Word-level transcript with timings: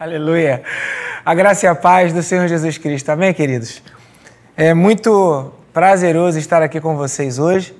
Aleluia. 0.00 0.62
A 1.24 1.34
graça 1.34 1.66
e 1.66 1.68
a 1.68 1.74
paz 1.74 2.12
do 2.12 2.22
Senhor 2.22 2.46
Jesus 2.46 2.78
Cristo. 2.78 3.08
Amém, 3.08 3.34
queridos? 3.34 3.82
É 4.56 4.72
muito 4.72 5.52
prazeroso 5.72 6.38
estar 6.38 6.62
aqui 6.62 6.80
com 6.80 6.96
vocês 6.96 7.40
hoje, 7.40 7.76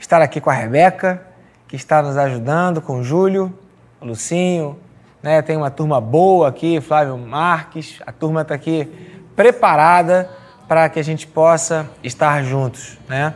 estar 0.00 0.22
aqui 0.22 0.40
com 0.40 0.48
a 0.48 0.54
Rebeca, 0.54 1.22
que 1.68 1.76
está 1.76 2.00
nos 2.02 2.16
ajudando, 2.16 2.80
com 2.80 3.00
o 3.00 3.04
Júlio, 3.04 3.52
o 4.00 4.06
Lucinho, 4.06 4.78
né? 5.22 5.42
Tem 5.42 5.54
uma 5.54 5.70
turma 5.70 6.00
boa 6.00 6.48
aqui, 6.48 6.80
Flávio 6.80 7.18
Marques, 7.18 8.00
a 8.06 8.12
turma 8.12 8.40
está 8.40 8.54
aqui 8.54 8.88
preparada 9.36 10.30
para 10.66 10.88
que 10.88 10.98
a 10.98 11.04
gente 11.04 11.26
possa 11.26 11.86
estar 12.02 12.42
juntos, 12.42 12.98
né? 13.06 13.34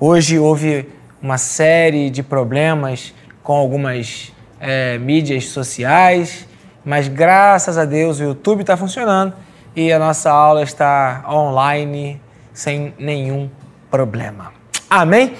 Hoje 0.00 0.40
houve 0.40 0.88
uma 1.22 1.38
série 1.38 2.10
de 2.10 2.20
problemas 2.20 3.14
com 3.44 3.52
algumas 3.52 4.32
é, 4.58 4.98
mídias 4.98 5.46
sociais, 5.50 6.48
mas 6.84 7.08
graças 7.08 7.78
a 7.78 7.84
Deus 7.84 8.20
o 8.20 8.24
YouTube 8.24 8.60
está 8.60 8.76
funcionando 8.76 9.32
e 9.74 9.92
a 9.92 9.98
nossa 9.98 10.30
aula 10.30 10.62
está 10.62 11.24
online 11.28 12.20
sem 12.52 12.94
nenhum 12.98 13.50
problema. 13.90 14.52
Amém? 14.88 15.34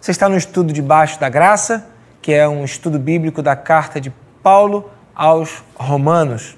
Você 0.00 0.10
está 0.10 0.28
no 0.28 0.36
estudo 0.36 0.72
Debaixo 0.72 1.18
da 1.18 1.28
Graça, 1.28 1.86
que 2.22 2.32
é 2.32 2.48
um 2.48 2.64
estudo 2.64 2.98
bíblico 2.98 3.42
da 3.42 3.56
carta 3.56 4.00
de 4.00 4.12
Paulo 4.42 4.90
aos 5.14 5.62
Romanos, 5.74 6.56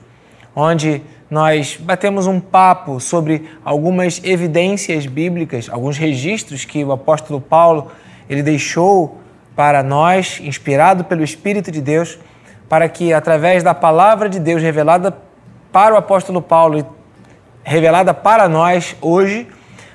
onde 0.54 1.02
nós 1.30 1.78
batemos 1.80 2.26
um 2.26 2.38
papo 2.38 3.00
sobre 3.00 3.48
algumas 3.64 4.20
evidências 4.22 5.06
bíblicas, 5.06 5.68
alguns 5.70 5.96
registros 5.96 6.64
que 6.64 6.84
o 6.84 6.92
apóstolo 6.92 7.40
Paulo 7.40 7.90
ele 8.28 8.42
deixou 8.42 9.18
para 9.56 9.82
nós, 9.82 10.40
inspirado 10.42 11.04
pelo 11.04 11.24
Espírito 11.24 11.70
de 11.70 11.80
Deus 11.80 12.18
para 12.72 12.88
que, 12.88 13.12
através 13.12 13.62
da 13.62 13.74
palavra 13.74 14.30
de 14.30 14.40
Deus 14.40 14.62
revelada 14.62 15.14
para 15.70 15.94
o 15.94 15.98
apóstolo 15.98 16.40
Paulo 16.40 16.78
e 16.78 16.86
revelada 17.62 18.14
para 18.14 18.48
nós 18.48 18.96
hoje, 19.02 19.46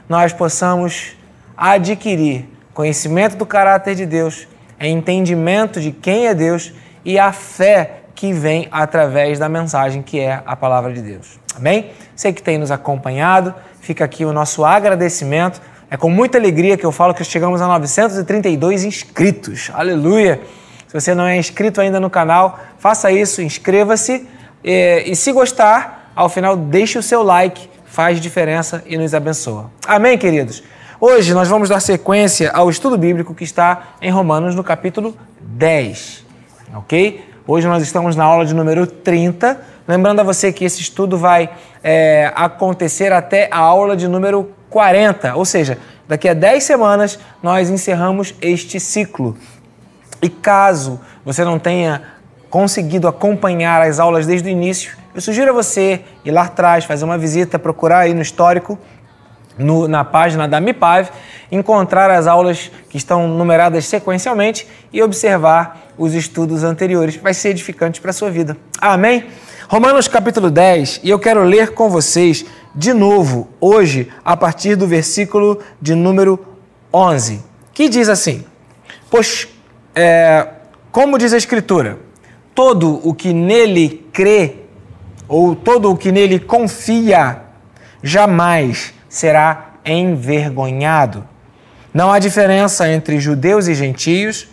nós 0.08 0.31
possamos 0.31 1.17
adquirir 1.58 2.48
conhecimento 2.75 3.36
do 3.36 3.48
caráter 3.48 3.95
de 3.95 4.05
Deus, 4.05 4.48
entendimento 4.80 5.81
de 5.81 5.92
quem 5.92 6.28
é 6.28 6.36
Deus 6.36 6.72
e 7.03 7.17
a 7.17 7.31
fé 7.31 8.02
que 8.14 8.31
vem 8.31 8.67
através 8.72 9.39
da 9.39 9.50
mensagem 9.50 10.03
que 10.03 10.20
é 10.20 10.44
a 10.45 10.55
palavra 10.55 10.94
de 10.94 11.02
Deus. 11.02 11.39
Amém? 11.55 11.89
Você 12.16 12.31
que 12.31 12.44
tem 12.44 12.59
nos 12.59 12.70
acompanhado, 12.70 13.55
fica 13.81 14.05
aqui 14.05 14.23
o 14.23 14.31
nosso 14.31 14.64
agradecimento. 14.64 15.59
É 15.89 15.98
com 15.98 16.11
muita 16.11 16.38
alegria 16.38 16.78
que 16.78 16.86
eu 16.86 16.92
falo 16.92 17.16
que 17.16 17.23
chegamos 17.23 17.59
a 17.59 17.66
932 17.66 18.83
inscritos. 18.83 19.72
Aleluia! 19.73 20.39
Se 20.88 20.93
você 20.93 21.13
não 21.13 21.25
é 21.25 21.38
inscrito 21.38 21.81
ainda 21.81 21.99
no 21.99 22.09
canal, 22.09 22.59
faça 22.80 23.11
isso, 23.11 23.41
inscreva-se 23.41 24.25
e, 24.63 25.03
e 25.05 25.16
se 25.16 25.33
gostar, 25.33 26.11
ao 26.16 26.30
final 26.30 26.55
deixe 26.55 26.97
o 26.97 27.03
seu 27.03 27.21
like, 27.23 27.69
faz 27.85 28.21
diferença 28.21 28.81
e 28.85 28.97
nos 28.97 29.13
abençoa. 29.13 29.69
Amém, 29.85 30.17
queridos? 30.17 30.63
Hoje 30.99 31.33
nós 31.33 31.49
vamos 31.49 31.67
dar 31.67 31.81
sequência 31.81 32.52
ao 32.52 32.69
estudo 32.69 32.97
bíblico 32.97 33.35
que 33.35 33.43
está 33.43 33.95
em 34.02 34.09
Romanos 34.09 34.55
no 34.55 34.63
capítulo 34.63 35.13
10, 35.41 36.25
ok? 36.73 37.23
Hoje 37.45 37.67
nós 37.67 37.83
estamos 37.83 38.15
na 38.15 38.23
aula 38.23 38.45
de 38.45 38.55
número 38.55 38.88
30. 38.88 39.59
Lembrando 39.88 40.21
a 40.21 40.23
você 40.23 40.53
que 40.53 40.63
esse 40.63 40.81
estudo 40.81 41.17
vai 41.17 41.49
é, 41.83 42.31
acontecer 42.33 43.11
até 43.11 43.49
a 43.52 43.59
aula 43.59 43.95
de 43.95 44.08
número 44.08 44.52
40, 44.69 45.35
ou 45.35 45.45
seja, 45.45 45.77
daqui 46.08 46.27
a 46.30 46.33
10 46.33 46.63
semanas 46.63 47.19
nós 47.43 47.69
encerramos 47.69 48.33
este 48.41 48.80
ciclo. 48.80 49.38
E 50.22 50.30
caso 50.30 51.00
você 51.23 51.44
não 51.44 51.60
tenha 51.60 52.02
conseguido 52.50 53.08
acompanhar 53.08 53.82
as 53.82 54.00
aulas 54.00 54.26
desde 54.26 54.50
o 54.50 54.52
início, 54.52 54.98
eu 55.18 55.22
sugiro 55.22 55.50
a 55.50 55.54
você 55.54 56.02
ir 56.23 56.30
lá 56.30 56.44
atrás, 56.44 56.86
fazer 56.86 57.04
uma 57.04 57.18
visita, 57.18 57.58
procurar 57.58 58.02
aí 58.02 58.14
no 58.14 58.22
histórico, 58.22 58.78
no, 59.58 59.88
na 59.88 60.06
página 60.06 60.48
da 60.48 60.62
MIPAV, 60.62 61.10
encontrar 61.52 62.12
as 62.12 62.28
aulas 62.28 62.70
que 62.88 62.98
estão 62.98 63.27
numeradas 63.27 63.86
sequencialmente 63.86 64.67
e 64.94 65.02
observar 65.02 65.88
os 65.98 66.14
estudos 66.14 66.64
anteriores. 66.64 67.16
Vai 67.16 67.33
ser 67.33 67.50
edificante 67.50 68.00
para 68.00 68.11
a 68.11 68.14
sua 68.14 68.30
vida. 68.30 68.56
Amém? 68.80 69.26
Romanos 69.67 70.08
capítulo 70.08 70.52
10, 70.52 71.02
e 71.04 71.10
eu 71.10 71.17
quero 71.17 71.44
ler 71.44 71.73
com 71.73 71.89
vocês 71.89 72.45
de 72.76 72.94
novo, 72.94 73.50
hoje, 73.60 74.10
a 74.23 74.38
partir 74.38 74.76
do 74.76 74.86
versículo 74.86 75.60
de 75.82 75.95
número 75.95 76.39
11, 76.94 77.44
que 77.73 77.89
diz 77.89 78.08
assim: 78.08 78.45
Pois 79.10 79.48
é, 79.97 80.47
como 80.91 81.17
diz 81.17 81.33
a 81.33 81.37
Escritura, 81.37 81.97
todo 82.53 83.02
o 83.03 83.15
que 83.15 83.33
nele 83.33 84.08
crê, 84.13 84.58
ou 85.27 85.55
todo 85.55 85.91
o 85.91 85.97
que 85.97 86.11
nele 86.11 86.39
confia, 86.39 87.41
jamais 88.03 88.93
será 89.09 89.71
envergonhado. 89.83 91.27
Não 91.91 92.11
há 92.11 92.19
diferença 92.19 92.87
entre 92.87 93.19
judeus 93.19 93.67
e 93.67 93.73
gentios, 93.73 94.47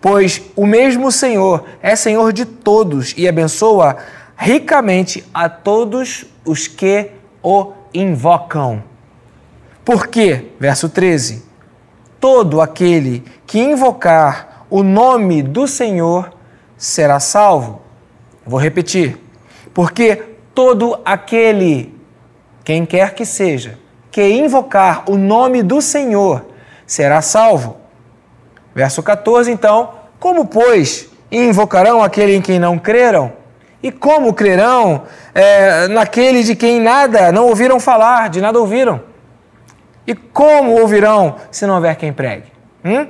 pois 0.00 0.40
o 0.56 0.64
mesmo 0.64 1.12
Senhor 1.12 1.66
é 1.82 1.94
Senhor 1.94 2.32
de 2.32 2.46
todos 2.46 3.12
e 3.14 3.28
abençoa 3.28 3.98
ricamente 4.38 5.22
a 5.34 5.50
todos 5.50 6.24
os 6.46 6.66
que 6.66 7.10
o 7.42 7.72
invocam. 7.92 8.82
Porque, 9.84 10.46
verso 10.58 10.88
13, 10.88 11.44
todo 12.18 12.62
aquele 12.62 13.22
que 13.46 13.58
invocar 13.58 14.47
o 14.70 14.82
nome 14.82 15.42
do 15.42 15.66
Senhor 15.66 16.30
será 16.76 17.20
salvo. 17.20 17.82
Vou 18.46 18.60
repetir. 18.60 19.18
Porque 19.74 20.16
todo 20.54 21.00
aquele, 21.04 21.94
quem 22.64 22.84
quer 22.84 23.14
que 23.14 23.24
seja, 23.24 23.78
que 24.10 24.26
invocar 24.28 25.04
o 25.08 25.16
nome 25.16 25.62
do 25.62 25.80
Senhor 25.80 26.46
será 26.86 27.22
salvo. 27.22 27.76
Verso 28.74 29.02
14, 29.02 29.50
então, 29.50 29.90
como, 30.18 30.46
pois, 30.46 31.08
invocarão 31.30 32.02
aquele 32.02 32.34
em 32.34 32.40
quem 32.40 32.58
não 32.58 32.78
creram? 32.78 33.32
E 33.82 33.92
como 33.92 34.34
crerão 34.34 35.04
é, 35.34 35.86
naquele 35.88 36.42
de 36.42 36.56
quem 36.56 36.80
nada 36.80 37.30
não 37.30 37.46
ouviram 37.46 37.78
falar, 37.78 38.28
de 38.28 38.40
nada 38.40 38.58
ouviram? 38.58 39.00
E 40.06 40.14
como 40.14 40.80
ouvirão 40.80 41.36
se 41.50 41.66
não 41.66 41.76
houver 41.76 41.94
quem 41.96 42.12
pregue? 42.12 42.50
Hum? 42.84 43.06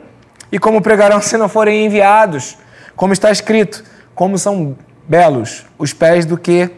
E 0.51 0.59
como 0.59 0.81
pregarão 0.81 1.21
se 1.21 1.37
não 1.37 1.49
forem 1.49 1.85
enviados? 1.85 2.57
Como 2.97 3.13
está 3.13 3.31
escrito: 3.31 3.85
como 4.15 4.39
são 4.39 4.77
belos 5.07 5.65
os 5.79 5.93
pés 5.93 6.27
do 6.27 6.37
que 6.37 6.71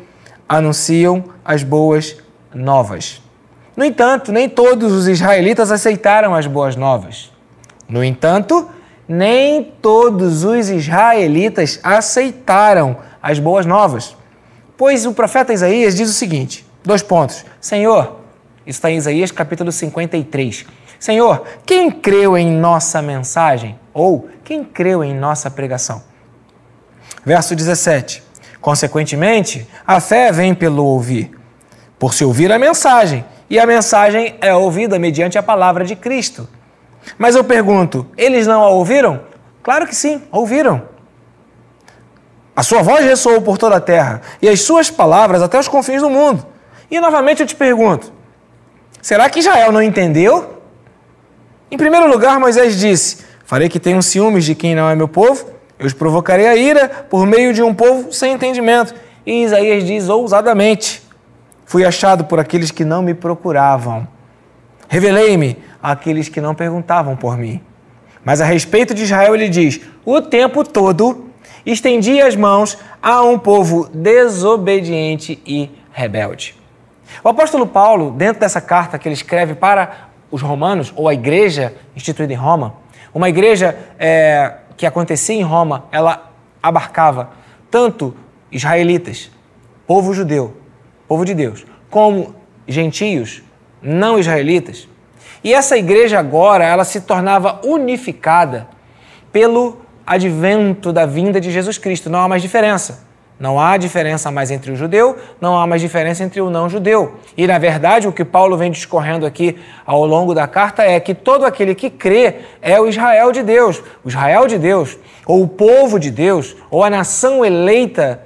anunciam 0.48 1.24
as 1.44 1.62
boas 1.62 2.16
novas. 2.52 3.22
No 3.76 3.84
entanto, 3.84 4.32
nem 4.32 4.48
todos 4.48 4.92
os 4.92 5.08
israelitas 5.08 5.70
aceitaram 5.70 6.34
as 6.34 6.46
boas 6.46 6.76
novas. 6.76 7.30
No 7.88 8.04
entanto, 8.04 8.68
nem 9.08 9.64
todos 9.64 10.44
os 10.44 10.68
israelitas 10.68 11.80
aceitaram 11.82 12.96
as 13.22 13.38
boas 13.38 13.66
novas. 13.66 14.16
Pois 14.76 15.06
o 15.06 15.12
profeta 15.12 15.52
Isaías 15.52 15.96
diz 15.96 16.10
o 16.10 16.12
seguinte: 16.12 16.66
dois 16.84 17.02
pontos. 17.02 17.44
Senhor, 17.60 18.20
isso 18.66 18.78
está 18.78 18.90
em 18.90 18.96
Isaías 18.96 19.30
capítulo 19.30 19.72
53. 19.72 20.66
Senhor, 21.00 21.44
quem 21.64 21.90
creu 21.90 22.36
em 22.36 22.52
nossa 22.52 23.00
mensagem? 23.00 23.80
Ou 23.94 24.28
quem 24.44 24.62
creu 24.62 25.02
em 25.02 25.14
nossa 25.14 25.50
pregação? 25.50 26.02
Verso 27.24 27.56
17. 27.56 28.22
Consequentemente, 28.60 29.66
a 29.86 29.98
fé 29.98 30.30
vem 30.30 30.54
pelo 30.54 30.84
ouvir, 30.84 31.30
por 31.98 32.12
se 32.12 32.22
ouvir 32.22 32.52
a 32.52 32.58
mensagem, 32.58 33.24
e 33.48 33.58
a 33.58 33.64
mensagem 33.64 34.36
é 34.42 34.54
ouvida 34.54 34.98
mediante 34.98 35.38
a 35.38 35.42
palavra 35.42 35.86
de 35.86 35.96
Cristo. 35.96 36.46
Mas 37.16 37.34
eu 37.34 37.42
pergunto, 37.42 38.06
eles 38.14 38.46
não 38.46 38.62
a 38.62 38.68
ouviram? 38.68 39.22
Claro 39.62 39.86
que 39.86 39.96
sim, 39.96 40.22
ouviram. 40.30 40.82
A 42.54 42.62
sua 42.62 42.82
voz 42.82 43.06
ressoou 43.06 43.40
por 43.40 43.56
toda 43.56 43.76
a 43.76 43.80
terra, 43.80 44.20
e 44.42 44.48
as 44.50 44.60
suas 44.60 44.90
palavras 44.90 45.40
até 45.40 45.58
os 45.58 45.66
confins 45.66 46.02
do 46.02 46.10
mundo. 46.10 46.46
E 46.90 47.00
novamente 47.00 47.40
eu 47.40 47.46
te 47.46 47.56
pergunto: 47.56 48.12
será 49.00 49.30
que 49.30 49.38
Israel 49.38 49.72
não 49.72 49.82
entendeu? 49.82 50.59
Em 51.70 51.76
primeiro 51.76 52.08
lugar, 52.08 52.40
Moisés 52.40 52.78
disse: 52.78 53.18
Farei 53.44 53.68
que 53.68 53.78
tenham 53.78 54.02
ciúmes 54.02 54.44
de 54.44 54.54
quem 54.54 54.74
não 54.74 54.90
é 54.90 54.96
meu 54.96 55.06
povo, 55.06 55.46
eu 55.78 55.86
os 55.86 55.92
provocarei 55.92 56.46
a 56.46 56.56
ira 56.56 56.88
por 56.88 57.24
meio 57.26 57.54
de 57.54 57.62
um 57.62 57.72
povo 57.72 58.12
sem 58.12 58.32
entendimento. 58.32 58.94
E 59.24 59.44
Isaías 59.44 59.84
diz 59.84 60.08
ousadamente: 60.08 61.02
Fui 61.64 61.84
achado 61.84 62.24
por 62.24 62.40
aqueles 62.40 62.72
que 62.72 62.84
não 62.84 63.02
me 63.02 63.14
procuravam. 63.14 64.06
Revelei-me 64.88 65.56
àqueles 65.80 66.28
que 66.28 66.40
não 66.40 66.54
perguntavam 66.54 67.16
por 67.16 67.38
mim. 67.38 67.60
Mas 68.24 68.40
a 68.40 68.44
respeito 68.44 68.92
de 68.92 69.04
Israel, 69.04 69.34
ele 69.34 69.48
diz: 69.48 69.80
O 70.04 70.20
tempo 70.20 70.64
todo 70.64 71.30
estendi 71.64 72.20
as 72.20 72.34
mãos 72.34 72.76
a 73.00 73.22
um 73.22 73.38
povo 73.38 73.88
desobediente 73.94 75.40
e 75.46 75.70
rebelde. 75.92 76.56
O 77.22 77.28
apóstolo 77.28 77.66
Paulo, 77.66 78.10
dentro 78.10 78.40
dessa 78.40 78.60
carta 78.60 78.98
que 78.98 79.08
ele 79.08 79.14
escreve 79.14 79.54
para 79.54 80.09
os 80.30 80.42
romanos, 80.42 80.92
ou 80.96 81.08
a 81.08 81.14
igreja 81.14 81.74
instituída 81.94 82.32
em 82.32 82.36
Roma, 82.36 82.74
uma 83.12 83.28
igreja 83.28 83.76
é, 83.98 84.54
que 84.76 84.86
acontecia 84.86 85.36
em 85.36 85.42
Roma, 85.42 85.84
ela 85.90 86.30
abarcava 86.62 87.30
tanto 87.70 88.14
israelitas, 88.50 89.30
povo 89.86 90.14
judeu, 90.14 90.56
povo 91.08 91.24
de 91.24 91.34
Deus, 91.34 91.66
como 91.88 92.34
gentios, 92.66 93.42
não 93.82 94.18
israelitas. 94.18 94.88
E 95.42 95.52
essa 95.54 95.76
igreja 95.76 96.18
agora, 96.18 96.64
ela 96.64 96.84
se 96.84 97.00
tornava 97.00 97.60
unificada 97.64 98.68
pelo 99.32 99.80
advento 100.06 100.92
da 100.92 101.06
vinda 101.06 101.40
de 101.40 101.50
Jesus 101.50 101.78
Cristo. 101.78 102.10
Não 102.10 102.20
há 102.20 102.28
mais 102.28 102.42
diferença. 102.42 103.09
Não 103.40 103.58
há 103.58 103.78
diferença 103.78 104.30
mais 104.30 104.50
entre 104.50 104.70
o 104.70 104.76
judeu, 104.76 105.16
não 105.40 105.58
há 105.58 105.66
mais 105.66 105.80
diferença 105.80 106.22
entre 106.22 106.42
o 106.42 106.50
não 106.50 106.68
judeu. 106.68 107.14
E, 107.34 107.46
na 107.46 107.56
verdade, 107.58 108.06
o 108.06 108.12
que 108.12 108.22
Paulo 108.22 108.54
vem 108.54 108.70
discorrendo 108.70 109.24
aqui 109.24 109.58
ao 109.86 110.04
longo 110.04 110.34
da 110.34 110.46
carta 110.46 110.82
é 110.82 111.00
que 111.00 111.14
todo 111.14 111.46
aquele 111.46 111.74
que 111.74 111.88
crê 111.88 112.34
é 112.60 112.78
o 112.78 112.86
Israel 112.86 113.32
de 113.32 113.42
Deus. 113.42 113.82
O 114.04 114.08
Israel 114.10 114.46
de 114.46 114.58
Deus, 114.58 114.98
ou 115.24 115.42
o 115.42 115.48
povo 115.48 115.98
de 115.98 116.10
Deus, 116.10 116.54
ou 116.70 116.84
a 116.84 116.90
nação 116.90 117.42
eleita, 117.42 118.20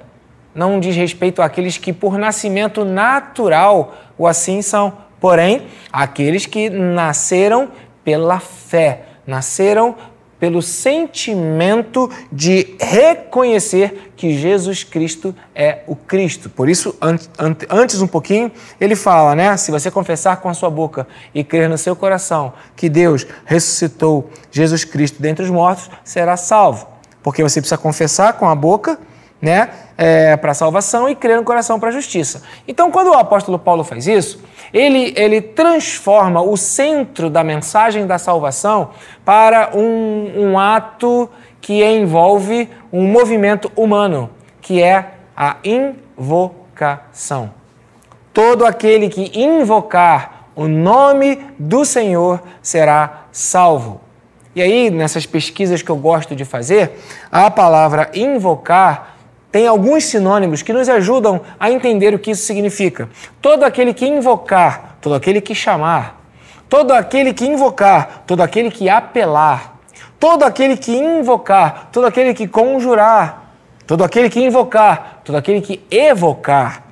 não 0.53 0.81
diz 0.81 0.97
respeito 0.97 1.41
àqueles 1.41 1.77
que, 1.77 1.93
por 1.93 2.17
nascimento 2.17 2.83
natural, 2.83 3.95
o 4.17 4.27
assim 4.27 4.61
são. 4.61 4.91
Porém, 5.21 5.67
aqueles 5.93 6.45
que 6.45 6.69
nasceram 6.69 7.69
pela 8.03 8.41
fé, 8.41 9.03
nasceram 9.25 9.95
pelo 10.45 10.61
sentimento 10.61 12.07
de 12.31 12.75
reconhecer 12.79 14.11
que 14.15 14.37
Jesus 14.37 14.83
Cristo 14.83 15.35
é 15.55 15.79
o 15.87 15.95
Cristo. 15.95 16.51
Por 16.51 16.69
isso, 16.69 16.95
antes 17.67 17.99
um 17.99 18.05
pouquinho, 18.05 18.51
ele 18.79 18.95
fala, 18.95 19.33
né? 19.33 19.57
Se 19.57 19.71
você 19.71 19.89
confessar 19.89 20.37
com 20.41 20.47
a 20.47 20.53
sua 20.53 20.69
boca 20.69 21.07
e 21.33 21.43
crer 21.43 21.67
no 21.67 21.79
seu 21.79 21.95
coração 21.95 22.53
que 22.75 22.87
Deus 22.87 23.25
ressuscitou 23.43 24.29
Jesus 24.51 24.83
Cristo 24.83 25.19
dentre 25.19 25.43
os 25.43 25.49
mortos, 25.49 25.89
será 26.03 26.37
salvo. 26.37 26.87
Porque 27.23 27.41
você 27.41 27.59
precisa 27.59 27.79
confessar 27.79 28.33
com 28.33 28.47
a 28.47 28.53
boca, 28.53 28.99
né? 29.45 29.69
É, 29.97 30.35
para 30.35 30.51
a 30.51 30.53
salvação 30.55 31.07
e 31.07 31.15
crer 31.15 31.37
no 31.37 31.43
coração 31.43 31.79
para 31.79 31.89
a 31.89 31.91
justiça. 31.91 32.41
Então, 32.67 32.91
quando 32.91 33.11
o 33.11 33.13
apóstolo 33.13 33.57
Paulo 33.57 33.83
faz 33.83 34.07
isso, 34.07 34.43
ele, 34.73 35.13
ele 35.15 35.39
transforma 35.39 36.41
o 36.41 36.57
centro 36.57 37.29
da 37.29 37.43
mensagem 37.43 38.05
da 38.05 38.17
salvação 38.17 38.89
para 39.23 39.69
um, 39.73 40.31
um 40.35 40.59
ato 40.59 41.29
que 41.61 41.83
envolve 41.83 42.69
um 42.91 43.07
movimento 43.07 43.71
humano, 43.75 44.29
que 44.61 44.81
é 44.81 45.11
a 45.37 45.57
invocação. 45.63 47.51
Todo 48.33 48.65
aquele 48.65 49.07
que 49.07 49.39
invocar 49.39 50.47
o 50.55 50.67
nome 50.67 51.39
do 51.57 51.85
Senhor 51.85 52.41
será 52.61 53.27
salvo. 53.31 54.01
E 54.55 54.61
aí, 54.61 54.89
nessas 54.89 55.25
pesquisas 55.25 55.81
que 55.81 55.89
eu 55.89 55.97
gosto 55.97 56.35
de 56.35 56.45
fazer, 56.45 56.97
a 57.29 57.51
palavra 57.51 58.09
invocar 58.13 59.14
tem 59.55 59.67
alguns 59.67 60.03
sinônimos 60.03 60.61
que 60.61 60.73
nos 60.73 60.89
ajudam 60.89 61.39
a 61.57 61.71
entender 61.71 62.13
o 62.13 62.19
que 62.19 62.31
isso 62.31 62.45
significa. 62.45 63.07
Todo 63.41 63.63
aquele 63.63 63.93
que 63.93 64.05
invocar, 64.05 64.97
todo 64.99 65.15
aquele 65.15 65.39
que 65.39 65.55
chamar, 65.55 66.21
todo 66.67 66.91
aquele 66.91 67.33
que 67.33 67.45
invocar, 67.45 68.25
todo 68.27 68.43
aquele 68.43 68.69
que 68.69 68.89
apelar, 68.89 69.79
todo 70.19 70.43
aquele 70.43 70.75
que 70.75 70.93
invocar, 70.93 71.87
todo 71.89 72.05
aquele 72.05 72.33
que 72.33 72.49
conjurar, 72.49 73.55
todo 73.87 74.03
aquele 74.03 74.29
que 74.29 74.41
invocar, 74.41 75.21
todo 75.23 75.37
aquele 75.37 75.61
que 75.61 75.81
evocar, 75.89 76.83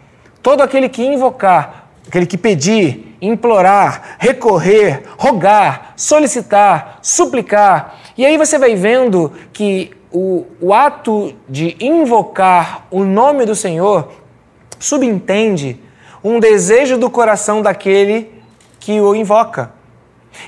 todo 0.42 0.64
aquele 0.64 0.88
que 0.88 1.04
invocar, 1.04 1.90
aquele 2.08 2.26
que 2.26 2.38
pedir, 2.38 3.18
implorar, 3.22 4.16
recorrer, 4.20 5.04
rogar, 5.18 5.92
solicitar, 5.98 7.00
suplicar. 7.02 8.00
E 8.18 8.26
aí 8.26 8.38
você 8.38 8.58
vai 8.58 8.74
vendo 8.74 9.34
que 9.52 9.92
o, 10.14 10.46
o 10.62 10.74
ato 10.74 11.34
de 11.50 11.76
invocar 11.80 12.86
o 12.92 13.04
nome 13.04 13.46
do 13.46 13.56
Senhor 13.56 14.10
subentende 14.80 15.80
um 16.24 16.40
desejo 16.40 16.98
do 16.98 17.10
coração 17.10 17.62
daquele 17.62 18.32
que 18.80 19.02
o 19.02 19.16
invoca. 19.16 19.72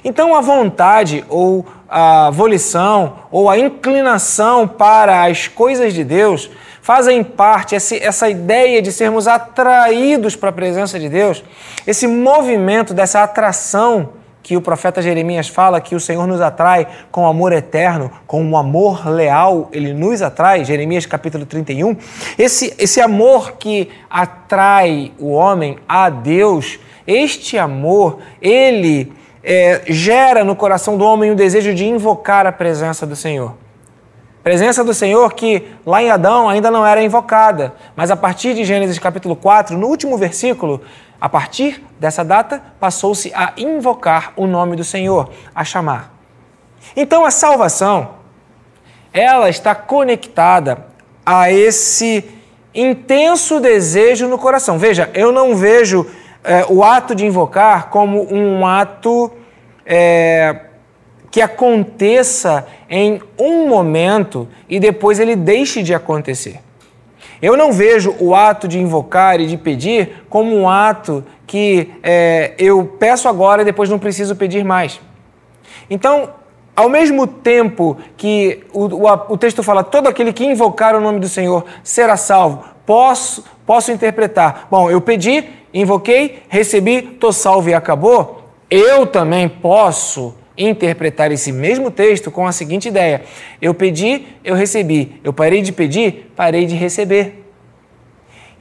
Então, 0.04 0.36
a 0.36 0.42
vontade 0.42 1.26
ou 1.28 1.66
a 1.90 2.30
volição 2.30 3.18
ou 3.32 3.50
a 3.50 3.58
inclinação 3.58 4.68
para 4.68 5.26
as 5.26 5.48
coisas 5.48 5.94
de 5.94 6.04
Deus 6.04 6.50
fazem 6.82 7.24
parte, 7.24 7.76
essa 7.76 8.30
ideia 8.30 8.80
de 8.82 8.92
sermos 8.92 9.28
atraídos 9.28 10.36
para 10.36 10.50
a 10.50 10.54
presença 10.54 11.00
de 11.00 11.10
Deus, 11.10 11.44
esse 11.88 12.06
movimento 12.06 12.94
dessa 12.94 13.24
atração 13.24 14.10
que 14.46 14.56
o 14.56 14.62
profeta 14.62 15.02
Jeremias 15.02 15.48
fala 15.48 15.82
que 15.82 15.96
o 15.96 16.00
Senhor 16.00 16.28
nos 16.28 16.40
atrai 16.40 16.86
com 17.10 17.26
amor 17.26 17.52
eterno, 17.52 18.12
com 18.28 18.44
um 18.44 18.56
amor 18.56 19.10
leal, 19.10 19.70
ele 19.72 19.92
nos 19.92 20.22
atrai, 20.22 20.64
Jeremias 20.64 21.08
capítulo 21.08 21.48
31. 21.48 21.98
Esse, 22.38 22.72
esse 22.78 23.02
amor 23.02 23.54
que 23.54 23.90
atrai 24.08 25.12
o 25.18 25.32
homem 25.32 25.80
a 25.90 26.12
Deus, 26.12 26.78
este 27.08 27.58
amor, 27.58 28.20
ele 28.40 29.12
é, 29.44 29.82
gera 29.88 30.44
no 30.44 30.56
coração 30.56 30.96
do 30.96 31.04
homem 31.04 31.32
o 31.32 31.36
desejo 31.36 31.74
de 31.74 31.88
invocar 31.88 32.46
a 32.46 32.52
presença 32.52 33.04
do 33.04 33.16
Senhor. 33.16 33.56
Presença 34.44 34.84
do 34.84 34.94
Senhor 34.94 35.34
que 35.34 35.64
lá 35.84 36.04
em 36.04 36.12
Adão 36.12 36.48
ainda 36.48 36.70
não 36.70 36.86
era 36.86 37.02
invocada, 37.02 37.74
mas 37.96 38.12
a 38.12 38.16
partir 38.16 38.54
de 38.54 38.64
Gênesis 38.64 39.00
capítulo 39.00 39.36
4, 39.36 39.76
no 39.76 39.88
último 39.88 40.16
versículo, 40.20 40.82
a 41.20 41.30
partir 41.30 41.84
dessa 42.00 42.24
data, 42.24 42.62
passou-se 42.80 43.32
a 43.34 43.54
invocar 43.58 44.34
o 44.36 44.46
nome 44.46 44.76
do 44.76 44.84
Senhor, 44.84 45.32
a 45.54 45.64
chamar. 45.64 46.14
Então 46.96 47.26
a 47.26 47.32
salvação, 47.32 48.16
ela 49.14 49.50
está 49.50 49.74
conectada 49.74 50.86
a 51.26 51.52
esse 51.52 52.24
intenso 52.74 53.60
desejo 53.60 54.28
no 54.28 54.38
coração. 54.38 54.78
Veja, 54.78 55.10
eu 55.14 55.32
não 55.32 55.56
vejo 55.56 56.06
é, 56.44 56.66
o 56.70 56.84
ato 56.84 57.16
de 57.16 57.26
invocar 57.26 57.90
como 57.90 58.32
um 58.32 58.66
ato 58.68 59.32
é, 59.86 60.62
que 61.32 61.42
aconteça 61.42 62.68
em 62.90 63.22
um 63.40 63.68
momento 63.68 64.48
e 64.70 64.80
depois 64.80 65.20
ele 65.20 65.36
deixe 65.36 65.82
de 65.82 65.94
acontecer. 65.94 66.60
Eu 67.42 67.58
não 67.58 67.72
vejo 67.72 68.16
o 68.20 68.34
ato 68.34 68.68
de 68.68 68.80
invocar 68.80 69.40
e 69.40 69.48
de 69.48 69.58
pedir 69.58 70.26
como 70.30 70.56
um 70.56 70.70
ato 70.70 71.24
que 71.46 71.92
é, 72.02 72.54
eu 72.58 72.86
peço 73.00 73.28
agora 73.28 73.62
e 73.62 73.66
depois 73.66 73.90
não 73.90 74.00
preciso 74.00 74.36
pedir 74.36 74.64
mais. 74.64 75.00
Então, 75.90 76.30
ao 76.76 76.90
mesmo 76.90 77.26
tempo 77.26 77.98
que 78.18 78.64
o, 78.74 78.86
o, 78.86 79.34
o, 79.34 79.38
texto 79.38 79.64
fala 79.64 79.84
todo 79.84 80.08
aquele 80.08 80.34
que 80.34 80.46
invocar 80.46 80.96
o 80.96 81.00
nome 81.00 81.20
do 81.20 81.30
Senhor 81.30 81.66
será 81.84 82.18
salvo, 82.18 82.64
posso, 82.86 83.46
posso 83.66 83.92
interpretar. 83.92 84.68
Bom, 84.70 84.90
eu 84.90 85.00
pedi, 85.00 85.48
invoquei, 85.74 86.44
recebi, 86.50 87.12
estou 87.14 87.32
salvo 87.32 87.70
e 87.70 87.74
acabou. 87.74 88.44
Eu 88.70 89.06
também 89.06 89.48
posso 89.48 90.36
interpretar 90.58 91.32
esse 91.32 91.52
mesmo 91.52 91.92
texto 91.92 92.32
com 92.32 92.48
a 92.48 92.52
seguinte 92.52 92.88
ideia: 92.88 93.24
eu 93.62 93.74
pedi, 93.74 94.26
eu 94.44 94.56
recebi. 94.56 95.20
Eu 95.24 95.34
parei 95.34 95.62
de 95.62 95.72
pedir, 95.72 96.32
parei 96.36 96.66
de 96.66 96.76
receber. 96.76 97.44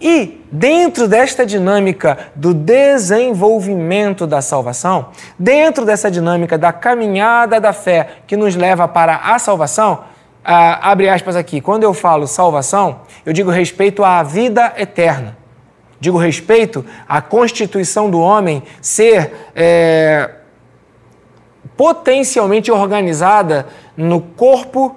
E 0.01 0.41
dentro 0.51 1.09
desta 1.09 1.47
dinâmica 1.47 2.19
do 2.35 2.53
desenvolvimento 2.53 4.27
da 4.27 4.43
salvação, 4.43 5.09
dentro 5.39 5.85
dessa 5.85 6.11
dinâmica 6.11 6.59
da 6.59 6.73
caminhada 6.73 7.61
da 7.61 7.73
fé 7.73 8.09
que 8.27 8.37
nos 8.37 8.57
leva 8.57 8.87
para 8.89 9.17
a 9.17 9.39
salvação, 9.39 10.05
ah, 10.45 10.91
abre 10.91 11.09
aspas 11.09 11.37
aqui, 11.37 11.61
quando 11.61 11.85
eu 11.85 11.95
falo 11.95 12.27
salvação, 12.27 13.01
eu 13.25 13.33
digo 13.33 13.51
respeito 13.51 14.05
à 14.05 14.23
vida 14.23 14.75
eterna. 14.77 15.39
Digo 15.99 16.19
respeito 16.19 16.85
à 17.09 17.23
constituição 17.23 18.11
do 18.11 18.21
homem 18.21 18.63
ser 18.83 19.33
é, 19.57 20.31
potencialmente 21.77 22.71
organizada 22.71 23.67
no 23.97 24.21
corpo, 24.21 24.97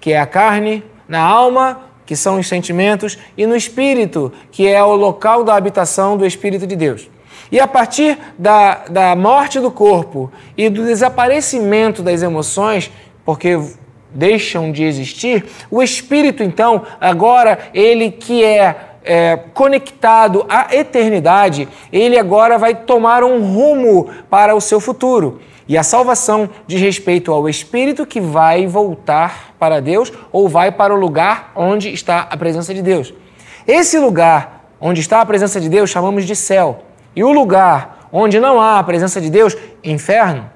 que 0.00 0.12
é 0.12 0.20
a 0.20 0.26
carne, 0.26 0.82
na 1.08 1.20
alma, 1.20 1.82
que 2.06 2.16
são 2.16 2.38
os 2.38 2.48
sentimentos, 2.48 3.18
e 3.36 3.46
no 3.46 3.54
espírito, 3.54 4.32
que 4.50 4.66
é 4.66 4.82
o 4.82 4.94
local 4.94 5.44
da 5.44 5.54
habitação 5.54 6.16
do 6.16 6.24
Espírito 6.24 6.66
de 6.66 6.74
Deus. 6.74 7.08
E 7.50 7.60
a 7.60 7.66
partir 7.66 8.18
da, 8.38 8.84
da 8.88 9.16
morte 9.16 9.60
do 9.60 9.70
corpo 9.70 10.30
e 10.56 10.68
do 10.68 10.84
desaparecimento 10.84 12.02
das 12.02 12.22
emoções, 12.22 12.90
porque 13.24 13.58
deixam 14.10 14.72
de 14.72 14.84
existir, 14.84 15.44
o 15.70 15.82
espírito, 15.82 16.42
então, 16.42 16.82
agora, 17.00 17.58
ele 17.74 18.10
que 18.10 18.42
é, 18.42 18.74
é 19.08 19.38
conectado 19.54 20.44
à 20.50 20.74
eternidade, 20.76 21.66
ele 21.90 22.18
agora 22.18 22.58
vai 22.58 22.74
tomar 22.74 23.24
um 23.24 23.40
rumo 23.40 24.10
para 24.28 24.54
o 24.54 24.60
seu 24.60 24.78
futuro. 24.78 25.40
E 25.66 25.78
a 25.78 25.82
salvação 25.82 26.48
diz 26.66 26.80
respeito 26.80 27.32
ao 27.32 27.48
espírito 27.48 28.04
que 28.04 28.20
vai 28.20 28.66
voltar 28.66 29.54
para 29.58 29.80
Deus 29.80 30.12
ou 30.30 30.46
vai 30.46 30.70
para 30.70 30.94
o 30.94 31.00
lugar 31.00 31.52
onde 31.56 31.90
está 31.90 32.28
a 32.30 32.36
presença 32.36 32.74
de 32.74 32.82
Deus. 32.82 33.14
Esse 33.66 33.98
lugar 33.98 34.66
onde 34.78 35.00
está 35.00 35.22
a 35.22 35.26
presença 35.26 35.58
de 35.58 35.70
Deus 35.70 35.88
chamamos 35.88 36.26
de 36.26 36.36
céu. 36.36 36.84
E 37.16 37.24
o 37.24 37.32
lugar 37.32 38.08
onde 38.12 38.38
não 38.38 38.60
há 38.60 38.78
a 38.78 38.84
presença 38.84 39.20
de 39.20 39.30
Deus, 39.30 39.56
inferno. 39.82 40.50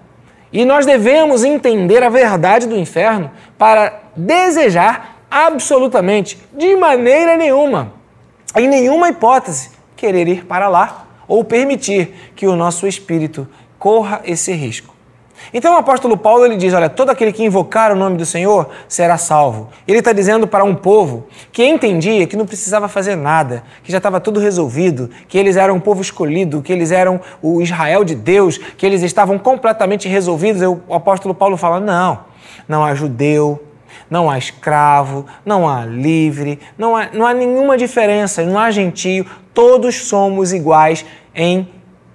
E 0.52 0.64
nós 0.66 0.84
devemos 0.84 1.42
entender 1.42 2.02
a 2.02 2.10
verdade 2.10 2.66
do 2.66 2.76
inferno 2.76 3.30
para 3.56 4.00
desejar 4.14 5.16
absolutamente, 5.30 6.38
de 6.52 6.76
maneira 6.76 7.38
nenhuma, 7.38 8.01
em 8.56 8.68
nenhuma 8.68 9.08
hipótese, 9.08 9.70
querer 9.96 10.28
ir 10.28 10.44
para 10.44 10.68
lá 10.68 11.06
ou 11.26 11.44
permitir 11.44 12.32
que 12.36 12.46
o 12.46 12.56
nosso 12.56 12.86
espírito 12.86 13.48
corra 13.78 14.20
esse 14.24 14.52
risco. 14.52 14.92
Então 15.52 15.74
o 15.74 15.78
apóstolo 15.78 16.16
Paulo 16.16 16.44
ele 16.44 16.56
diz: 16.56 16.72
olha, 16.74 16.88
todo 16.88 17.10
aquele 17.10 17.32
que 17.32 17.42
invocar 17.42 17.92
o 17.92 17.96
nome 17.96 18.16
do 18.16 18.26
Senhor 18.26 18.68
será 18.88 19.16
salvo. 19.16 19.70
Ele 19.88 19.98
está 19.98 20.12
dizendo 20.12 20.46
para 20.46 20.64
um 20.64 20.74
povo 20.74 21.26
que 21.50 21.64
entendia 21.64 22.26
que 22.26 22.36
não 22.36 22.46
precisava 22.46 22.88
fazer 22.88 23.16
nada, 23.16 23.64
que 23.82 23.90
já 23.90 23.98
estava 23.98 24.20
tudo 24.20 24.38
resolvido, 24.38 25.10
que 25.28 25.38
eles 25.38 25.56
eram 25.56 25.76
um 25.76 25.80
povo 25.80 26.00
escolhido, 26.00 26.62
que 26.62 26.72
eles 26.72 26.90
eram 26.90 27.20
o 27.40 27.60
Israel 27.60 28.04
de 28.04 28.14
Deus, 28.14 28.58
que 28.58 28.86
eles 28.86 29.02
estavam 29.02 29.38
completamente 29.38 30.08
resolvidos. 30.08 30.62
O 30.62 30.94
apóstolo 30.94 31.34
Paulo 31.34 31.56
fala: 31.56 31.80
não, 31.80 32.20
não 32.68 32.84
há 32.84 32.94
judeu, 32.94 33.60
não 34.12 34.28
há 34.28 34.36
escravo, 34.36 35.24
não 35.42 35.66
há 35.66 35.86
livre, 35.86 36.60
não 36.76 36.94
há, 36.94 37.08
não 37.14 37.26
há 37.26 37.32
nenhuma 37.32 37.78
diferença, 37.78 38.42
não 38.44 38.58
há 38.58 38.70
gentio, 38.70 39.24
todos 39.54 40.06
somos 40.06 40.52
iguais 40.52 41.02
em 41.34 41.66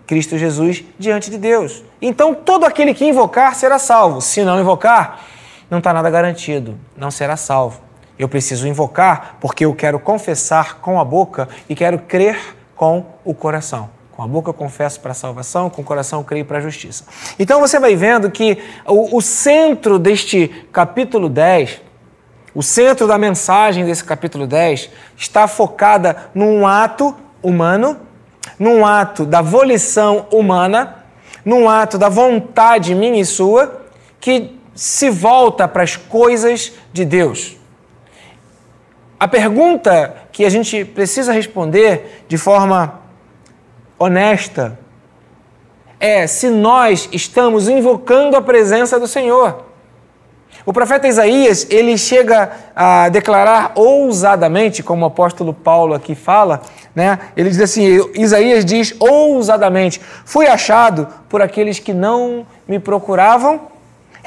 Cristo 0.06 0.38
Jesus 0.38 0.84
diante 1.00 1.32
de 1.32 1.40
Deus. 1.40 1.84
Então 2.00 2.36
todo 2.36 2.66
aquele 2.66 2.94
que 2.94 3.04
invocar 3.04 3.56
será 3.56 3.80
salvo. 3.80 4.22
Se 4.22 4.44
não 4.44 4.60
invocar, 4.60 5.26
não 5.72 5.80
está 5.80 5.92
nada 5.92 6.08
garantido, 6.12 6.78
não 6.96 7.10
será 7.10 7.36
salvo. 7.36 7.82
Eu 8.20 8.30
preciso 8.30 8.68
invocar 8.68 9.38
porque 9.42 9.66
eu 9.66 9.74
quero 9.74 9.98
confessar 9.98 10.76
com 10.76 11.00
a 11.00 11.04
boca 11.04 11.50
e 11.68 11.74
quero 11.74 11.98
crer 11.98 12.38
com 12.76 13.08
o 13.26 13.34
coração. 13.34 13.90
Com 14.12 14.22
a 14.22 14.28
boca 14.28 14.52
eu 14.52 14.54
confesso 14.54 15.00
para 15.00 15.14
a 15.14 15.16
salvação, 15.16 15.68
com 15.68 15.82
o 15.82 15.86
coração 15.86 16.20
eu 16.20 16.24
creio 16.24 16.46
para 16.46 16.60
a 16.60 16.62
justiça. 16.62 17.06
Então 17.40 17.60
você 17.60 17.80
vai 17.80 17.96
vendo 17.96 18.30
que 18.30 18.60
o, 18.86 19.18
o 19.18 19.22
centro 19.22 19.98
deste 19.98 20.68
capítulo 20.72 21.28
10, 21.28 21.87
o 22.58 22.64
centro 22.64 23.06
da 23.06 23.20
mensagem 23.20 23.86
desse 23.86 24.04
capítulo 24.04 24.48
10, 24.48 24.90
está 25.16 25.48
focada 25.48 26.32
num 26.34 26.66
ato 26.66 27.16
humano, 27.42 28.00
num 28.58 28.84
ato 28.84 29.26
da 29.26 29.44
volição 29.44 30.26
humana 30.32 31.06
num 31.46 31.70
ato 31.70 32.00
da 32.00 32.10
vontade 32.10 32.96
minha 32.96 33.22
e 33.22 33.26
sua, 33.26 33.86
que 34.20 34.60
se 34.74 35.08
volta 35.10 35.68
para 35.68 35.84
as 35.84 35.96
coisas 35.96 36.74
de 36.92 37.06
Deus. 37.06 37.56
A 39.20 39.28
pergunta 39.28 40.14
que 40.32 40.44
a 40.44 40.50
gente 40.50 40.84
precisa 40.84 41.32
responder 41.32 42.26
de 42.28 42.38
forma 42.38 43.00
honesta 43.98 44.78
é 46.00 46.26
se 46.26 46.50
nós 46.50 47.08
estamos 47.14 47.70
invocando 47.70 48.36
a 48.36 48.42
presença 48.42 49.00
do 49.00 49.08
Senhor. 49.08 49.67
O 50.68 50.74
profeta 50.74 51.08
Isaías, 51.08 51.66
ele 51.70 51.98
chega 51.98 52.52
a 52.76 53.08
declarar 53.08 53.72
ousadamente, 53.74 54.84
como 54.84 55.06
o 55.06 55.08
apóstolo 55.08 55.54
Paulo 55.54 55.94
aqui 55.94 56.14
fala, 56.14 56.62
né? 56.94 57.20
Ele 57.38 57.50
diz 57.50 57.62
assim, 57.62 58.02
Isaías 58.14 58.66
diz 58.66 58.94
ousadamente: 59.00 60.02
"Fui 60.26 60.46
achado 60.46 61.08
por 61.30 61.42
aqueles 61.42 61.80
que 61.80 61.94
não 61.94 62.46
me 62.68 62.80
procuravam, 62.80 63.62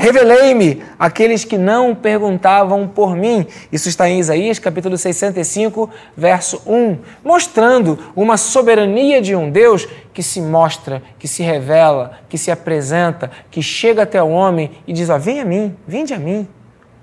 revelei-me 0.00 0.82
aqueles 0.98 1.44
que 1.44 1.58
não 1.58 1.94
perguntavam 1.94 2.88
por 2.88 3.14
mim". 3.14 3.46
Isso 3.70 3.88
está 3.88 4.08
em 4.08 4.18
Isaías, 4.18 4.58
capítulo 4.58 4.96
65, 4.96 5.90
verso 6.16 6.62
1, 6.66 6.98
mostrando 7.22 7.98
uma 8.16 8.38
soberania 8.38 9.20
de 9.20 9.36
um 9.36 9.50
Deus 9.50 9.86
que 10.14 10.22
se 10.22 10.40
mostra, 10.40 11.02
que 11.18 11.28
se 11.28 11.42
revela, 11.42 12.18
que 12.28 12.38
se 12.38 12.50
apresenta, 12.50 13.30
que 13.50 13.62
chega 13.62 14.02
até 14.02 14.22
o 14.22 14.30
homem 14.30 14.70
e 14.86 14.92
diz: 14.92 15.10
ó, 15.10 15.18
vem 15.18 15.40
a 15.40 15.44
mim, 15.44 15.76
vinde 15.86 16.14
a 16.14 16.18
mim, 16.18 16.48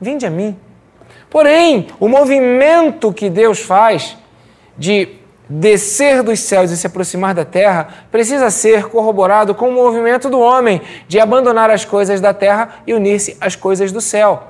vinde 0.01 0.25
a 0.25 0.29
mim. 0.29 0.57
Porém, 1.29 1.87
o 1.99 2.07
movimento 2.07 3.13
que 3.13 3.29
Deus 3.29 3.59
faz 3.59 4.17
de 4.77 5.09
descer 5.49 6.21
dos 6.23 6.39
céus 6.39 6.71
e 6.71 6.77
se 6.77 6.87
aproximar 6.87 7.33
da 7.33 7.45
terra 7.45 7.87
precisa 8.11 8.49
ser 8.49 8.85
corroborado 8.89 9.55
com 9.55 9.69
o 9.69 9.73
movimento 9.73 10.29
do 10.29 10.39
homem 10.39 10.81
de 11.07 11.19
abandonar 11.19 11.69
as 11.69 11.85
coisas 11.85 12.19
da 12.19 12.33
terra 12.33 12.81
e 12.85 12.93
unir-se 12.93 13.37
às 13.39 13.55
coisas 13.55 13.91
do 13.91 14.01
céu. 14.01 14.43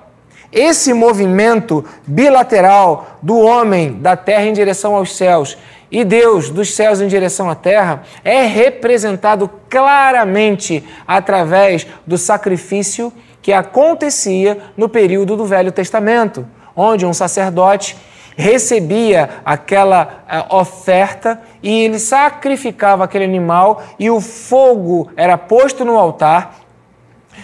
Esse 0.52 0.94
movimento 0.94 1.84
bilateral 2.06 3.18
do 3.22 3.38
homem 3.38 4.00
da 4.00 4.16
terra 4.16 4.46
em 4.46 4.54
direção 4.54 4.96
aos 4.96 5.16
céus 5.16 5.58
e 5.92 6.04
Deus 6.04 6.50
dos 6.50 6.74
céus 6.74 7.02
em 7.02 7.08
direção 7.08 7.50
à 7.50 7.56
terra 7.56 8.04
é 8.24 8.42
representado 8.44 9.50
claramente 9.70 10.84
através 11.08 11.88
do 12.06 12.18
sacrifício 12.18 13.12
que 13.42 13.54
acontecia 13.54 14.58
no 14.76 14.90
período 14.90 15.38
do 15.38 15.46
Velho 15.46 15.72
Testamento, 15.72 16.46
onde 16.76 17.06
um 17.06 17.14
sacerdote 17.14 17.96
recebia 18.38 19.42
aquela 19.44 20.24
eh, 20.30 20.46
oferta 20.50 21.42
e 21.62 21.84
ele 21.84 22.00
sacrificava 22.00 23.04
aquele 23.04 23.26
animal 23.26 23.84
e 24.00 24.10
o 24.10 24.22
fogo 24.22 25.12
era 25.18 25.38
posto 25.38 25.84
no 25.84 25.98
altar 25.98 26.68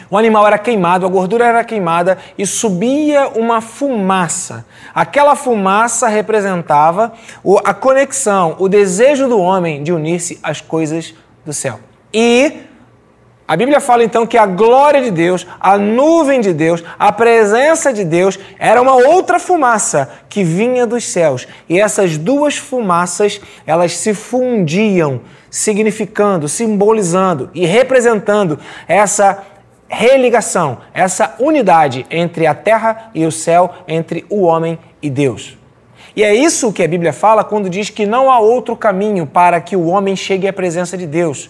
o 0.10 0.18
animal 0.18 0.46
era 0.46 0.60
queimado, 0.60 1.08
a 1.08 1.10
gordura 1.10 1.44
era 1.44 1.64
queimada 1.64 2.20
e 2.38 2.46
subia 2.46 3.30
uma 3.30 3.62
fumaça. 3.62 4.64
Aquela 4.94 5.36
fumaça 5.36 6.08
representava 6.08 7.14
a 7.66 7.74
conexão, 7.74 8.56
o 8.60 8.70
desejo 8.70 9.28
do 9.28 9.40
homem 9.40 9.82
de 9.82 9.92
unir-se 9.92 10.40
às 10.44 10.62
coisas 10.62 11.16
do 11.44 11.52
céu. 11.52 11.80
E 12.14 12.60
a 13.46 13.58
Bíblia 13.58 13.82
fala 13.82 14.06
então 14.06 14.26
que 14.26 14.38
a 14.38 14.46
glória 14.46 15.02
de 15.02 15.12
Deus, 15.12 15.46
a 15.60 15.78
nuvem 15.78 16.40
de 16.40 16.54
Deus, 16.54 16.82
a 16.98 17.12
presença 17.12 17.92
de 17.92 18.06
Deus 18.06 18.40
era 18.58 18.82
uma 18.82 18.96
outra 18.96 19.38
fumaça 19.38 20.10
que 20.30 20.46
vinha 20.46 20.88
dos 20.88 21.06
céus. 21.06 21.46
E 21.68 21.80
essas 21.80 22.18
duas 22.18 22.56
fumaças, 22.56 23.42
elas 23.68 23.98
se 23.98 24.14
fundiam, 24.14 25.22
significando, 25.50 26.48
simbolizando 26.48 27.50
e 27.54 27.66
representando 27.66 28.58
essa 28.88 29.44
religação, 29.90 30.78
essa 30.94 31.36
unidade 31.38 32.06
entre 32.10 32.48
a 32.48 32.56
terra 32.56 33.12
e 33.14 33.26
o 33.26 33.32
céu, 33.32 33.72
entre 33.88 34.26
o 34.30 34.44
homem 34.44 34.80
e 35.02 35.10
Deus. 35.10 35.58
E 36.16 36.24
é 36.24 36.34
isso 36.34 36.72
que 36.72 36.82
a 36.82 36.88
Bíblia 36.88 37.12
fala 37.12 37.44
quando 37.44 37.70
diz 37.70 37.90
que 37.90 38.06
não 38.06 38.32
há 38.32 38.40
outro 38.40 38.76
caminho 38.76 39.28
para 39.28 39.60
que 39.60 39.76
o 39.76 39.88
homem 39.88 40.16
chegue 40.16 40.48
à 40.48 40.54
presença 40.54 40.98
de 40.98 41.06
Deus. 41.06 41.50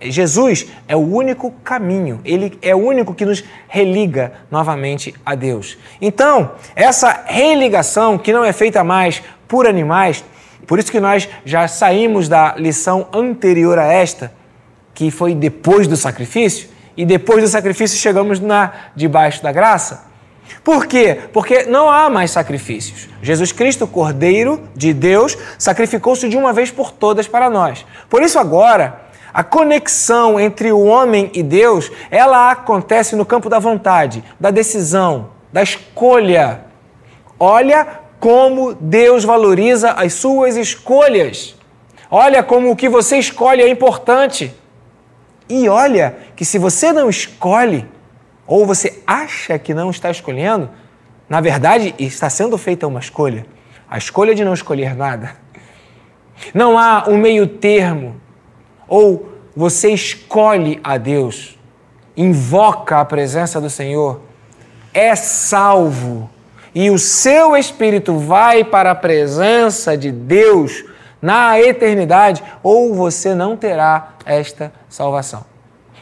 Jesus 0.00 0.66
é 0.86 0.94
o 0.94 1.00
único 1.00 1.50
caminho, 1.64 2.20
ele 2.24 2.56
é 2.62 2.74
o 2.74 2.78
único 2.78 3.14
que 3.14 3.24
nos 3.24 3.42
religa 3.66 4.32
novamente 4.50 5.14
a 5.26 5.34
Deus. 5.34 5.76
Então, 6.00 6.52
essa 6.76 7.24
religação 7.26 8.16
que 8.16 8.32
não 8.32 8.44
é 8.44 8.52
feita 8.52 8.84
mais 8.84 9.22
por 9.48 9.66
animais, 9.66 10.24
por 10.66 10.78
isso 10.78 10.92
que 10.92 11.00
nós 11.00 11.28
já 11.44 11.66
saímos 11.66 12.28
da 12.28 12.54
lição 12.56 13.08
anterior 13.12 13.78
a 13.78 13.92
esta, 13.92 14.32
que 14.94 15.10
foi 15.10 15.34
depois 15.34 15.88
do 15.88 15.96
sacrifício, 15.96 16.68
e 16.96 17.04
depois 17.04 17.42
do 17.42 17.48
sacrifício 17.48 17.98
chegamos 17.98 18.40
na 18.40 18.72
debaixo 18.94 19.42
da 19.42 19.52
graça? 19.52 20.08
Por 20.64 20.86
quê? 20.86 21.18
Porque 21.32 21.64
não 21.64 21.88
há 21.88 22.10
mais 22.10 22.30
sacrifícios. 22.30 23.08
Jesus 23.22 23.52
Cristo, 23.52 23.86
Cordeiro 23.86 24.68
de 24.74 24.92
Deus, 24.92 25.36
sacrificou-se 25.58 26.28
de 26.28 26.36
uma 26.36 26.52
vez 26.52 26.70
por 26.70 26.90
todas 26.90 27.28
para 27.28 27.48
nós. 27.48 27.84
Por 28.08 28.22
isso 28.22 28.38
agora, 28.38 29.07
a 29.32 29.44
conexão 29.44 30.38
entre 30.40 30.72
o 30.72 30.84
homem 30.84 31.30
e 31.34 31.42
Deus, 31.42 31.90
ela 32.10 32.50
acontece 32.50 33.14
no 33.14 33.26
campo 33.26 33.48
da 33.48 33.58
vontade, 33.58 34.24
da 34.38 34.50
decisão, 34.50 35.30
da 35.52 35.62
escolha. 35.62 36.64
Olha 37.38 38.00
como 38.18 38.74
Deus 38.74 39.24
valoriza 39.24 39.92
as 39.92 40.14
suas 40.14 40.56
escolhas. 40.56 41.56
Olha 42.10 42.42
como 42.42 42.70
o 42.70 42.76
que 42.76 42.88
você 42.88 43.18
escolhe 43.18 43.62
é 43.62 43.68
importante. 43.68 44.54
E 45.48 45.68
olha 45.68 46.16
que 46.34 46.44
se 46.44 46.58
você 46.58 46.92
não 46.92 47.08
escolhe, 47.08 47.86
ou 48.46 48.66
você 48.66 49.02
acha 49.06 49.58
que 49.58 49.74
não 49.74 49.90
está 49.90 50.10
escolhendo, 50.10 50.70
na 51.28 51.40
verdade 51.40 51.94
está 51.98 52.30
sendo 52.30 52.56
feita 52.56 52.86
uma 52.86 53.00
escolha. 53.00 53.46
A 53.90 53.98
escolha 53.98 54.34
de 54.34 54.44
não 54.44 54.54
escolher 54.54 54.96
nada. 54.96 55.36
Não 56.54 56.78
há 56.78 57.04
um 57.08 57.18
meio 57.18 57.46
termo. 57.46 58.20
Ou 58.88 59.28
você 59.54 59.90
escolhe 59.90 60.80
a 60.82 60.96
Deus, 60.96 61.58
invoca 62.16 62.98
a 62.98 63.04
presença 63.04 63.60
do 63.60 63.68
Senhor, 63.68 64.20
é 64.92 65.14
salvo 65.14 66.30
e 66.74 66.90
o 66.90 66.98
seu 66.98 67.56
espírito 67.56 68.16
vai 68.18 68.62
para 68.62 68.92
a 68.92 68.94
presença 68.94 69.96
de 69.96 70.12
Deus 70.12 70.84
na 71.20 71.60
eternidade, 71.60 72.42
ou 72.62 72.94
você 72.94 73.34
não 73.34 73.56
terá 73.56 74.10
esta 74.24 74.72
salvação. 74.88 75.44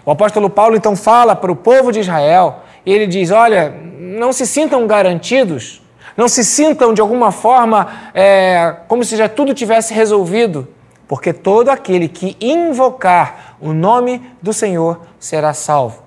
O 0.04 0.10
apóstolo 0.10 0.50
Paulo 0.50 0.76
então 0.76 0.94
fala 0.94 1.34
para 1.34 1.50
o 1.50 1.56
povo 1.56 1.90
de 1.90 2.00
Israel 2.00 2.60
e 2.84 2.92
ele 2.92 3.06
diz: 3.06 3.30
Olha, 3.30 3.74
não 3.98 4.32
se 4.32 4.46
sintam 4.46 4.86
garantidos, 4.86 5.82
não 6.16 6.28
se 6.28 6.44
sintam 6.44 6.92
de 6.92 7.00
alguma 7.00 7.32
forma 7.32 7.88
é, 8.12 8.76
como 8.86 9.02
se 9.02 9.16
já 9.16 9.28
tudo 9.28 9.54
tivesse 9.54 9.94
resolvido, 9.94 10.68
porque 11.08 11.32
todo 11.32 11.68
aquele 11.68 12.08
que 12.08 12.36
invocar 12.40 13.56
o 13.60 13.72
nome 13.72 14.22
do 14.42 14.52
Senhor 14.52 15.00
será 15.18 15.54
salvo. 15.54 16.02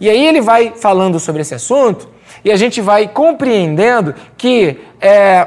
E 0.00 0.08
aí 0.08 0.26
ele 0.26 0.40
vai 0.40 0.72
falando 0.74 1.20
sobre 1.20 1.42
esse 1.42 1.54
assunto 1.54 2.08
e 2.44 2.50
a 2.50 2.56
gente 2.56 2.80
vai 2.80 3.08
compreendendo 3.08 4.14
que 4.36 4.80
é, 5.00 5.46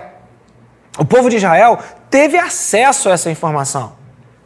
O 0.99 1.05
povo 1.05 1.29
de 1.29 1.37
Israel 1.37 1.79
teve 2.09 2.37
acesso 2.37 3.09
a 3.09 3.13
essa 3.13 3.31
informação, 3.31 3.93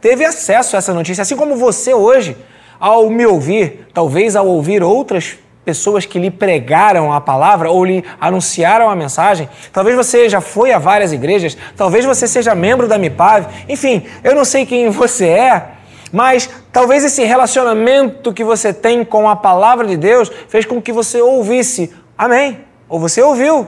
teve 0.00 0.24
acesso 0.24 0.76
a 0.76 0.78
essa 0.78 0.94
notícia, 0.94 1.20
assim 1.22 1.36
como 1.36 1.56
você 1.56 1.92
hoje, 1.92 2.36
ao 2.80 3.10
me 3.10 3.26
ouvir, 3.26 3.86
talvez 3.92 4.34
ao 4.34 4.46
ouvir 4.46 4.82
outras 4.82 5.36
pessoas 5.68 6.06
que 6.06 6.18
lhe 6.18 6.30
pregaram 6.30 7.12
a 7.12 7.20
palavra 7.20 7.70
ou 7.70 7.84
lhe 7.84 8.02
anunciaram 8.18 8.88
a 8.88 8.96
mensagem. 8.96 9.46
Talvez 9.70 9.94
você 9.94 10.26
já 10.26 10.40
foi 10.40 10.72
a 10.72 10.78
várias 10.78 11.12
igrejas, 11.12 11.58
talvez 11.76 12.06
você 12.06 12.26
seja 12.26 12.54
membro 12.54 12.88
da 12.88 12.96
MIPAV, 12.96 13.46
enfim, 13.68 14.06
eu 14.24 14.34
não 14.34 14.46
sei 14.46 14.64
quem 14.64 14.88
você 14.88 15.26
é, 15.26 15.66
mas 16.10 16.48
talvez 16.72 17.04
esse 17.04 17.22
relacionamento 17.22 18.32
que 18.32 18.42
você 18.42 18.72
tem 18.72 19.04
com 19.04 19.28
a 19.28 19.36
palavra 19.36 19.86
de 19.86 19.98
Deus 19.98 20.32
fez 20.48 20.64
com 20.64 20.80
que 20.80 20.90
você 20.90 21.20
ouvisse. 21.20 21.92
Amém. 22.16 22.60
Ou 22.88 22.98
você 22.98 23.20
ouviu. 23.20 23.66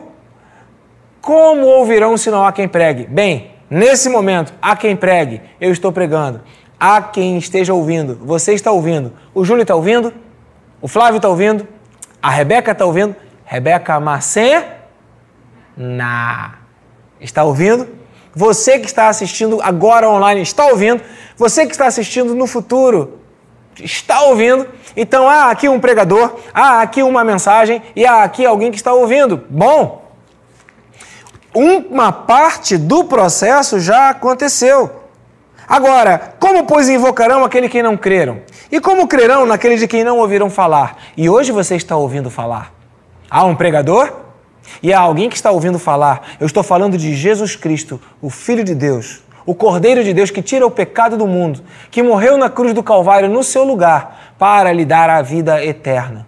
Como 1.21 1.66
ouvirão 1.66 2.16
se 2.16 2.30
não 2.30 2.47
há 2.47 2.50
quem 2.50 2.66
pregue? 2.66 3.04
Bem, 3.04 3.50
nesse 3.69 4.09
momento, 4.09 4.54
há 4.62 4.75
quem 4.75 4.97
pregue. 4.97 5.42
Eu 5.61 5.71
estou 5.71 5.92
pregando. 5.92 6.40
Há 6.78 7.02
quem 7.02 7.37
esteja 7.37 7.75
ouvindo. 7.75 8.19
Você 8.25 8.54
está 8.54 8.73
ouvindo. 8.73 9.12
O 9.35 9.45
Júlio 9.45 9.61
está 9.61 9.75
ouvindo. 9.75 10.14
O 10.80 10.88
Flávio 10.88 11.16
está 11.16 11.28
ouvindo. 11.28 11.69
A 12.23 12.31
Rebeca 12.31 12.73
está 12.73 12.85
ouvindo? 12.85 13.17
Rebeca 13.45 13.99
Macena 13.99 14.79
está 17.19 17.45
ouvindo? 17.45 17.89
Você 18.35 18.79
que 18.79 18.87
está 18.87 19.09
assistindo 19.09 19.61
agora 19.62 20.09
online 20.09 20.43
está 20.43 20.67
ouvindo? 20.67 21.03
Você 21.37 21.67
que 21.67 21.73
está 21.73 21.87
assistindo 21.87 22.35
no 22.35 22.47
futuro 22.47 23.19
está 23.83 24.23
ouvindo? 24.23 24.69
Então 24.97 25.29
há 25.29 25.50
aqui 25.50 25.69
um 25.69 25.81
pregador, 25.81 26.39
há 26.53 26.83
aqui 26.83 27.03
uma 27.03 27.25
mensagem 27.25 27.83
e 27.97 28.07
há 28.07 28.23
aqui 28.23 28.45
alguém 28.45 28.71
que 28.71 28.77
está 28.77 28.93
ouvindo. 28.93 29.45
Bom, 29.49 30.11
uma 31.55 32.12
parte 32.12 32.77
do 32.77 33.05
processo 33.05 33.81
já 33.81 34.11
aconteceu. 34.11 35.00
Agora, 35.71 36.35
como 36.41 36.67
pois 36.67 36.89
invocarão 36.89 37.45
aquele 37.45 37.69
que 37.69 37.81
não 37.81 37.97
creram? 37.97 38.41
E 38.73 38.81
como 38.81 39.07
crerão 39.07 39.47
naquele 39.47 39.77
de 39.77 39.87
quem 39.87 40.03
não 40.03 40.19
ouviram 40.19 40.50
falar? 40.50 40.97
E 41.17 41.31
hoje 41.31 41.53
você 41.53 41.77
está 41.77 41.97
ouvindo 41.97 42.29
falar. 42.29 42.75
Há 43.31 43.45
um 43.45 43.55
pregador 43.55 44.12
e 44.83 44.93
há 44.93 44.99
alguém 44.99 45.31
que 45.31 45.37
está 45.37 45.53
ouvindo 45.53 45.79
falar. 45.79 46.31
Eu 46.41 46.47
estou 46.47 46.65
falando 46.65 46.99
de 46.99 47.15
Jesus 47.15 47.55
Cristo, 47.55 48.00
o 48.21 48.29
Filho 48.29 48.65
de 48.65 48.75
Deus, 48.75 49.23
o 49.47 49.55
Cordeiro 49.55 50.03
de 50.03 50.12
Deus 50.12 50.33
que 50.33 50.43
tira 50.43 50.67
o 50.67 50.73
pecado 50.73 51.17
do 51.17 51.29
mundo, 51.29 51.62
que 51.89 52.03
morreu 52.03 52.37
na 52.37 52.50
cruz 52.50 52.75
do 52.75 52.83
Calvário 52.83 53.29
no 53.29 53.45
seu 53.45 53.62
lugar 53.62 54.35
para 54.41 54.73
lhe 54.73 54.85
dar 54.85 55.09
a 55.09 55.23
vida 55.23 55.65
eterna, 55.65 56.27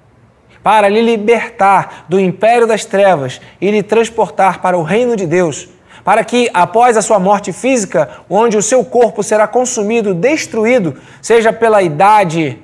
para 0.63 0.89
lhe 0.89 1.03
libertar 1.03 2.05
do 2.09 2.21
império 2.21 2.65
das 2.65 2.85
trevas 2.85 3.41
e 3.61 3.73
lhe 3.73 3.83
transportar 3.83 4.61
para 4.61 4.79
o 4.79 4.85
reino 4.85 5.17
de 5.17 5.27
Deus 5.27 5.69
para 6.05 6.25
que, 6.25 6.51
após 6.53 6.97
a 6.97 7.03
sua 7.03 7.19
morte 7.19 7.53
física, 7.53 8.09
onde 8.29 8.57
o 8.57 8.63
seu 8.63 8.85
corpo 8.85 9.23
será 9.23 9.47
consumido, 9.47 10.15
destruído, 10.15 10.97
seja 11.21 11.53
pela 11.53 11.83
idade, 11.83 12.59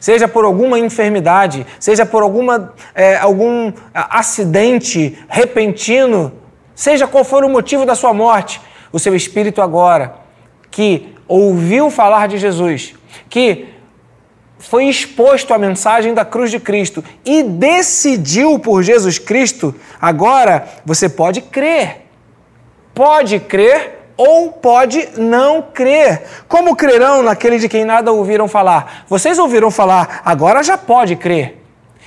seja 0.00 0.26
por 0.26 0.44
alguma 0.44 0.78
enfermidade, 0.78 1.66
seja 1.78 2.04
por 2.04 2.22
alguma, 2.22 2.74
é, 2.94 3.16
algum 3.16 3.72
acidente 3.94 5.18
repentino, 5.28 6.32
seja 6.74 7.06
qual 7.06 7.24
for 7.24 7.44
o 7.44 7.48
motivo 7.48 7.84
da 7.84 7.94
sua 7.94 8.12
morte, 8.12 8.60
o 8.92 8.98
seu 8.98 9.14
espírito 9.14 9.62
agora, 9.62 10.16
que 10.70 11.14
ouviu 11.28 11.90
falar 11.90 12.26
de 12.26 12.38
Jesus, 12.38 12.94
que 13.28 13.68
foi 14.58 14.86
exposto 14.86 15.54
à 15.54 15.58
mensagem 15.58 16.12
da 16.12 16.24
cruz 16.24 16.50
de 16.50 16.60
Cristo 16.60 17.02
e 17.24 17.42
decidiu 17.42 18.58
por 18.58 18.82
Jesus 18.82 19.18
Cristo, 19.18 19.74
agora 20.00 20.68
você 20.84 21.08
pode 21.08 21.40
crer 21.40 22.09
pode 22.94 23.38
crer 23.40 23.98
ou 24.16 24.52
pode 24.52 25.08
não 25.16 25.62
crer. 25.62 26.22
Como 26.46 26.76
crerão 26.76 27.22
naquele 27.22 27.58
de 27.58 27.68
quem 27.68 27.84
nada 27.84 28.12
ouviram 28.12 28.46
falar? 28.46 29.04
Vocês 29.08 29.38
ouviram 29.38 29.70
falar, 29.70 30.20
agora 30.24 30.62
já 30.62 30.76
pode 30.76 31.16
crer. 31.16 31.62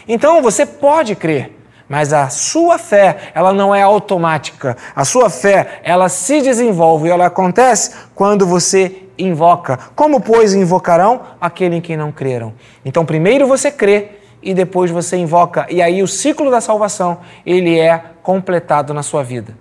Então 0.08 0.41
você 0.41 0.65
pode 0.65 1.15
crer. 1.15 1.58
Mas 1.89 2.13
a 2.13 2.30
sua 2.30 2.78
fé, 2.78 3.32
ela 3.34 3.54
não 3.54 3.74
é 3.74 3.82
automática. 3.82 4.78
A 4.96 5.04
sua 5.04 5.30
fé, 5.30 5.82
ela 5.84 6.08
se 6.08 6.41
desenvolve 6.41 7.08
e 7.08 7.12
ela 7.12 7.26
acontece 7.26 7.91
quando 8.15 8.46
você 8.46 9.04
invoca. 9.17 9.78
Como, 9.96 10.19
pois, 10.22 10.54
invocarão 10.54 11.22
aquele 11.39 11.76
em 11.76 11.82
quem 11.82 11.98
não 11.98 12.12
creram? 12.12 12.54
Então, 12.86 13.06
primeiro 13.06 13.48
você 13.48 13.72
crê 13.72 14.10
e 14.41 14.54
depois 14.54 14.91
você 14.91 15.17
invoca. 15.17 15.65
E 15.69 15.82
aí 15.82 16.02
o 16.02 16.08
ciclo 16.08 16.50
da 16.50 16.62
salvação, 16.62 17.19
ele 17.46 17.80
é 17.80 18.04
completado 18.22 18.93
na 18.93 19.04
sua 19.04 19.24
vida. 19.24 19.56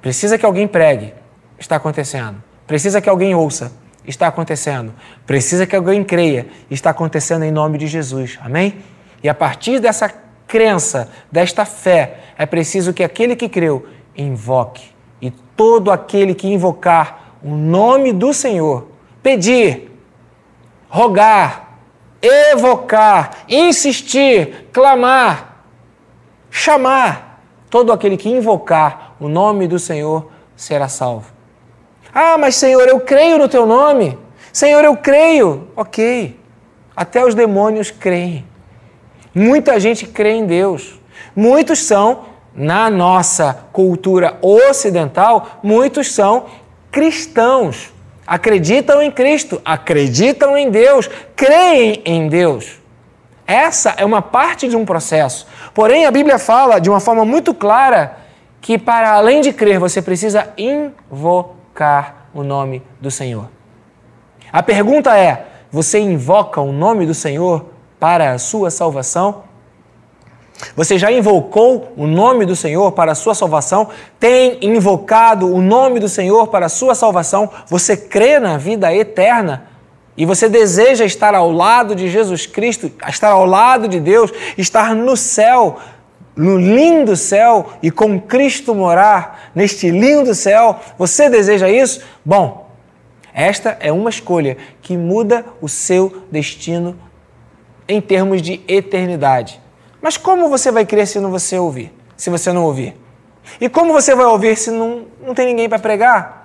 Precisa 0.00 0.38
que 0.38 0.46
alguém 0.46 0.66
pregue, 0.66 1.12
está 1.58 1.76
acontecendo. 1.76 2.42
Precisa 2.66 3.00
que 3.00 3.08
alguém 3.08 3.34
ouça, 3.34 3.72
está 4.06 4.26
acontecendo. 4.26 4.92
Precisa 5.26 5.66
que 5.66 5.74
alguém 5.74 6.04
creia, 6.04 6.46
está 6.70 6.90
acontecendo 6.90 7.44
em 7.44 7.50
nome 7.50 7.78
de 7.78 7.86
Jesus. 7.86 8.38
Amém? 8.42 8.76
E 9.22 9.28
a 9.28 9.34
partir 9.34 9.80
dessa 9.80 10.12
crença, 10.46 11.10
desta 11.30 11.64
fé, 11.64 12.18
é 12.36 12.46
preciso 12.46 12.92
que 12.92 13.02
aquele 13.02 13.36
que 13.36 13.48
creu 13.48 13.86
invoque. 14.16 14.90
E 15.20 15.30
todo 15.30 15.90
aquele 15.90 16.34
que 16.34 16.48
invocar 16.48 17.34
o 17.42 17.54
nome 17.54 18.12
do 18.12 18.32
Senhor, 18.32 18.88
pedir, 19.22 19.90
rogar, 20.88 21.78
evocar, 22.22 23.44
insistir, 23.48 24.68
clamar, 24.72 25.64
chamar, 26.50 27.27
todo 27.70 27.92
aquele 27.92 28.16
que 28.16 28.28
invocar 28.28 29.14
o 29.20 29.28
nome 29.28 29.66
do 29.66 29.78
Senhor 29.78 30.30
será 30.56 30.88
salvo. 30.88 31.32
Ah, 32.12 32.36
mas 32.38 32.56
Senhor, 32.56 32.88
eu 32.88 33.00
creio 33.00 33.38
no 33.38 33.48
teu 33.48 33.66
nome. 33.66 34.18
Senhor, 34.52 34.84
eu 34.84 34.96
creio. 34.96 35.68
Ok. 35.76 36.38
Até 36.96 37.24
os 37.24 37.34
demônios 37.34 37.90
creem. 37.90 38.44
Muita 39.34 39.78
gente 39.78 40.06
crê 40.06 40.32
em 40.32 40.46
Deus. 40.46 40.98
Muitos 41.36 41.80
são, 41.80 42.24
na 42.54 42.90
nossa 42.90 43.66
cultura 43.72 44.36
ocidental, 44.42 45.60
muitos 45.62 46.12
são 46.12 46.46
cristãos. 46.90 47.92
Acreditam 48.26 49.00
em 49.00 49.10
Cristo, 49.10 49.60
acreditam 49.64 50.56
em 50.56 50.70
Deus, 50.70 51.08
creem 51.36 52.02
em 52.04 52.28
Deus. 52.28 52.78
Essa 53.46 53.94
é 53.96 54.04
uma 54.04 54.20
parte 54.20 54.68
de 54.68 54.76
um 54.76 54.84
processo. 54.84 55.46
Porém, 55.74 56.06
a 56.06 56.10
Bíblia 56.10 56.38
fala 56.38 56.78
de 56.78 56.88
uma 56.90 57.00
forma 57.00 57.24
muito 57.24 57.54
clara 57.54 58.16
que 58.60 58.78
para 58.78 59.12
além 59.12 59.40
de 59.40 59.52
crer, 59.52 59.78
você 59.78 60.02
precisa 60.02 60.52
invocar 60.56 62.28
o 62.34 62.42
nome 62.42 62.82
do 63.00 63.10
Senhor. 63.10 63.48
A 64.52 64.62
pergunta 64.62 65.16
é: 65.16 65.46
você 65.70 65.98
invoca 65.98 66.60
o 66.60 66.72
nome 66.72 67.06
do 67.06 67.14
Senhor 67.14 67.66
para 67.98 68.32
a 68.32 68.38
sua 68.38 68.70
salvação? 68.70 69.44
Você 70.74 70.98
já 70.98 71.10
invocou 71.12 71.92
o 71.96 72.06
nome 72.06 72.44
do 72.44 72.56
Senhor 72.56 72.90
para 72.92 73.12
a 73.12 73.14
sua 73.14 73.34
salvação? 73.34 73.88
Tem 74.18 74.58
invocado 74.60 75.52
o 75.52 75.60
nome 75.60 76.00
do 76.00 76.08
Senhor 76.08 76.48
para 76.48 76.66
a 76.66 76.68
sua 76.68 76.94
salvação? 76.96 77.48
Você 77.66 77.96
crê 77.96 78.40
na 78.40 78.56
vida 78.56 78.92
eterna? 78.92 79.67
E 80.18 80.26
você 80.26 80.48
deseja 80.48 81.04
estar 81.04 81.32
ao 81.32 81.52
lado 81.52 81.94
de 81.94 82.10
Jesus 82.10 82.44
Cristo, 82.44 82.90
estar 83.08 83.28
ao 83.28 83.46
lado 83.46 83.86
de 83.86 84.00
Deus, 84.00 84.32
estar 84.58 84.92
no 84.92 85.16
céu, 85.16 85.78
no 86.34 86.58
lindo 86.58 87.14
céu 87.14 87.68
e 87.80 87.88
com 87.88 88.20
Cristo 88.20 88.74
morar 88.74 89.52
neste 89.54 89.92
lindo 89.92 90.34
céu, 90.34 90.80
você 90.98 91.30
deseja 91.30 91.70
isso? 91.70 92.00
Bom, 92.24 92.68
esta 93.32 93.76
é 93.78 93.92
uma 93.92 94.10
escolha 94.10 94.56
que 94.82 94.96
muda 94.96 95.44
o 95.60 95.68
seu 95.68 96.24
destino 96.32 96.98
em 97.86 98.00
termos 98.00 98.42
de 98.42 98.60
eternidade. 98.66 99.60
Mas 100.02 100.16
como 100.16 100.48
você 100.48 100.72
vai 100.72 100.84
crer 100.84 101.06
se 101.06 101.20
não 101.20 101.30
você 101.30 101.56
ouvir? 101.56 101.92
Se 102.16 102.28
você 102.28 102.52
não 102.52 102.64
ouvir? 102.64 102.96
E 103.60 103.68
como 103.68 103.92
você 103.92 104.16
vai 104.16 104.26
ouvir 104.26 104.56
se 104.56 104.72
não, 104.72 105.04
não 105.24 105.32
tem 105.32 105.46
ninguém 105.46 105.68
para 105.68 105.78
pregar? 105.78 106.37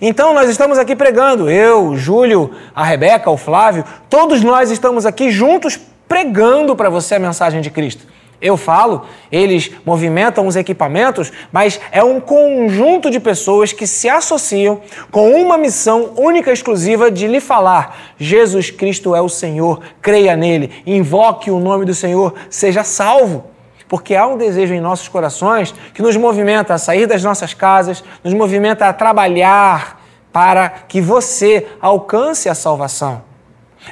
Então 0.00 0.34
nós 0.34 0.48
estamos 0.48 0.78
aqui 0.78 0.94
pregando, 0.94 1.50
eu, 1.50 1.96
Júlio, 1.96 2.50
a 2.74 2.84
Rebeca, 2.84 3.30
o 3.30 3.36
Flávio, 3.36 3.84
todos 4.08 4.42
nós 4.42 4.70
estamos 4.70 5.04
aqui 5.06 5.30
juntos 5.30 5.78
pregando 6.08 6.74
para 6.74 6.88
você 6.88 7.16
a 7.16 7.18
mensagem 7.18 7.60
de 7.60 7.70
Cristo. 7.70 8.06
Eu 8.40 8.56
falo, 8.56 9.04
eles 9.32 9.68
movimentam 9.84 10.46
os 10.46 10.54
equipamentos, 10.54 11.32
mas 11.50 11.80
é 11.90 12.04
um 12.04 12.20
conjunto 12.20 13.10
de 13.10 13.18
pessoas 13.18 13.72
que 13.72 13.84
se 13.84 14.08
associam 14.08 14.80
com 15.10 15.32
uma 15.32 15.58
missão 15.58 16.12
única 16.16 16.50
e 16.50 16.54
exclusiva 16.54 17.10
de 17.10 17.26
lhe 17.26 17.40
falar: 17.40 17.98
Jesus 18.16 18.70
Cristo 18.70 19.12
é 19.12 19.20
o 19.20 19.28
Senhor, 19.28 19.80
creia 20.00 20.36
nele, 20.36 20.70
invoque 20.86 21.50
o 21.50 21.58
nome 21.58 21.84
do 21.84 21.94
Senhor, 21.94 22.32
seja 22.48 22.84
salvo. 22.84 23.57
Porque 23.88 24.14
há 24.14 24.26
um 24.26 24.36
desejo 24.36 24.74
em 24.74 24.80
nossos 24.80 25.08
corações 25.08 25.74
que 25.94 26.02
nos 26.02 26.16
movimenta 26.16 26.74
a 26.74 26.78
sair 26.78 27.06
das 27.06 27.24
nossas 27.24 27.54
casas, 27.54 28.04
nos 28.22 28.34
movimenta 28.34 28.86
a 28.86 28.92
trabalhar 28.92 30.00
para 30.32 30.68
que 30.68 31.00
você 31.00 31.66
alcance 31.80 32.48
a 32.48 32.54
salvação. 32.54 33.28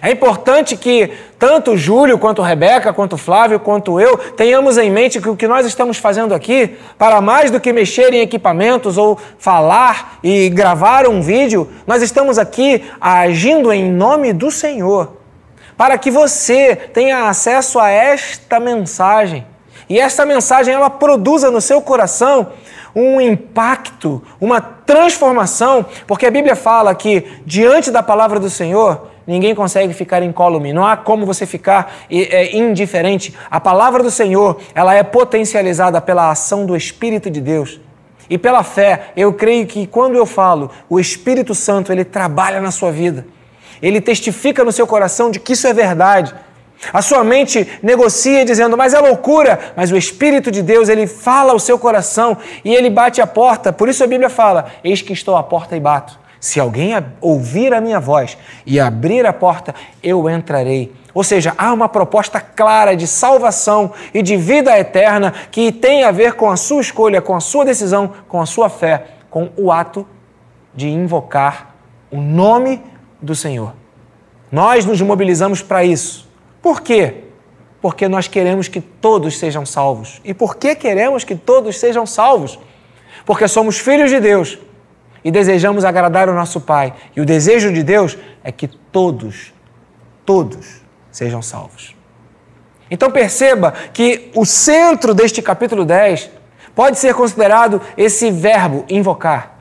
É 0.02 0.10
importante 0.10 0.76
que 0.76 1.10
tanto 1.38 1.76
Júlio, 1.76 2.18
quanto 2.18 2.42
Rebeca, 2.42 2.92
quanto 2.92 3.16
Flávio, 3.16 3.58
quanto 3.58 3.98
eu, 3.98 4.18
tenhamos 4.18 4.76
em 4.76 4.90
mente 4.90 5.20
que 5.20 5.28
o 5.28 5.36
que 5.36 5.48
nós 5.48 5.64
estamos 5.64 5.96
fazendo 5.96 6.34
aqui, 6.34 6.76
para 6.98 7.20
mais 7.20 7.50
do 7.50 7.60
que 7.60 7.72
mexer 7.72 8.12
em 8.12 8.20
equipamentos 8.20 8.98
ou 8.98 9.18
falar 9.38 10.18
e 10.22 10.48
gravar 10.50 11.06
um 11.06 11.22
vídeo, 11.22 11.70
nós 11.86 12.02
estamos 12.02 12.38
aqui 12.38 12.84
agindo 13.00 13.72
em 13.72 13.90
nome 13.90 14.32
do 14.32 14.50
Senhor, 14.50 15.16
para 15.76 15.96
que 15.96 16.10
você 16.10 16.76
tenha 16.76 17.28
acesso 17.28 17.78
a 17.78 17.88
esta 17.88 18.60
mensagem. 18.60 19.46
E 19.88 19.98
esta 19.98 20.26
mensagem 20.26 20.74
ela 20.74 20.90
produza 20.90 21.50
no 21.50 21.60
seu 21.60 21.80
coração 21.80 22.48
um 22.94 23.20
impacto, 23.20 24.22
uma 24.40 24.60
transformação, 24.60 25.84
porque 26.06 26.24
a 26.26 26.30
Bíblia 26.30 26.56
fala 26.56 26.94
que 26.94 27.24
diante 27.44 27.90
da 27.90 28.02
palavra 28.02 28.40
do 28.40 28.48
Senhor, 28.48 29.08
ninguém 29.26 29.54
consegue 29.54 29.92
ficar 29.92 30.22
incólume, 30.22 30.72
não 30.72 30.86
há 30.86 30.96
como 30.96 31.26
você 31.26 31.44
ficar 31.44 31.94
é, 32.10 32.56
indiferente. 32.56 33.36
A 33.50 33.60
palavra 33.60 34.02
do 34.02 34.10
Senhor, 34.10 34.58
ela 34.74 34.94
é 34.94 35.02
potencializada 35.02 36.00
pela 36.00 36.30
ação 36.30 36.64
do 36.64 36.74
Espírito 36.74 37.30
de 37.30 37.40
Deus. 37.40 37.80
E 38.28 38.38
pela 38.38 38.62
fé, 38.62 39.12
eu 39.16 39.32
creio 39.32 39.66
que 39.66 39.86
quando 39.86 40.16
eu 40.16 40.26
falo, 40.26 40.70
o 40.88 40.98
Espírito 40.98 41.54
Santo, 41.54 41.92
ele 41.92 42.04
trabalha 42.04 42.60
na 42.60 42.70
sua 42.70 42.90
vida. 42.90 43.26
Ele 43.80 44.00
testifica 44.00 44.64
no 44.64 44.72
seu 44.72 44.86
coração 44.86 45.30
de 45.30 45.38
que 45.38 45.52
isso 45.52 45.66
é 45.66 45.72
verdade. 45.72 46.34
A 46.92 47.02
sua 47.02 47.24
mente 47.24 47.66
negocia 47.82 48.44
dizendo, 48.44 48.76
mas 48.76 48.94
é 48.94 48.98
loucura. 48.98 49.58
Mas 49.76 49.90
o 49.90 49.96
Espírito 49.96 50.50
de 50.50 50.62
Deus, 50.62 50.88
ele 50.88 51.06
fala 51.06 51.52
ao 51.52 51.58
seu 51.58 51.78
coração 51.78 52.36
e 52.64 52.74
ele 52.74 52.90
bate 52.90 53.20
a 53.20 53.26
porta. 53.26 53.72
Por 53.72 53.88
isso 53.88 54.04
a 54.04 54.06
Bíblia 54.06 54.30
fala: 54.30 54.66
Eis 54.84 55.02
que 55.02 55.12
estou 55.12 55.36
à 55.36 55.42
porta 55.42 55.76
e 55.76 55.80
bato. 55.80 56.18
Se 56.38 56.60
alguém 56.60 56.92
ouvir 57.20 57.72
a 57.72 57.80
minha 57.80 57.98
voz 57.98 58.36
e 58.64 58.78
abrir 58.78 59.26
a 59.26 59.32
porta, 59.32 59.74
eu 60.02 60.28
entrarei. 60.28 60.92
Ou 61.14 61.24
seja, 61.24 61.54
há 61.56 61.72
uma 61.72 61.88
proposta 61.88 62.40
clara 62.40 62.94
de 62.94 63.06
salvação 63.06 63.92
e 64.12 64.22
de 64.22 64.36
vida 64.36 64.78
eterna 64.78 65.32
que 65.50 65.72
tem 65.72 66.04
a 66.04 66.10
ver 66.10 66.34
com 66.34 66.50
a 66.50 66.56
sua 66.56 66.82
escolha, 66.82 67.22
com 67.22 67.34
a 67.34 67.40
sua 67.40 67.64
decisão, 67.64 68.12
com 68.28 68.40
a 68.40 68.46
sua 68.46 68.68
fé, 68.68 69.06
com 69.30 69.48
o 69.56 69.72
ato 69.72 70.06
de 70.74 70.88
invocar 70.88 71.74
o 72.10 72.20
nome 72.20 72.82
do 73.20 73.34
Senhor. 73.34 73.72
Nós 74.52 74.84
nos 74.84 75.00
mobilizamos 75.00 75.62
para 75.62 75.82
isso. 75.84 76.25
Por 76.66 76.80
quê? 76.80 77.22
Porque 77.80 78.08
nós 78.08 78.26
queremos 78.26 78.66
que 78.66 78.80
todos 78.80 79.38
sejam 79.38 79.64
salvos. 79.64 80.20
E 80.24 80.34
por 80.34 80.56
que 80.56 80.74
queremos 80.74 81.22
que 81.22 81.36
todos 81.36 81.78
sejam 81.78 82.04
salvos? 82.04 82.58
Porque 83.24 83.46
somos 83.46 83.78
filhos 83.78 84.10
de 84.10 84.18
Deus 84.18 84.58
e 85.22 85.30
desejamos 85.30 85.84
agradar 85.84 86.28
o 86.28 86.34
nosso 86.34 86.60
Pai. 86.60 86.92
E 87.14 87.20
o 87.20 87.24
desejo 87.24 87.72
de 87.72 87.84
Deus 87.84 88.18
é 88.42 88.50
que 88.50 88.66
todos, 88.66 89.54
todos 90.24 90.82
sejam 91.12 91.40
salvos. 91.40 91.94
Então 92.90 93.12
perceba 93.12 93.72
que 93.92 94.32
o 94.34 94.44
centro 94.44 95.14
deste 95.14 95.40
capítulo 95.40 95.84
10 95.84 96.28
pode 96.74 96.98
ser 96.98 97.14
considerado 97.14 97.80
esse 97.96 98.28
verbo 98.28 98.84
invocar. 98.88 99.56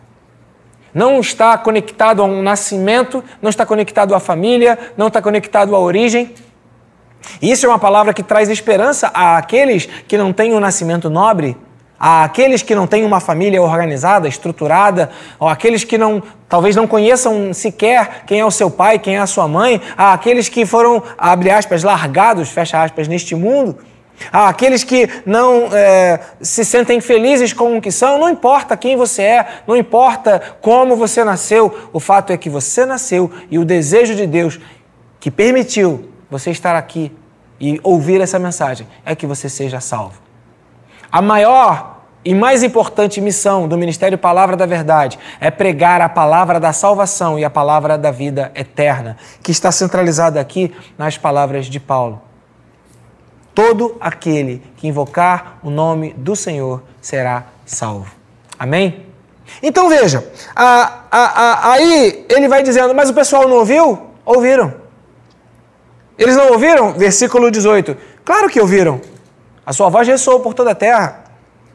Não 0.91 1.19
está 1.19 1.55
conectado 1.55 2.23
a 2.23 2.25
um 2.25 2.41
nascimento, 2.41 3.23
não 3.43 3.51
está 3.51 3.63
conectado 3.63 4.15
à 4.15 4.19
família, 4.19 4.79
não 4.97 5.09
está 5.09 5.21
conectado 5.21 5.75
à 5.75 5.79
origem, 5.79 6.33
isso 7.41 7.65
é 7.65 7.69
uma 7.69 7.79
palavra 7.79 8.13
que 8.13 8.23
traz 8.23 8.49
esperança 8.49 9.07
àqueles 9.13 9.85
que 10.07 10.17
não 10.17 10.31
têm 10.31 10.53
um 10.53 10.59
nascimento 10.59 11.09
nobre, 11.09 11.57
àqueles 11.99 12.61
que 12.61 12.75
não 12.75 12.88
têm 12.88 13.05
uma 13.05 13.19
família 13.19 13.61
organizada, 13.61 14.27
estruturada, 14.27 15.09
ou 15.39 15.47
àqueles 15.47 15.83
que 15.83 15.97
não, 15.97 16.21
talvez 16.47 16.75
não 16.75 16.88
conheçam 16.88 17.53
sequer 17.53 18.23
quem 18.25 18.39
é 18.39 18.45
o 18.45 18.51
seu 18.51 18.69
pai, 18.69 18.99
quem 18.99 19.15
é 19.15 19.19
a 19.19 19.27
sua 19.27 19.47
mãe, 19.47 19.81
àqueles 19.97 20.49
que 20.49 20.65
foram, 20.65 21.01
abre 21.17 21.49
aspas, 21.49 21.83
largados, 21.83 22.49
fecha 22.49 22.81
aspas, 22.81 23.07
neste 23.07 23.35
mundo. 23.35 23.77
Aqueles 24.31 24.83
que 24.83 25.09
não 25.25 25.67
é, 25.73 26.19
se 26.41 26.63
sentem 26.63 27.01
felizes 27.01 27.51
com 27.51 27.77
o 27.77 27.81
que 27.81 27.91
são, 27.91 28.17
não 28.17 28.29
importa 28.29 28.77
quem 28.77 28.95
você 28.95 29.21
é, 29.21 29.47
não 29.67 29.75
importa 29.75 30.41
como 30.61 30.95
você 30.95 31.21
nasceu, 31.23 31.89
o 31.91 31.99
fato 31.99 32.31
é 32.31 32.38
que 32.38 32.49
você 32.49 32.85
nasceu 32.85 33.29
e 33.51 33.59
o 33.59 33.65
desejo 33.65 34.15
de 34.15 34.25
Deus 34.25 34.57
que 35.19 35.29
permitiu 35.29 36.14
você 36.29 36.51
estar 36.51 36.75
aqui 36.75 37.11
e 37.59 37.79
ouvir 37.83 38.21
essa 38.21 38.38
mensagem 38.39 38.88
é 39.05 39.15
que 39.15 39.25
você 39.25 39.49
seja 39.49 39.79
salvo. 39.79 40.19
A 41.11 41.21
maior 41.21 41.95
e 42.25 42.33
mais 42.33 42.63
importante 42.63 43.21
missão 43.21 43.67
do 43.67 43.77
Ministério 43.77 44.17
Palavra 44.17 44.57
da 44.57 44.65
Verdade 44.65 45.19
é 45.39 45.51
pregar 45.51 46.01
a 46.01 46.09
palavra 46.09 46.59
da 46.59 46.73
salvação 46.73 47.38
e 47.38 47.45
a 47.45 47.49
palavra 47.49 47.97
da 47.97 48.09
vida 48.09 48.51
eterna, 48.55 49.15
que 49.43 49.51
está 49.51 49.71
centralizada 49.71 50.41
aqui 50.41 50.75
nas 50.97 51.17
palavras 51.17 51.67
de 51.67 51.79
Paulo. 51.79 52.19
Todo 53.53 53.95
aquele 54.01 54.61
que 54.75 54.88
invocar 54.88 55.59
o 55.63 55.69
nome 55.69 56.13
do 56.17 56.35
Senhor 56.35 56.83
será 56.99 57.45
salvo. 57.63 58.11
Amém? 58.57 59.05
Então 59.61 59.88
veja, 59.88 60.27
a, 60.55 61.03
a, 61.11 61.19
a, 61.19 61.71
aí 61.73 62.25
ele 62.27 62.47
vai 62.47 62.63
dizendo, 62.63 62.93
mas 62.95 63.09
o 63.09 63.13
pessoal 63.13 63.47
não 63.47 63.57
ouviu? 63.57 64.01
Ouviram. 64.25 64.85
Eles 66.17 66.36
não 66.36 66.51
ouviram? 66.51 66.93
Versículo 66.93 67.51
18. 67.51 67.97
Claro 68.23 68.49
que 68.49 68.60
ouviram. 68.60 69.01
A 69.65 69.73
sua 69.73 69.89
voz 69.89 70.08
ressoou 70.08 70.39
por 70.39 70.54
toda 70.54 70.71
a 70.71 70.75
terra. 70.75 71.23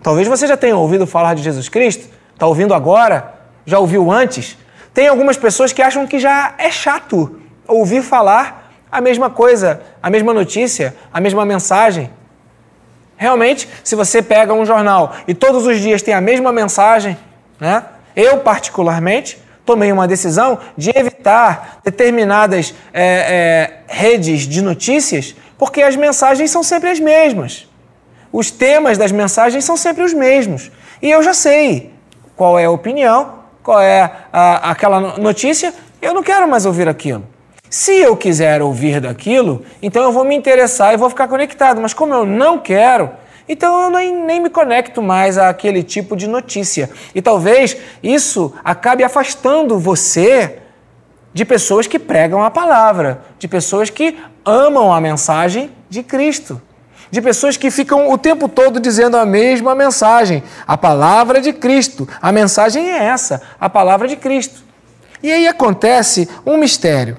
Talvez 0.03 0.27
você 0.27 0.47
já 0.47 0.57
tenha 0.57 0.77
ouvido 0.77 1.07
falar 1.07 1.35
de 1.35 1.43
Jesus 1.43 1.69
Cristo, 1.69 2.09
está 2.33 2.47
ouvindo 2.47 2.73
agora, 2.73 3.35
já 3.67 3.79
ouviu 3.79 4.11
antes. 4.11 4.57
Tem 4.95 5.09
algumas 5.09 5.37
pessoas 5.37 5.73
que 5.73 5.83
acham 5.83 6.07
que 6.07 6.19
já 6.19 6.55
é 6.57 6.71
chato 6.71 7.41
ouvir 7.67 8.03
falar 8.03 8.73
a 8.91 9.01
mesma 9.01 9.31
coisa, 9.31 9.83
a 10.03 10.11
mesma 10.11 10.33
notícia, 10.33 10.97
a 11.13 11.21
mesma 11.21 11.45
mensagem. 11.45 12.11
Realmente, 13.17 13.69
se 13.85 13.95
você 13.95 14.23
pega 14.23 14.53
um 14.55 14.65
jornal 14.65 15.15
e 15.29 15.35
todos 15.35 15.67
os 15.67 15.79
dias 15.79 16.01
tem 16.01 16.15
a 16.15 16.21
mesma 16.21 16.51
mensagem, 16.51 17.17
né? 17.61 17.85
Eu, 18.17 18.39
particularmente, 18.39 19.39
tomei 19.71 19.93
uma 19.93 20.09
decisão 20.09 20.59
de 20.77 20.91
evitar 20.93 21.79
determinadas 21.85 22.75
é, 22.93 23.05
é, 23.05 23.73
redes 23.87 24.41
de 24.49 24.61
notícias, 24.63 25.37
porque 25.57 25.81
as 25.81 25.95
mensagens 25.95 26.51
são 26.51 26.61
sempre 26.65 26.91
as 26.91 26.99
mesmas. 26.99 27.69
Os 28.33 28.51
temas 28.51 28.99
das 28.99 29.13
mensagens 29.13 29.65
são 29.65 29.77
sempre 29.77 30.03
os 30.03 30.13
mesmos. 30.13 30.73
E 31.01 31.09
eu 31.09 31.23
já 31.23 31.33
sei 31.33 31.93
qual 32.35 32.59
é 32.59 32.65
a 32.65 32.71
opinião, 32.71 33.35
qual 33.63 33.81
é 33.81 34.11
a, 34.33 34.73
aquela 34.73 35.17
notícia, 35.19 35.73
eu 36.03 36.13
não 36.13 36.23
quero 36.25 36.49
mais 36.49 36.67
ouvir 36.67 36.89
aquilo. 36.89 37.23
Se 37.69 37.93
eu 37.93 38.17
quiser 38.17 38.61
ouvir 38.61 39.01
daquilo, 39.01 39.65
então 39.81 40.03
eu 40.03 40.11
vou 40.11 40.25
me 40.25 40.35
interessar 40.35 40.93
e 40.93 40.97
vou 40.97 41.09
ficar 41.09 41.29
conectado. 41.29 41.81
Mas 41.81 41.95
como 41.95 42.13
eu 42.13 42.27
não 42.27 42.59
quero, 42.59 43.09
então 43.53 43.83
eu 43.83 43.91
nem, 43.91 44.15
nem 44.15 44.41
me 44.41 44.49
conecto 44.49 45.03
mais 45.03 45.37
àquele 45.37 45.83
tipo 45.83 46.15
de 46.15 46.29
notícia. 46.29 46.89
E 47.13 47.21
talvez 47.21 47.77
isso 48.01 48.55
acabe 48.65 49.03
afastando 49.03 49.77
você 49.77 50.59
de 51.35 51.45
pessoas 51.45 51.89
que 51.89 51.99
pregam 51.99 52.45
a 52.45 52.51
palavra, 52.51 53.23
de 53.41 53.49
pessoas 53.49 53.91
que 53.91 54.17
amam 54.45 54.93
a 54.93 55.01
mensagem 55.01 55.69
de 55.89 56.01
Cristo, 56.01 56.63
de 57.11 57.21
pessoas 57.21 57.57
que 57.57 57.73
ficam 57.73 58.13
o 58.13 58.17
tempo 58.17 58.49
todo 58.49 58.79
dizendo 58.79 59.17
a 59.17 59.27
mesma 59.27 59.75
mensagem, 59.75 60.45
a 60.65 60.79
palavra 60.79 61.41
de 61.41 61.53
Cristo. 61.53 62.09
A 62.23 62.31
mensagem 62.31 62.89
é 62.89 63.03
essa, 63.03 63.43
a 63.61 63.69
palavra 63.69 64.07
de 64.07 64.15
Cristo. 64.15 64.63
E 65.21 65.33
aí 65.33 65.49
acontece 65.49 66.29
um 66.47 66.57
mistério. 66.57 67.17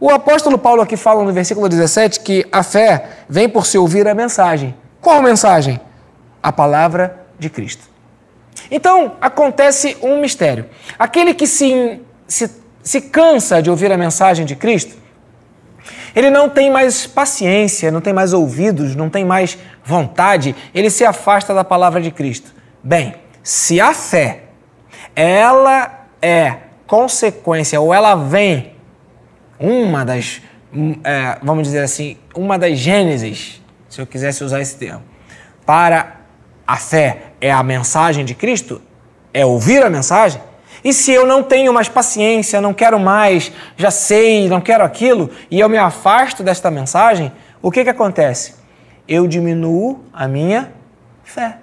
O 0.00 0.10
apóstolo 0.10 0.58
Paulo 0.58 0.82
aqui 0.82 0.96
fala 0.96 1.22
no 1.22 1.32
versículo 1.32 1.68
17 1.68 2.18
que 2.20 2.44
a 2.50 2.64
fé 2.64 3.04
vem 3.28 3.48
por 3.48 3.66
se 3.66 3.78
ouvir 3.78 4.08
a 4.08 4.14
mensagem. 4.16 4.74
Qual 5.00 5.22
mensagem? 5.22 5.80
A 6.42 6.52
palavra 6.52 7.26
de 7.38 7.48
Cristo. 7.48 7.88
Então, 8.70 9.16
acontece 9.20 9.96
um 10.02 10.20
mistério. 10.20 10.66
Aquele 10.98 11.34
que 11.34 11.46
se, 11.46 12.00
se, 12.26 12.50
se 12.82 13.00
cansa 13.00 13.62
de 13.62 13.70
ouvir 13.70 13.90
a 13.90 13.96
mensagem 13.96 14.44
de 14.44 14.54
Cristo, 14.54 14.96
ele 16.14 16.30
não 16.30 16.48
tem 16.48 16.70
mais 16.70 17.06
paciência, 17.06 17.90
não 17.90 18.00
tem 18.00 18.12
mais 18.12 18.32
ouvidos, 18.32 18.94
não 18.94 19.08
tem 19.08 19.24
mais 19.24 19.58
vontade, 19.84 20.54
ele 20.74 20.90
se 20.90 21.04
afasta 21.04 21.54
da 21.54 21.64
palavra 21.64 22.00
de 22.00 22.10
Cristo. 22.10 22.52
Bem, 22.82 23.14
se 23.42 23.80
a 23.80 23.94
fé, 23.94 24.44
ela 25.14 26.06
é 26.20 26.56
consequência, 26.86 27.80
ou 27.80 27.94
ela 27.94 28.14
vem, 28.14 28.72
uma 29.58 30.04
das, 30.04 30.42
é, 31.04 31.38
vamos 31.42 31.64
dizer 31.64 31.80
assim, 31.80 32.16
uma 32.34 32.58
das 32.58 32.78
gênesis 32.78 33.60
se 33.90 34.00
eu 34.00 34.06
quisesse 34.06 34.42
usar 34.42 34.60
esse 34.60 34.76
termo, 34.76 35.02
para 35.66 36.20
a 36.66 36.76
fé 36.76 37.32
é 37.40 37.50
a 37.50 37.62
mensagem 37.62 38.24
de 38.24 38.34
Cristo, 38.34 38.80
é 39.34 39.44
ouvir 39.44 39.82
a 39.82 39.90
mensagem, 39.90 40.40
e 40.82 40.94
se 40.94 41.12
eu 41.12 41.26
não 41.26 41.42
tenho 41.42 41.74
mais 41.74 41.88
paciência, 41.88 42.60
não 42.60 42.72
quero 42.72 42.98
mais, 42.98 43.52
já 43.76 43.90
sei, 43.90 44.48
não 44.48 44.60
quero 44.60 44.84
aquilo, 44.84 45.28
e 45.50 45.60
eu 45.60 45.68
me 45.68 45.76
afasto 45.76 46.42
desta 46.42 46.70
mensagem, 46.70 47.30
o 47.60 47.70
que, 47.70 47.84
que 47.84 47.90
acontece? 47.90 48.54
Eu 49.06 49.26
diminuo 49.26 50.04
a 50.12 50.26
minha 50.26 50.72
fé. 51.24 51.58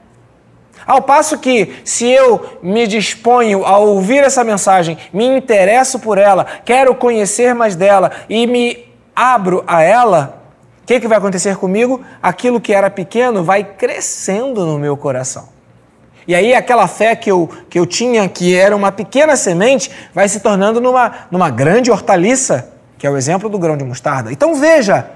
Ao 0.85 1.01
passo 1.01 1.39
que, 1.39 1.81
se 1.83 2.09
eu 2.09 2.59
me 2.61 2.85
disponho 2.87 3.65
a 3.65 3.77
ouvir 3.77 4.23
essa 4.23 4.43
mensagem, 4.43 4.97
me 5.11 5.25
interesso 5.25 5.99
por 5.99 6.17
ela, 6.17 6.45
quero 6.63 6.93
conhecer 6.93 7.55
mais 7.55 7.75
dela 7.75 8.11
e 8.29 8.45
me 8.45 8.85
abro 9.15 9.63
a 9.65 9.81
ela, 9.81 10.36
que, 10.87 11.01
que 11.01 11.07
vai 11.07 11.17
acontecer 11.17 11.57
comigo? 11.57 12.01
Aquilo 12.23 12.61
que 12.61 12.71
era 12.71 12.89
pequeno 12.89 13.43
vai 13.43 13.61
crescendo 13.61 14.65
no 14.65 14.79
meu 14.79 14.95
coração. 14.95 15.49
E 16.25 16.33
aí 16.33 16.55
aquela 16.55 16.87
fé 16.87 17.13
que 17.13 17.29
eu, 17.29 17.49
que 17.69 17.77
eu 17.77 17.85
tinha, 17.85 18.27
que 18.29 18.55
era 18.55 18.73
uma 18.73 18.89
pequena 18.89 19.35
semente, 19.35 19.91
vai 20.13 20.29
se 20.29 20.39
tornando 20.39 20.79
numa, 20.79 21.27
numa 21.29 21.49
grande 21.49 21.91
hortaliça, 21.91 22.73
que 22.97 23.05
é 23.05 23.09
o 23.09 23.17
exemplo 23.17 23.49
do 23.49 23.59
grão 23.59 23.75
de 23.75 23.83
mostarda. 23.83 24.31
Então 24.31 24.55
veja, 24.55 25.09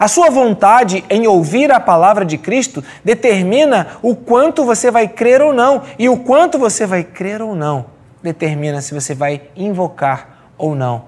a 0.00 0.08
sua 0.08 0.30
vontade 0.30 1.04
em 1.10 1.26
ouvir 1.26 1.70
a 1.70 1.78
palavra 1.78 2.24
de 2.24 2.38
Cristo 2.38 2.82
determina 3.04 3.98
o 4.00 4.16
quanto 4.16 4.64
você 4.64 4.90
vai 4.90 5.06
crer 5.06 5.42
ou 5.42 5.52
não. 5.52 5.82
E 5.98 6.08
o 6.08 6.16
quanto 6.16 6.58
você 6.58 6.86
vai 6.86 7.04
crer 7.04 7.42
ou 7.42 7.54
não 7.54 7.84
determina 8.22 8.80
se 8.80 8.94
você 8.94 9.14
vai 9.14 9.42
invocar 9.54 10.46
ou 10.56 10.74
não. 10.74 11.04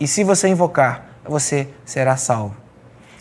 E 0.00 0.06
se 0.06 0.24
você 0.24 0.48
invocar, 0.48 1.07
você 1.28 1.68
será 1.84 2.16
salvo. 2.16 2.56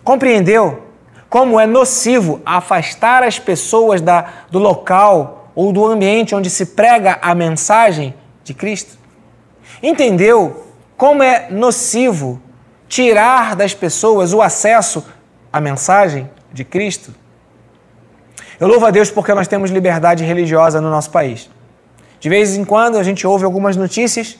Compreendeu? 0.03 0.87
como 1.29 1.59
é 1.59 1.65
nocivo 1.65 2.41
afastar 2.45 3.23
as 3.23 3.39
pessoas 3.39 4.01
da, 4.01 4.29
do 4.49 4.59
local 4.59 5.51
ou 5.53 5.73
do 5.73 5.85
ambiente 5.85 6.33
onde 6.33 6.49
se 6.49 6.67
prega 6.67 7.17
a 7.21 7.35
mensagem 7.35 8.13
de 8.43 8.53
Cristo? 8.53 8.97
Entendeu 9.81 10.65
como 10.95 11.21
é 11.21 11.49
nocivo 11.51 12.41
tirar 12.87 13.55
das 13.55 13.73
pessoas 13.73 14.33
o 14.33 14.41
acesso 14.41 15.05
à 15.51 15.59
mensagem 15.59 16.29
de 16.51 16.63
Cristo? 16.63 17.13
Eu 18.59 18.67
louvo 18.67 18.85
a 18.85 18.91
Deus 18.91 19.11
porque 19.11 19.33
nós 19.33 19.47
temos 19.47 19.69
liberdade 19.69 20.23
religiosa 20.23 20.81
no 20.81 20.89
nosso 20.89 21.11
país. 21.11 21.49
De 22.19 22.29
vez 22.29 22.55
em 22.55 22.65
quando 22.65 22.97
a 22.97 23.03
gente 23.03 23.27
ouve 23.27 23.45
algumas 23.45 23.75
notícias 23.75 24.37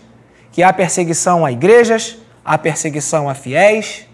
que 0.51 0.63
há 0.63 0.73
perseguição 0.73 1.45
a 1.45 1.51
igrejas, 1.51 2.17
há 2.47 2.57
perseguição 2.57 3.27
a 3.27 3.33
fiéis, 3.33 4.07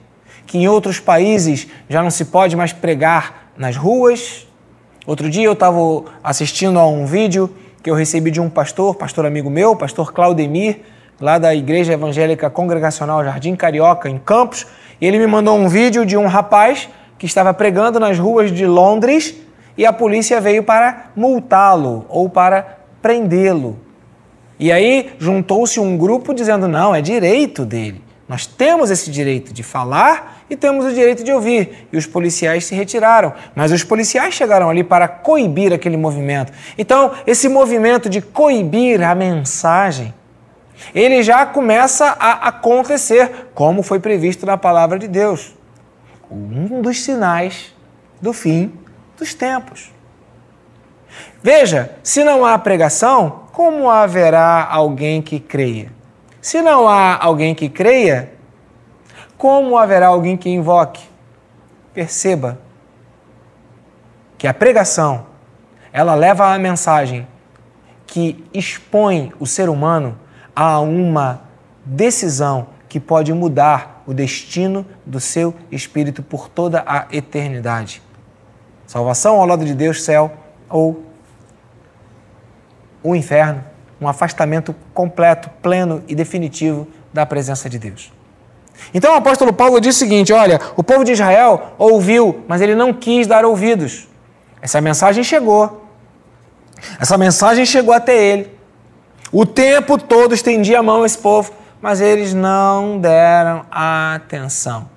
que 0.48 0.58
em 0.58 0.68
outros 0.68 1.00
países 1.00 1.68
já 1.88 2.02
não 2.02 2.10
se 2.10 2.26
pode 2.26 2.56
mais 2.56 2.74
pregar 2.74 3.52
nas 3.56 3.78
ruas. 3.78 4.48
Outro 5.06 5.30
dia 5.30 5.46
eu 5.46 5.54
estava 5.54 5.78
assistindo 6.24 6.80
a 6.80 6.88
um 6.88 7.06
vídeo 7.06 7.48
que 7.84 7.92
eu 7.92 7.94
recebi 7.94 8.32
de 8.32 8.42
um 8.42 8.50
pastor, 8.50 8.96
pastor 8.96 9.28
amigo 9.28 9.52
meu, 9.52 9.76
pastor 9.76 10.12
Claudemir, 10.12 10.80
lá 11.22 11.38
da 11.38 11.54
Igreja 11.54 11.94
Evangélica 11.94 12.50
Congregacional 12.50 13.24
Jardim 13.24 13.56
Carioca, 13.56 14.10
em 14.10 14.18
Campos, 14.18 14.66
e 15.00 15.06
ele 15.06 15.20
me 15.20 15.28
mandou 15.28 15.56
um 15.56 15.68
vídeo 15.68 16.04
de 16.04 16.18
um 16.18 16.26
rapaz 16.26 16.90
que 17.20 17.28
estava 17.28 17.54
pregando 17.54 18.00
nas 18.00 18.18
ruas 18.18 18.52
de 18.52 18.66
Londres 18.66 19.36
e 19.78 19.86
a 19.86 19.94
polícia 19.94 20.42
veio 20.42 20.64
para 20.64 21.12
multá-lo 21.16 22.06
ou 22.10 22.28
para 22.28 22.80
prendê-lo. 23.00 23.78
E 24.60 24.72
aí 24.72 25.12
juntou-se 25.20 25.80
um 25.80 25.98
grupo 25.98 26.34
dizendo: 26.34 26.68
não, 26.68 26.96
é 26.96 27.02
direito 27.02 27.66
dele. 27.66 28.03
Nós 28.28 28.46
temos 28.46 28.90
esse 28.90 29.12
direito 29.12 29.54
de 29.54 29.64
falar 29.64 30.46
e 30.50 30.56
temos 30.56 30.86
o 30.86 30.94
direito 30.94 31.24
de 31.24 31.32
ouvir. 31.32 31.88
E 31.92 31.98
os 31.98 32.06
policiais 32.06 32.66
se 32.66 32.74
retiraram. 32.74 33.34
Mas 33.54 33.72
os 33.72 33.84
policiais 33.84 34.34
chegaram 34.34 34.70
ali 34.70 34.84
para 34.84 35.08
coibir 35.08 35.74
aquele 35.74 35.98
movimento. 35.98 36.54
Então, 36.78 37.12
esse 37.28 37.50
movimento 37.50 38.10
de 38.10 38.22
coibir 38.22 39.02
a 39.04 39.14
mensagem, 39.14 40.14
ele 40.96 41.22
já 41.22 41.46
começa 41.46 42.16
a 42.20 42.48
acontecer, 42.48 43.50
como 43.54 43.84
foi 43.84 44.00
previsto 44.00 44.46
na 44.46 44.58
palavra 44.58 44.98
de 44.98 45.08
Deus. 45.08 45.54
Um 46.32 46.82
dos 46.82 47.04
sinais 47.04 47.74
do 48.22 48.34
fim 48.34 48.72
dos 49.18 49.34
tempos. 49.34 49.92
Veja, 51.44 51.92
se 52.02 52.24
não 52.24 52.46
há 52.46 52.58
pregação, 52.58 53.44
como 53.52 53.90
haverá 53.90 54.66
alguém 54.66 55.22
que 55.22 55.40
creia? 55.40 55.93
Se 56.44 56.62
não 56.62 56.90
há 56.90 57.24
alguém 57.24 57.56
que 57.56 57.70
creia, 57.70 58.34
como 59.38 59.78
haverá 59.78 60.08
alguém 60.08 60.36
que 60.36 60.50
invoque? 60.50 61.02
Perceba 61.94 62.60
que 64.38 64.46
a 64.46 64.54
pregação, 64.54 65.26
ela 65.94 66.14
leva 66.16 66.54
a 66.54 66.60
mensagem 66.60 67.26
que 68.06 68.44
expõe 68.54 69.32
o 69.40 69.48
ser 69.48 69.70
humano 69.70 70.20
a 70.54 70.82
uma 70.82 71.44
decisão 71.86 72.68
que 72.90 73.00
pode 73.00 73.32
mudar 73.32 74.04
o 74.06 74.14
destino 74.14 74.86
do 75.06 75.22
seu 75.22 75.56
espírito 75.72 76.22
por 76.22 76.50
toda 76.50 76.84
a 76.86 77.08
eternidade. 77.10 78.02
Salvação 78.86 79.40
ao 79.40 79.48
lado 79.48 79.64
de 79.64 79.74
Deus, 79.74 80.04
céu 80.04 80.34
ou 80.70 81.06
o 83.02 83.16
inferno 83.16 83.64
um 84.04 84.08
afastamento 84.08 84.76
completo, 84.94 85.50
pleno 85.62 86.04
e 86.08 86.14
definitivo 86.14 86.88
da 87.12 87.26
presença 87.26 87.70
de 87.70 87.80
Deus. 87.80 88.12
Então 88.94 89.14
o 89.14 89.16
apóstolo 89.16 89.54
Paulo 89.54 89.80
diz 89.80 89.96
o 89.96 90.00
seguinte: 90.00 90.34
olha, 90.34 90.60
o 90.76 90.84
povo 90.84 91.04
de 91.04 91.14
Israel 91.14 91.74
ouviu, 91.78 92.44
mas 92.48 92.62
ele 92.62 92.76
não 92.76 92.94
quis 92.94 93.28
dar 93.28 93.46
ouvidos. 93.46 94.08
Essa 94.62 94.82
mensagem 94.82 95.24
chegou. 95.24 95.88
Essa 97.00 97.18
mensagem 97.18 97.66
chegou 97.66 97.94
até 97.94 98.16
ele. 98.16 98.52
O 99.32 99.46
tempo 99.46 99.98
todo 99.98 100.34
estendia 100.34 100.80
a 100.80 100.84
mão 100.84 101.04
a 101.04 101.06
esse 101.06 101.18
povo, 101.18 101.52
mas 101.82 102.02
eles 102.02 102.34
não 102.34 103.00
deram 103.00 103.66
atenção. 103.72 104.92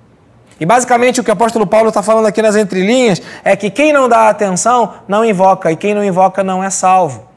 E 0.59 0.65
basicamente 0.65 1.21
o 1.21 1.23
que 1.23 1.29
o 1.29 1.33
apóstolo 1.33 1.67
Paulo 1.67 1.89
está 1.89 2.01
falando 2.01 2.25
aqui 2.25 2.41
nas 2.41 2.55
entrelinhas 2.55 3.21
é 3.43 3.55
que 3.55 3.69
quem 3.69 3.93
não 3.93 4.09
dá 4.09 4.29
atenção 4.29 4.95
não 5.07 5.23
invoca, 5.23 5.71
e 5.71 5.75
quem 5.75 5.93
não 5.93 6.03
invoca 6.03 6.43
não 6.43 6.63
é 6.63 6.69
salvo. 6.69 7.27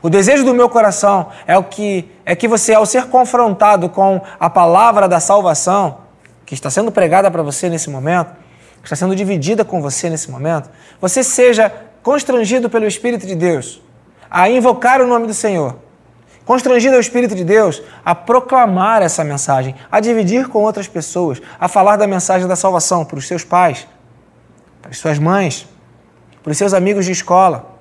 O 0.00 0.08
desejo 0.08 0.44
do 0.44 0.54
meu 0.54 0.68
coração 0.68 1.28
é 1.46 1.58
o 1.58 1.64
que 1.64 2.10
é 2.24 2.36
que 2.36 2.46
você, 2.46 2.74
ao 2.74 2.86
ser 2.86 3.06
confrontado 3.06 3.88
com 3.88 4.20
a 4.38 4.48
palavra 4.48 5.08
da 5.08 5.18
salvação, 5.18 5.98
que 6.46 6.54
está 6.54 6.70
sendo 6.70 6.92
pregada 6.92 7.30
para 7.30 7.42
você 7.42 7.68
nesse 7.68 7.90
momento, 7.90 8.32
que 8.80 8.84
está 8.84 8.94
sendo 8.94 9.14
dividida 9.16 9.64
com 9.64 9.82
você 9.82 10.08
nesse 10.08 10.30
momento, 10.30 10.70
você 11.00 11.24
seja 11.24 11.72
constrangido 12.02 12.70
pelo 12.70 12.86
Espírito 12.86 13.26
de 13.26 13.34
Deus 13.34 13.82
a 14.30 14.48
invocar 14.48 15.00
o 15.00 15.06
nome 15.06 15.26
do 15.26 15.34
Senhor, 15.34 15.76
constrangido 16.44 16.94
ao 16.94 17.00
Espírito 17.00 17.34
de 17.34 17.44
Deus 17.44 17.82
a 18.04 18.14
proclamar 18.14 19.02
essa 19.02 19.24
mensagem, 19.24 19.74
a 19.90 19.98
dividir 19.98 20.48
com 20.48 20.62
outras 20.62 20.86
pessoas, 20.86 21.42
a 21.58 21.66
falar 21.66 21.96
da 21.96 22.06
mensagem 22.06 22.46
da 22.46 22.56
salvação 22.56 23.04
para 23.04 23.18
os 23.18 23.26
seus 23.26 23.42
pais, 23.42 23.86
para 24.80 24.92
as 24.92 24.98
suas 24.98 25.18
mães, 25.18 25.66
para 26.42 26.52
os 26.52 26.56
seus 26.56 26.72
amigos 26.72 27.04
de 27.04 27.12
escola, 27.12 27.74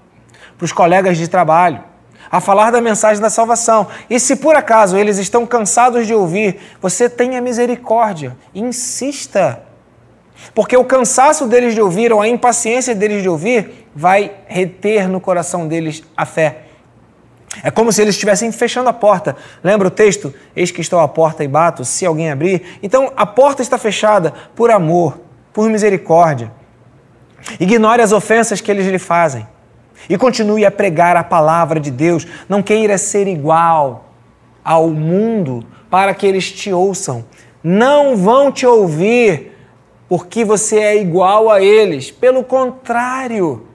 para 0.57 0.65
os 0.65 0.71
colegas 0.71 1.17
de 1.17 1.27
trabalho 1.27 1.83
a 2.31 2.39
falar 2.39 2.71
da 2.71 2.81
mensagem 2.81 3.21
da 3.21 3.29
salvação. 3.29 3.87
E 4.09 4.19
se 4.19 4.35
por 4.35 4.55
acaso 4.55 4.97
eles 4.97 5.17
estão 5.17 5.45
cansados 5.45 6.05
de 6.05 6.13
ouvir, 6.13 6.59
você 6.81 7.09
tenha 7.09 7.41
misericórdia, 7.41 8.35
insista. 8.53 9.63
Porque 10.53 10.77
o 10.77 10.85
cansaço 10.85 11.47
deles 11.47 11.73
de 11.73 11.81
ouvir 11.81 12.13
ou 12.13 12.21
a 12.21 12.27
impaciência 12.27 12.93
deles 12.93 13.21
de 13.21 13.29
ouvir 13.29 13.87
vai 13.95 14.31
reter 14.45 15.07
no 15.07 15.19
coração 15.19 15.67
deles 15.67 16.03
a 16.15 16.25
fé. 16.25 16.63
É 17.63 17.71
como 17.71 17.91
se 17.91 18.01
eles 18.01 18.15
estivessem 18.15 18.51
fechando 18.51 18.89
a 18.89 18.93
porta. 18.93 19.35
Lembra 19.63 19.87
o 19.87 19.91
texto? 19.91 20.33
Eis 20.55 20.69
que 20.69 20.81
estou 20.81 20.99
à 20.99 21.07
porta 21.07 21.43
e 21.43 21.47
bato, 21.47 21.83
se 21.83 22.05
alguém 22.05 22.29
abrir. 22.29 22.77
Então 22.83 23.11
a 23.15 23.25
porta 23.25 23.61
está 23.61 23.77
fechada 23.77 24.33
por 24.55 24.69
amor, 24.69 25.19
por 25.53 25.69
misericórdia. 25.69 26.51
Ignore 27.59 28.01
as 28.01 28.11
ofensas 28.11 28.61
que 28.61 28.69
eles 28.69 28.85
lhe 28.85 28.99
fazem. 28.99 29.47
E 30.09 30.17
continue 30.17 30.65
a 30.65 30.71
pregar 30.71 31.15
a 31.15 31.23
palavra 31.23 31.79
de 31.79 31.91
Deus. 31.91 32.25
Não 32.47 32.61
queira 32.61 32.97
ser 32.97 33.27
igual 33.27 34.05
ao 34.63 34.89
mundo 34.89 35.65
para 35.89 36.13
que 36.13 36.25
eles 36.25 36.51
te 36.51 36.71
ouçam. 36.71 37.25
Não 37.63 38.15
vão 38.15 38.51
te 38.51 38.65
ouvir 38.65 39.53
porque 40.07 40.45
você 40.45 40.79
é 40.79 41.01
igual 41.01 41.49
a 41.49 41.61
eles. 41.61 42.11
Pelo 42.11 42.43
contrário, 42.43 43.67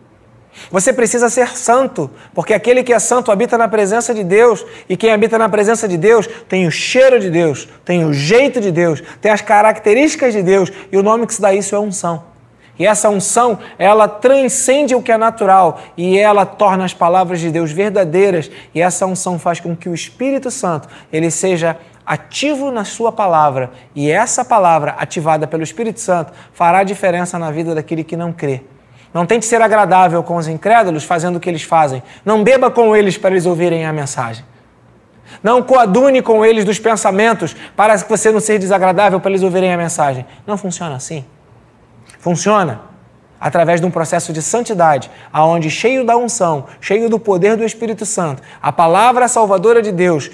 você 0.71 0.93
precisa 0.93 1.29
ser 1.29 1.57
santo, 1.57 2.11
porque 2.35 2.53
aquele 2.53 2.83
que 2.83 2.93
é 2.93 2.99
santo 2.99 3.33
habita 3.33 3.57
na 3.57 3.69
presença 3.69 4.15
de 4.15 4.23
Deus, 4.23 4.65
e 4.89 4.97
quem 4.97 5.13
habita 5.13 5.39
na 5.39 5.49
presença 5.49 5.89
de 5.89 5.97
Deus 5.97 6.29
tem 6.49 6.67
o 6.67 6.71
cheiro 6.71 7.19
de 7.19 7.31
Deus, 7.31 7.69
tem 7.85 8.05
o 8.05 8.13
jeito 8.13 8.61
de 8.61 8.71
Deus, 8.71 9.03
tem 9.21 9.31
as 9.31 9.41
características 9.41 10.33
de 10.33 10.43
Deus, 10.43 10.71
e 10.91 10.97
o 10.97 11.03
nome 11.03 11.27
que 11.27 11.35
se 11.35 11.41
dá 11.41 11.55
isso 11.55 11.75
é 11.75 11.79
unção. 11.79 12.32
E 12.79 12.87
essa 12.87 13.09
unção, 13.11 13.59
ela 13.79 14.09
transcende 14.09 14.95
o 14.95 15.03
que 15.03 15.13
é 15.13 15.19
natural 15.19 15.79
e 15.97 16.19
ela 16.19 16.47
torna 16.47 16.85
as 16.85 16.95
palavras 16.95 17.39
de 17.41 17.51
Deus 17.51 17.71
verdadeiras. 17.71 18.51
E 18.75 18.81
essa 18.81 19.07
unção 19.07 19.39
faz 19.39 19.61
com 19.61 19.77
que 19.77 19.89
o 19.89 19.95
Espírito 19.95 20.51
Santo, 20.51 20.89
ele 21.13 21.31
seja 21.31 21.77
ativo 22.05 22.71
na 22.71 22.85
sua 22.85 23.13
palavra. 23.13 23.71
E 23.95 24.11
essa 24.11 24.45
palavra, 24.45 24.97
ativada 24.99 25.47
pelo 25.47 25.63
Espírito 25.63 26.01
Santo, 26.01 26.33
fará 26.53 26.83
diferença 26.83 27.39
na 27.39 27.51
vida 27.51 27.75
daquele 27.75 28.03
que 28.03 28.17
não 28.17 28.33
crê. 28.33 28.63
Não 29.13 29.27
tente 29.27 29.45
ser 29.45 29.61
agradável 29.61 30.23
com 30.23 30.37
os 30.37 30.49
incrédulos 30.49 31.05
fazendo 31.05 31.37
o 31.37 31.41
que 31.41 31.49
eles 31.49 31.63
fazem. 31.63 32.03
Não 32.25 32.43
beba 32.43 32.71
com 32.71 32.97
eles 32.97 33.19
para 33.19 33.31
eles 33.31 33.45
ouvirem 33.45 33.85
a 33.85 33.93
mensagem. 33.93 34.45
Não 35.43 35.63
coadune 35.63 36.23
com 36.23 36.45
eles 36.45 36.65
dos 36.65 36.79
pensamentos 36.79 37.55
para 37.77 37.97
que 37.99 38.09
você 38.09 38.33
não 38.33 38.41
seja 38.41 38.59
desagradável 38.59 39.21
para 39.21 39.31
eles 39.31 39.43
ouvirem 39.43 39.73
a 39.73 39.77
mensagem. 39.77 40.27
Não 40.47 40.57
funciona 40.57 40.97
assim. 40.97 41.25
Funciona. 42.23 42.83
Através 43.41 43.81
de 43.81 43.87
um 43.87 43.91
processo 43.91 44.33
de 44.33 44.41
santidade, 44.41 45.11
aonde 45.33 45.69
cheio 45.69 46.07
da 46.07 46.17
unção, 46.17 46.67
cheio 46.81 47.11
do 47.11 47.19
poder 47.19 47.57
do 47.57 47.65
Espírito 47.65 48.07
Santo, 48.07 48.41
a 48.63 48.71
palavra 48.71 49.27
salvadora 49.27 49.83
de 49.83 49.91
Deus 49.91 50.31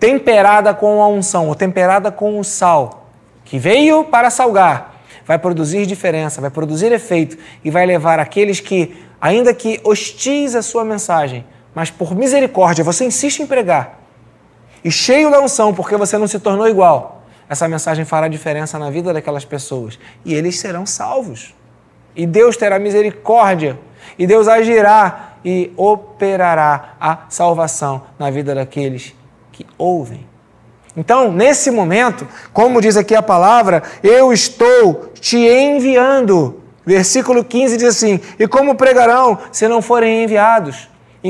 temperada 0.00 0.74
com 0.74 1.00
a 1.00 1.06
unção, 1.06 1.46
ou 1.46 1.54
temperada 1.54 2.10
com 2.10 2.40
o 2.40 2.44
sal, 2.44 3.06
que 3.44 3.56
veio 3.56 4.02
para 4.02 4.30
salgar, 4.30 5.00
vai 5.24 5.38
produzir 5.38 5.86
diferença, 5.86 6.40
vai 6.40 6.50
produzir 6.50 6.90
efeito 6.90 7.38
e 7.64 7.70
vai 7.70 7.86
levar 7.86 8.18
aqueles 8.18 8.58
que, 8.58 9.04
ainda 9.20 9.54
que 9.54 9.80
hostis 9.84 10.56
a 10.56 10.62
sua 10.62 10.84
mensagem, 10.84 11.46
mas 11.72 11.88
por 11.88 12.16
misericórdia 12.16 12.82
você 12.82 13.04
insiste 13.04 13.40
em 13.40 13.46
pregar, 13.46 14.00
e 14.84 14.90
cheio 14.90 15.30
da 15.30 15.40
unção, 15.40 15.72
porque 15.72 15.96
você 15.96 16.18
não 16.18 16.26
se 16.26 16.40
tornou 16.40 16.68
igual, 16.68 17.17
essa 17.48 17.66
mensagem 17.66 18.04
fará 18.04 18.28
diferença 18.28 18.78
na 18.78 18.90
vida 18.90 19.12
daquelas 19.12 19.44
pessoas 19.44 19.98
e 20.24 20.34
eles 20.34 20.58
serão 20.58 20.84
salvos. 20.84 21.54
E 22.14 22.26
Deus 22.26 22.56
terá 22.56 22.78
misericórdia, 22.78 23.78
e 24.18 24.26
Deus 24.26 24.48
agirá 24.48 25.34
e 25.44 25.72
operará 25.76 26.94
a 27.00 27.20
salvação 27.28 28.02
na 28.18 28.28
vida 28.30 28.54
daqueles 28.54 29.14
que 29.52 29.64
ouvem. 29.76 30.26
Então, 30.96 31.30
nesse 31.30 31.70
momento, 31.70 32.26
como 32.52 32.80
diz 32.80 32.96
aqui 32.96 33.14
a 33.14 33.22
palavra, 33.22 33.84
eu 34.02 34.32
estou 34.32 35.12
te 35.20 35.36
enviando. 35.38 36.60
Versículo 36.84 37.44
15 37.44 37.76
diz 37.76 37.86
assim: 37.86 38.20
E 38.36 38.48
como 38.48 38.74
pregarão 38.74 39.38
se 39.52 39.68
não 39.68 39.80
forem 39.80 40.24
enviados? 40.24 40.88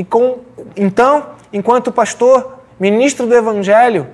Com, 0.09 0.39
então, 0.75 1.27
enquanto 1.53 1.91
pastor, 1.91 2.59
ministro 2.79 3.27
do 3.27 3.35
evangelho, 3.35 4.07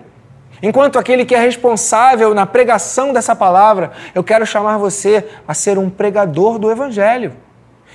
enquanto 0.62 0.98
aquele 0.98 1.26
que 1.26 1.36
é 1.36 1.40
responsável 1.40 2.34
na 2.34 2.46
pregação 2.46 3.14
dessa 3.14 3.36
palavra, 3.36 3.92
eu 4.14 4.24
quero 4.24 4.46
chamar 4.46 4.78
você 4.78 5.26
a 5.48 5.54
ser 5.54 5.78
um 5.78 5.90
pregador 5.90 6.58
do 6.60 6.72
evangelho. 6.72 7.34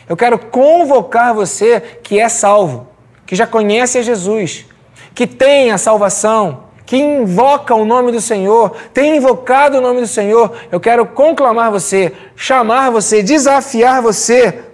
Eu 0.09 0.17
quero 0.17 0.39
convocar 0.39 1.33
você 1.33 1.81
que 2.03 2.19
é 2.19 2.29
salvo, 2.29 2.89
que 3.25 3.37
já 3.37 3.47
conhece 3.47 3.99
a 3.99 4.03
Jesus, 4.03 4.67
que 5.15 5.27
tem 5.27 5.71
a 5.71 5.79
salvação, 5.79 6.65
que 6.85 6.97
invoca 6.97 7.73
o 7.73 7.85
nome 7.85 8.11
do 8.11 8.21
Senhor, 8.21 8.75
tem 8.93 9.17
invocado 9.17 9.79
o 9.79 9.81
nome 9.81 10.01
do 10.01 10.09
Senhor, 10.09 10.53
eu 10.73 10.81
quero 10.81 11.07
conclamar 11.07 11.71
você, 11.71 12.13
chamar 12.35 12.91
você, 12.91 13.23
desafiar 13.23 14.03
você. 14.03 14.65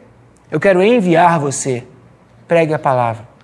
Eu 0.51 0.59
quero 0.59 0.83
enviar 0.83 1.39
você. 1.39 1.85
Pregue 2.49 2.73
a 2.73 2.79
palavra. 2.79 3.36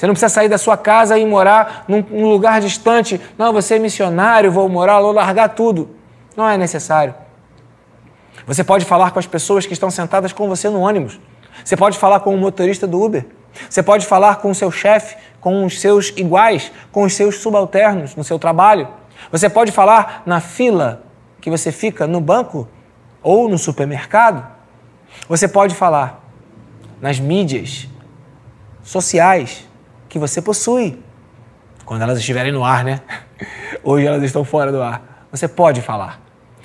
Você 0.00 0.06
não 0.06 0.14
precisa 0.14 0.30
sair 0.30 0.48
da 0.48 0.56
sua 0.56 0.78
casa 0.78 1.18
e 1.18 1.26
morar 1.26 1.84
num, 1.86 2.02
num 2.08 2.26
lugar 2.26 2.58
distante. 2.58 3.20
Não, 3.36 3.52
você 3.52 3.74
é 3.74 3.78
missionário, 3.78 4.50
vou 4.50 4.66
morar, 4.66 4.98
vou 4.98 5.12
largar 5.12 5.50
tudo. 5.50 5.90
Não 6.34 6.48
é 6.48 6.56
necessário. 6.56 7.14
Você 8.46 8.64
pode 8.64 8.86
falar 8.86 9.10
com 9.10 9.18
as 9.18 9.26
pessoas 9.26 9.66
que 9.66 9.74
estão 9.74 9.90
sentadas 9.90 10.32
com 10.32 10.48
você 10.48 10.70
no 10.70 10.80
ônibus. 10.80 11.20
Você 11.62 11.76
pode 11.76 11.98
falar 11.98 12.20
com 12.20 12.34
o 12.34 12.38
motorista 12.38 12.86
do 12.86 12.98
Uber. 12.98 13.26
Você 13.68 13.82
pode 13.82 14.06
falar 14.06 14.36
com 14.36 14.50
o 14.50 14.54
seu 14.54 14.70
chefe, 14.70 15.18
com 15.38 15.66
os 15.66 15.78
seus 15.78 16.08
iguais, 16.16 16.72
com 16.90 17.02
os 17.02 17.12
seus 17.12 17.36
subalternos 17.36 18.16
no 18.16 18.24
seu 18.24 18.38
trabalho. 18.38 18.88
Você 19.30 19.50
pode 19.50 19.70
falar 19.70 20.22
na 20.24 20.40
fila 20.40 21.02
que 21.42 21.50
você 21.50 21.70
fica 21.70 22.06
no 22.06 22.22
banco 22.22 22.66
ou 23.22 23.50
no 23.50 23.58
supermercado. 23.58 24.46
Você 25.28 25.46
pode 25.46 25.74
falar 25.74 26.24
nas 27.02 27.20
mídias 27.20 27.86
sociais 28.82 29.68
que 30.10 30.18
você 30.18 30.42
possui. 30.42 30.98
Quando 31.86 32.02
elas 32.02 32.18
estiverem 32.18 32.52
no 32.52 32.64
ar, 32.64 32.84
né? 32.84 33.00
Hoje 33.82 34.06
elas 34.06 34.22
estão 34.22 34.44
fora 34.44 34.70
do 34.70 34.82
ar. 34.82 35.26
Você 35.30 35.48
pode 35.48 35.80
falar. 35.80 36.20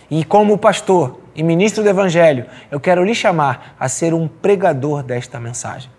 E 0.09 0.25
como 0.25 0.57
pastor 0.57 1.21
e 1.35 1.43
ministro 1.43 1.83
do 1.83 1.89
Evangelho, 1.89 2.45
eu 2.71 2.79
quero 2.79 3.03
lhe 3.03 3.13
chamar 3.13 3.75
a 3.79 3.87
ser 3.87 4.13
um 4.13 4.27
pregador 4.27 5.03
desta 5.03 5.39
mensagem. 5.39 5.89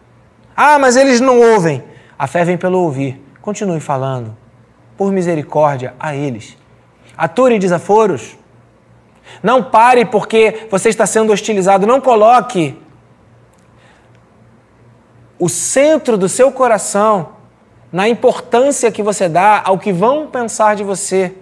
Ah, 0.56 0.78
mas 0.78 0.96
eles 0.96 1.20
não 1.20 1.40
ouvem. 1.40 1.82
A 2.18 2.26
fé 2.26 2.44
vem 2.44 2.58
pelo 2.58 2.80
ouvir. 2.80 3.22
Continue 3.40 3.80
falando. 3.80 4.36
Por 4.96 5.12
misericórdia 5.12 5.94
a 6.00 6.14
eles. 6.16 6.58
Ature 7.16 7.58
desaforos. 7.58 8.36
Não 9.42 9.62
pare 9.62 10.04
porque 10.04 10.66
você 10.70 10.88
está 10.88 11.06
sendo 11.06 11.32
hostilizado. 11.32 11.86
Não 11.86 12.00
coloque 12.00 12.76
o 15.38 15.48
centro 15.48 16.16
do 16.16 16.28
seu 16.28 16.50
coração 16.50 17.35
na 17.96 18.06
importância 18.06 18.92
que 18.92 19.02
você 19.02 19.26
dá 19.26 19.62
ao 19.64 19.78
que 19.78 19.90
vão 19.90 20.26
pensar 20.26 20.76
de 20.76 20.84
você. 20.84 21.32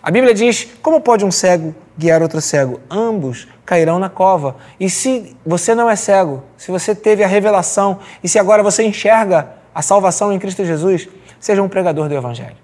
A 0.00 0.08
Bíblia 0.08 0.32
diz: 0.32 0.68
como 0.80 1.00
pode 1.00 1.24
um 1.24 1.32
cego 1.32 1.74
guiar 1.98 2.22
outro 2.22 2.40
cego? 2.40 2.78
Ambos 2.88 3.48
cairão 3.66 3.98
na 3.98 4.08
cova. 4.08 4.54
E 4.78 4.88
se 4.88 5.36
você 5.44 5.74
não 5.74 5.90
é 5.90 5.96
cego, 5.96 6.44
se 6.56 6.70
você 6.70 6.94
teve 6.94 7.24
a 7.24 7.26
revelação 7.26 7.98
e 8.22 8.28
se 8.28 8.38
agora 8.38 8.62
você 8.62 8.84
enxerga 8.84 9.48
a 9.74 9.82
salvação 9.82 10.32
em 10.32 10.38
Cristo 10.38 10.64
Jesus, 10.64 11.08
seja 11.40 11.60
um 11.60 11.68
pregador 11.68 12.08
do 12.08 12.14
Evangelho. 12.14 12.56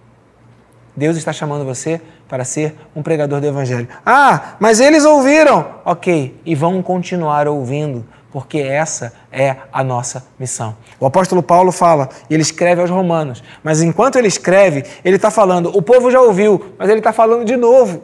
Deus 0.97 1.17
está 1.17 1.33
chamando 1.33 1.65
você 1.65 2.01
para 2.29 2.45
ser 2.45 2.77
um 2.95 3.03
pregador 3.03 3.41
do 3.41 3.47
Evangelho. 3.49 3.89
Ah, 4.07 4.55
mas 4.61 4.79
eles 4.79 5.05
ouviram. 5.05 5.67
Ok, 5.85 6.41
e 6.47 6.55
vão 6.55 6.81
continuar 6.81 7.49
ouvindo, 7.49 8.07
porque 8.37 8.59
essa 8.59 9.15
é 9.33 9.57
a 9.73 9.83
nossa 9.83 10.27
missão. 10.39 10.77
O 11.01 11.07
apóstolo 11.07 11.43
Paulo 11.43 11.73
fala, 11.73 12.11
e 12.29 12.35
ele 12.35 12.43
escreve 12.43 12.83
aos 12.83 12.91
Romanos, 12.91 13.43
mas 13.65 13.81
enquanto 13.81 14.17
ele 14.17 14.29
escreve, 14.29 14.85
ele 15.03 15.17
está 15.17 15.31
falando, 15.31 15.75
o 15.75 15.81
povo 15.81 16.11
já 16.11 16.21
ouviu, 16.21 16.75
mas 16.79 16.91
ele 16.91 16.99
está 16.99 17.15
falando 17.15 17.47
de 17.47 17.57
novo. 17.57 18.03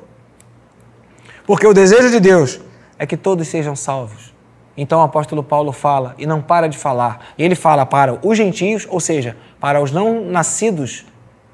Porque 1.46 1.66
o 1.66 1.74
desejo 1.74 2.10
de 2.10 2.18
Deus 2.18 2.62
é 2.98 3.04
que 3.04 3.14
todos 3.14 3.46
sejam 3.46 3.76
salvos. 3.76 4.32
Então 4.74 5.00
o 5.00 5.02
apóstolo 5.02 5.42
Paulo 5.42 5.70
fala 5.70 6.14
e 6.16 6.24
não 6.24 6.40
para 6.40 6.66
de 6.66 6.78
falar. 6.78 7.26
Ele 7.38 7.54
fala 7.54 7.84
para 7.84 8.18
os 8.22 8.34
gentios, 8.34 8.88
ou 8.88 9.00
seja, 9.00 9.36
para 9.60 9.82
os 9.82 9.92
não 9.92 10.24
nascidos 10.24 11.04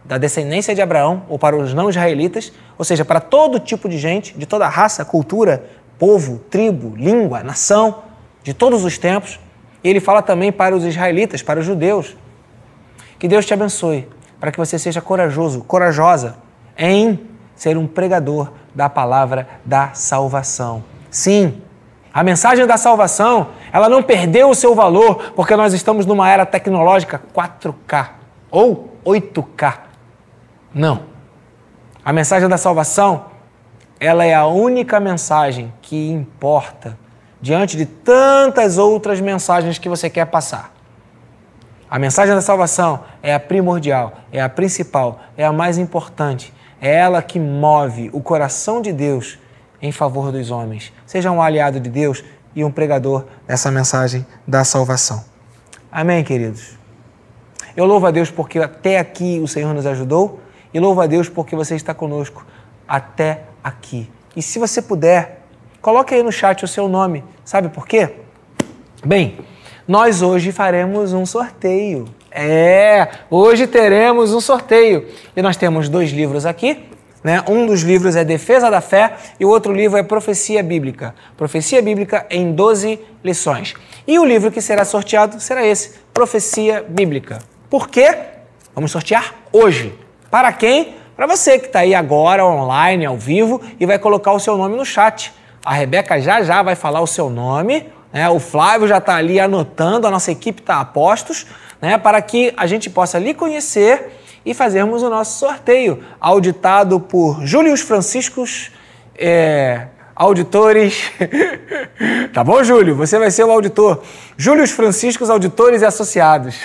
da 0.05 0.19
descendência 0.19 0.73
de 0.73 0.81
Abraão, 0.81 1.25
ou 1.29 1.37
para 1.37 1.57
os 1.57 1.75
não 1.75 1.91
israelitas, 1.91 2.53
ou 2.79 2.85
seja, 2.85 3.05
para 3.05 3.19
todo 3.19 3.59
tipo 3.59 3.89
de 3.89 3.99
gente, 3.99 4.39
de 4.39 4.47
toda 4.47 4.69
raça, 4.69 5.05
cultura, 5.05 5.65
povo, 5.99 6.39
tribo, 6.49 6.95
língua, 6.97 7.43
nação 7.43 8.07
de 8.49 8.55
todos 8.55 8.83
os 8.83 8.97
tempos. 8.97 9.39
E 9.85 9.91
ele 9.91 10.01
fala 10.01 10.23
também 10.23 10.51
para 10.51 10.75
os 10.75 10.83
israelitas, 10.83 11.43
para 11.43 11.61
os 11.61 11.67
judeus. 11.67 12.17
Que 13.19 13.29
Deus 13.29 13.45
te 13.45 13.53
abençoe, 13.53 14.09
para 14.41 14.51
que 14.51 14.57
você 14.57 14.79
seja 14.79 15.03
corajoso, 15.03 15.63
corajosa 15.65 16.37
em 16.79 17.21
ser 17.55 17.77
um 17.77 17.87
pregador 17.87 18.51
da 18.75 18.89
palavra 18.89 19.47
da 19.67 19.91
salvação. 19.93 20.83
Sim, 21.11 21.61
a 22.13 22.23
mensagem 22.23 22.67
da 22.67 22.79
salvação, 22.79 23.49
ela 23.71 23.87
não 23.87 24.03
perdeu 24.03 24.49
o 24.49 24.55
seu 24.55 24.75
valor 24.75 25.33
porque 25.37 25.55
nós 25.55 25.75
estamos 25.75 26.07
numa 26.07 26.31
era 26.31 26.47
tecnológica 26.47 27.21
4K 27.35 28.09
ou 28.51 28.95
8K. 29.05 29.75
Não. 30.73 31.03
A 32.03 32.15
mensagem 32.15 32.49
da 32.49 32.57
salvação, 32.57 33.27
ela 34.01 34.25
é 34.25 34.35
a 34.35 34.47
única 34.47 34.99
mensagem 34.99 35.71
que 35.83 36.11
importa 36.11 36.97
diante 37.41 37.77
de 37.77 37.87
tantas 37.87 38.79
outras 38.79 39.21
mensagens 39.21 39.79
que 39.79 39.89
você 39.89 40.11
quer 40.11 40.27
passar. 40.27 40.73
A 41.91 41.99
mensagem 41.99 42.35
da 42.35 42.41
salvação 42.41 43.05
é 43.23 43.35
a 43.35 43.41
primordial, 43.41 44.19
é 44.31 44.43
a 44.43 44.49
principal, 44.49 45.21
é 45.37 45.45
a 45.45 45.53
mais 45.53 45.79
importante. 45.79 46.53
É 46.81 46.95
ela 46.95 47.23
que 47.23 47.41
move 47.41 48.11
o 48.13 48.21
coração 48.21 48.83
de 48.83 48.93
Deus 48.93 49.39
em 49.81 49.91
favor 49.91 50.31
dos 50.31 50.51
homens. 50.51 50.93
Seja 51.07 51.31
um 51.31 51.41
aliado 51.41 51.81
de 51.81 51.89
Deus 51.89 52.23
e 52.55 52.63
um 52.63 52.71
pregador 52.71 53.25
dessa 53.47 53.71
mensagem 53.71 54.27
da 54.47 54.65
salvação. 54.65 55.25
Amém, 55.91 56.23
queridos? 56.23 56.77
Eu 57.77 57.85
louvo 57.85 58.07
a 58.07 58.11
Deus 58.11 58.31
porque 58.31 58.59
até 58.59 58.99
aqui 58.99 59.41
o 59.43 59.49
Senhor 59.49 59.73
nos 59.73 59.87
ajudou 59.87 60.41
e 60.75 60.79
louvo 60.79 61.01
a 61.01 61.07
Deus 61.07 61.29
porque 61.29 61.57
você 61.57 61.75
está 61.75 61.95
conosco 61.95 62.45
até 62.87 63.45
aqui. 63.63 64.11
E 64.37 64.43
se 64.43 64.59
você 64.59 64.83
puder, 64.83 65.38
Coloque 65.81 66.15
aí 66.15 66.23
no 66.23 66.33
chat 66.33 66.65
o 66.65 66.69
seu 66.69 66.89
nome. 66.89 67.25
Sabe 67.45 67.69
por 67.69 67.87
quê? 67.87 68.11
Bem, 69.05 69.39
nós 69.87 70.23
hoje 70.23 70.51
faremos 70.53 71.13
um 71.13 71.25
sorteio. 71.25 72.07
É, 72.31 73.09
hoje 73.31 73.67
teremos 73.67 74.35
um 74.35 74.41
sorteio. 74.41 75.07
E 75.37 75.41
nós 75.41 75.57
temos 75.57 75.89
dois 75.89 76.11
livros 76.11 76.45
aqui. 76.45 76.85
Né? 77.23 77.43
Um 77.49 77.67
dos 77.67 77.83
livros 77.83 78.17
é 78.17 78.25
Defesa 78.25 78.71
da 78.71 78.81
Fé 78.81 79.15
e 79.39 79.45
o 79.45 79.49
outro 79.49 79.73
livro 79.73 79.97
é 79.99 80.03
Profecia 80.03 80.63
Bíblica. 80.63 81.15
Profecia 81.37 81.83
Bíblica 81.83 82.27
em 82.31 82.53
12 82.53 83.01
lições. 83.25 83.75
E 84.07 84.19
o 84.19 84.25
livro 84.25 84.51
que 84.51 84.61
será 84.61 84.85
sorteado 84.85 85.41
será 85.41 85.67
esse, 85.67 85.95
Profecia 86.13 86.85
Bíblica. 86.89 87.41
Por 87.69 87.89
quê? 87.89 88.17
Vamos 88.75 88.91
sortear 88.91 89.35
hoje. 89.53 89.93
Para 90.31 90.53
quem? 90.53 90.95
Para 91.17 91.27
você 91.27 91.59
que 91.59 91.67
está 91.67 91.81
aí 91.81 91.95
agora 91.95 92.47
online, 92.47 93.05
ao 93.05 93.17
vivo 93.17 93.61
e 93.81 93.85
vai 93.85 93.99
colocar 93.99 94.33
o 94.33 94.39
seu 94.39 94.57
nome 94.57 94.77
no 94.77 94.85
chat. 94.85 95.33
A 95.65 95.75
Rebeca 95.75 96.21
já 96.21 96.43
já 96.43 96.63
vai 96.63 96.75
falar 96.75 97.01
o 97.01 97.07
seu 97.07 97.29
nome, 97.29 97.87
né? 98.13 98.29
o 98.29 98.39
Flávio 98.39 98.89
já 98.89 98.99
está 98.99 99.17
ali 99.17 99.39
anotando, 99.39 100.07
a 100.07 100.11
nossa 100.11 100.31
equipe 100.31 100.61
está 100.61 100.81
a 100.81 100.85
postos, 100.85 101.47
né? 101.81 101.99
para 101.99 102.21
que 102.23 102.53
a 102.57 102.67
gente 102.67 102.89
possa 102.89 103.19
lhe 103.19 103.35
conhecer 103.35 104.13
e 104.45 104.55
fazermos 104.55 105.03
o 105.03 105.11
nosso 105.11 105.39
sorteio, 105.39 106.03
auditado 106.21 106.99
por 107.01 107.45
Július 107.45 107.81
Franciscos, 107.81 108.71
é, 109.17 109.89
auditores. 110.15 111.13
tá 112.33 112.43
bom, 112.43 112.63
Júlio? 112.65 112.95
Você 112.97 113.19
vai 113.19 113.31
ser 113.31 113.45
o 113.45 113.51
auditor. 113.51 114.03
Július 114.37 114.71
Franciscos 114.71 115.29
Auditores 115.29 115.83
e 115.83 115.85
Associados. 115.85 116.57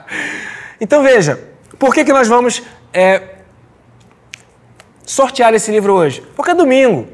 então 0.80 1.02
veja, 1.02 1.52
Por 1.82 1.92
que, 1.92 2.04
que 2.04 2.12
nós 2.12 2.28
vamos 2.28 2.62
é, 2.92 3.38
sortear 5.04 5.52
esse 5.52 5.68
livro 5.72 5.92
hoje? 5.92 6.22
Porque 6.36 6.52
é 6.52 6.54
domingo, 6.54 7.08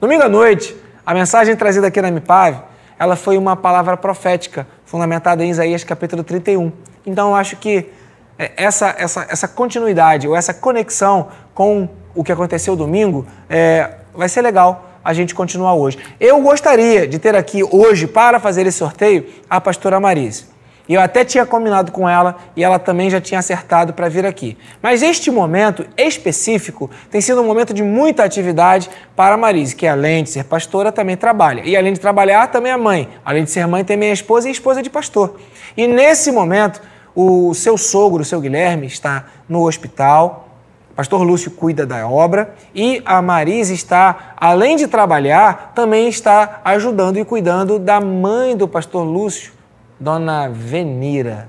domingo 0.00 0.22
à 0.22 0.28
noite. 0.28 0.76
A 1.04 1.14
mensagem 1.14 1.54
trazida 1.56 1.88
aqui 1.88 2.00
na 2.00 2.10
MIPAV, 2.10 2.62
ela 2.98 3.16
foi 3.16 3.36
uma 3.36 3.56
palavra 3.56 3.96
profética, 3.96 4.66
fundamentada 4.84 5.44
em 5.44 5.50
Isaías 5.50 5.84
capítulo 5.84 6.24
31. 6.24 6.72
Então 7.06 7.30
eu 7.30 7.34
acho 7.34 7.56
que 7.56 7.90
é, 8.38 8.52
essa, 8.56 8.94
essa, 8.98 9.26
essa 9.28 9.48
continuidade 9.48 10.26
ou 10.26 10.34
essa 10.34 10.54
conexão 10.54 11.28
com 11.54 11.88
o 12.14 12.24
que 12.24 12.32
aconteceu 12.32 12.74
domingo 12.74 13.26
é, 13.48 13.90
vai 14.14 14.28
ser 14.28 14.42
legal 14.42 14.90
a 15.04 15.12
gente 15.12 15.34
continuar 15.34 15.74
hoje. 15.74 15.98
Eu 16.18 16.40
gostaria 16.40 17.06
de 17.06 17.18
ter 17.18 17.34
aqui 17.34 17.62
hoje, 17.62 18.06
para 18.06 18.40
fazer 18.40 18.66
esse 18.66 18.78
sorteio, 18.78 19.26
a 19.50 19.60
pastora 19.60 20.00
Marise. 20.00 20.53
E 20.86 20.94
eu 20.94 21.00
até 21.00 21.24
tinha 21.24 21.46
combinado 21.46 21.90
com 21.90 22.06
ela 22.06 22.36
e 22.54 22.62
ela 22.62 22.78
também 22.78 23.08
já 23.08 23.20
tinha 23.20 23.40
acertado 23.40 23.94
para 23.94 24.08
vir 24.08 24.26
aqui. 24.26 24.56
Mas 24.82 25.02
este 25.02 25.30
momento 25.30 25.86
específico 25.96 26.90
tem 27.10 27.22
sido 27.22 27.40
um 27.40 27.46
momento 27.46 27.72
de 27.72 27.82
muita 27.82 28.22
atividade 28.22 28.90
para 29.16 29.34
a 29.34 29.38
Marise, 29.38 29.74
que 29.74 29.86
além 29.86 30.24
de 30.24 30.30
ser 30.30 30.44
pastora, 30.44 30.92
também 30.92 31.16
trabalha. 31.16 31.62
E 31.64 31.74
além 31.74 31.94
de 31.94 32.00
trabalhar, 32.00 32.48
também 32.48 32.70
é 32.70 32.76
mãe. 32.76 33.08
Além 33.24 33.44
de 33.44 33.50
ser 33.50 33.66
mãe, 33.66 33.82
também 33.82 34.10
é 34.10 34.12
esposa 34.12 34.48
e 34.48 34.52
esposa 34.52 34.82
de 34.82 34.90
pastor. 34.90 35.38
E 35.74 35.86
nesse 35.86 36.30
momento, 36.30 36.82
o 37.14 37.54
seu 37.54 37.78
sogro, 37.78 38.20
o 38.20 38.24
seu 38.24 38.40
Guilherme, 38.40 38.86
está 38.86 39.24
no 39.48 39.66
hospital. 39.66 40.48
Pastor 40.94 41.22
Lúcio 41.22 41.50
cuida 41.50 41.84
da 41.84 42.06
obra 42.06 42.54
e 42.72 43.02
a 43.04 43.20
Marise 43.20 43.74
está, 43.74 44.34
além 44.36 44.76
de 44.76 44.86
trabalhar, 44.86 45.72
também 45.74 46.08
está 46.08 46.60
ajudando 46.64 47.18
e 47.18 47.24
cuidando 47.24 47.80
da 47.80 48.00
mãe 48.00 48.56
do 48.56 48.68
pastor 48.68 49.02
Lúcio, 49.02 49.53
Dona 49.98 50.48
Venira, 50.48 51.48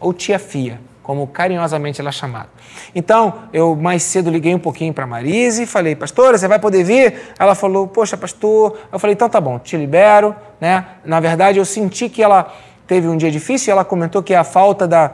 ou 0.00 0.12
Tia 0.12 0.38
Fia, 0.38 0.80
como 1.02 1.26
carinhosamente 1.26 2.00
ela 2.00 2.10
é 2.10 2.12
chamada. 2.12 2.48
Então, 2.94 3.34
eu 3.52 3.76
mais 3.76 4.02
cedo 4.02 4.28
liguei 4.28 4.54
um 4.54 4.58
pouquinho 4.58 4.92
para 4.92 5.04
a 5.04 5.06
Marise 5.06 5.62
e 5.62 5.66
falei, 5.66 5.94
pastora, 5.94 6.36
você 6.36 6.48
vai 6.48 6.58
poder 6.58 6.82
vir? 6.82 7.14
Ela 7.38 7.54
falou, 7.54 7.86
poxa, 7.86 8.16
pastor. 8.16 8.76
Eu 8.92 8.98
falei, 8.98 9.14
então 9.14 9.28
tá 9.28 9.40
bom, 9.40 9.58
te 9.58 9.76
libero. 9.76 10.34
Né? 10.60 10.84
Na 11.04 11.20
verdade, 11.20 11.58
eu 11.58 11.64
senti 11.64 12.08
que 12.08 12.22
ela 12.22 12.52
teve 12.86 13.06
um 13.06 13.16
dia 13.16 13.30
difícil 13.30 13.70
e 13.70 13.72
ela 13.72 13.84
comentou 13.84 14.22
que 14.22 14.34
a 14.34 14.42
falta 14.42 14.86
da, 14.86 15.12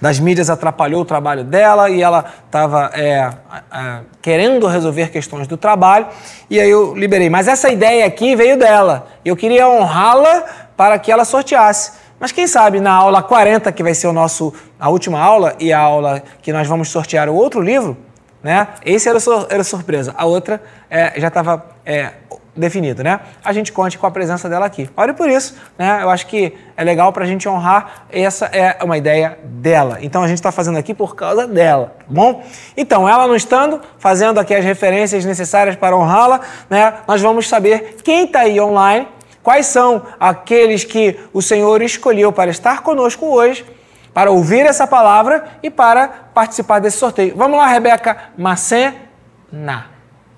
das 0.00 0.18
mídias 0.18 0.50
atrapalhou 0.50 1.02
o 1.02 1.04
trabalho 1.04 1.44
dela 1.44 1.88
e 1.88 2.02
ela 2.02 2.24
estava 2.44 2.90
é, 2.94 3.30
é, 3.72 4.00
querendo 4.20 4.66
resolver 4.66 5.10
questões 5.10 5.46
do 5.46 5.56
trabalho 5.56 6.06
e 6.48 6.60
aí 6.60 6.70
eu 6.70 6.94
liberei. 6.94 7.30
Mas 7.30 7.48
essa 7.48 7.70
ideia 7.70 8.06
aqui 8.06 8.36
veio 8.36 8.58
dela. 8.58 9.06
Eu 9.24 9.36
queria 9.36 9.68
honrá-la 9.68 10.44
para 10.80 10.98
que 10.98 11.12
ela 11.12 11.26
sorteasse. 11.26 11.92
Mas 12.18 12.32
quem 12.32 12.46
sabe 12.46 12.80
na 12.80 12.90
aula 12.90 13.22
40, 13.22 13.70
que 13.70 13.82
vai 13.82 13.92
ser 13.92 14.06
o 14.06 14.14
nosso, 14.14 14.50
a 14.78 14.88
última 14.88 15.20
aula 15.20 15.54
e 15.60 15.74
a 15.74 15.78
aula 15.78 16.22
que 16.40 16.54
nós 16.54 16.66
vamos 16.66 16.88
sortear 16.88 17.28
o 17.28 17.34
outro 17.34 17.60
livro, 17.60 17.98
né? 18.42 18.66
Esse 18.82 19.06
era, 19.06 19.20
sur 19.20 19.46
era 19.50 19.62
surpresa. 19.62 20.14
A 20.16 20.24
outra 20.24 20.58
é, 20.88 21.20
já 21.20 21.28
estava 21.28 21.66
é, 21.84 22.12
definido, 22.56 23.04
né? 23.04 23.20
A 23.44 23.52
gente 23.52 23.72
conte 23.72 23.98
com 23.98 24.06
a 24.06 24.10
presença 24.10 24.48
dela 24.48 24.64
aqui. 24.64 24.88
Olha 24.96 25.12
por 25.12 25.28
isso, 25.28 25.54
né? 25.76 25.98
Eu 26.00 26.08
acho 26.08 26.26
que 26.26 26.56
é 26.78 26.82
legal 26.82 27.12
para 27.12 27.24
a 27.24 27.26
gente 27.26 27.46
honrar. 27.46 28.06
Essa 28.10 28.46
é 28.46 28.82
uma 28.82 28.96
ideia 28.96 29.38
dela. 29.44 29.98
Então 30.00 30.22
a 30.22 30.28
gente 30.28 30.38
está 30.38 30.50
fazendo 30.50 30.78
aqui 30.78 30.94
por 30.94 31.14
causa 31.14 31.46
dela, 31.46 31.94
tá 31.98 32.06
bom? 32.08 32.42
Então, 32.74 33.06
ela 33.06 33.26
não 33.26 33.36
estando, 33.36 33.82
fazendo 33.98 34.40
aqui 34.40 34.54
as 34.54 34.64
referências 34.64 35.26
necessárias 35.26 35.76
para 35.76 35.94
honrá-la, 35.94 36.40
né? 36.70 36.94
Nós 37.06 37.20
vamos 37.20 37.46
saber 37.46 37.98
quem 38.02 38.24
está 38.24 38.40
aí 38.40 38.58
online 38.58 39.06
Quais 39.42 39.66
são 39.66 40.06
aqueles 40.18 40.84
que 40.84 41.18
o 41.32 41.40
Senhor 41.40 41.80
escolheu 41.82 42.32
para 42.32 42.50
estar 42.50 42.82
conosco 42.82 43.26
hoje, 43.26 43.64
para 44.12 44.30
ouvir 44.30 44.66
essa 44.66 44.86
palavra 44.86 45.58
e 45.62 45.70
para 45.70 46.08
participar 46.34 46.78
desse 46.78 46.98
sorteio? 46.98 47.34
Vamos 47.36 47.58
lá, 47.58 47.66
Rebeca 47.66 48.30
Macena. 48.36 49.86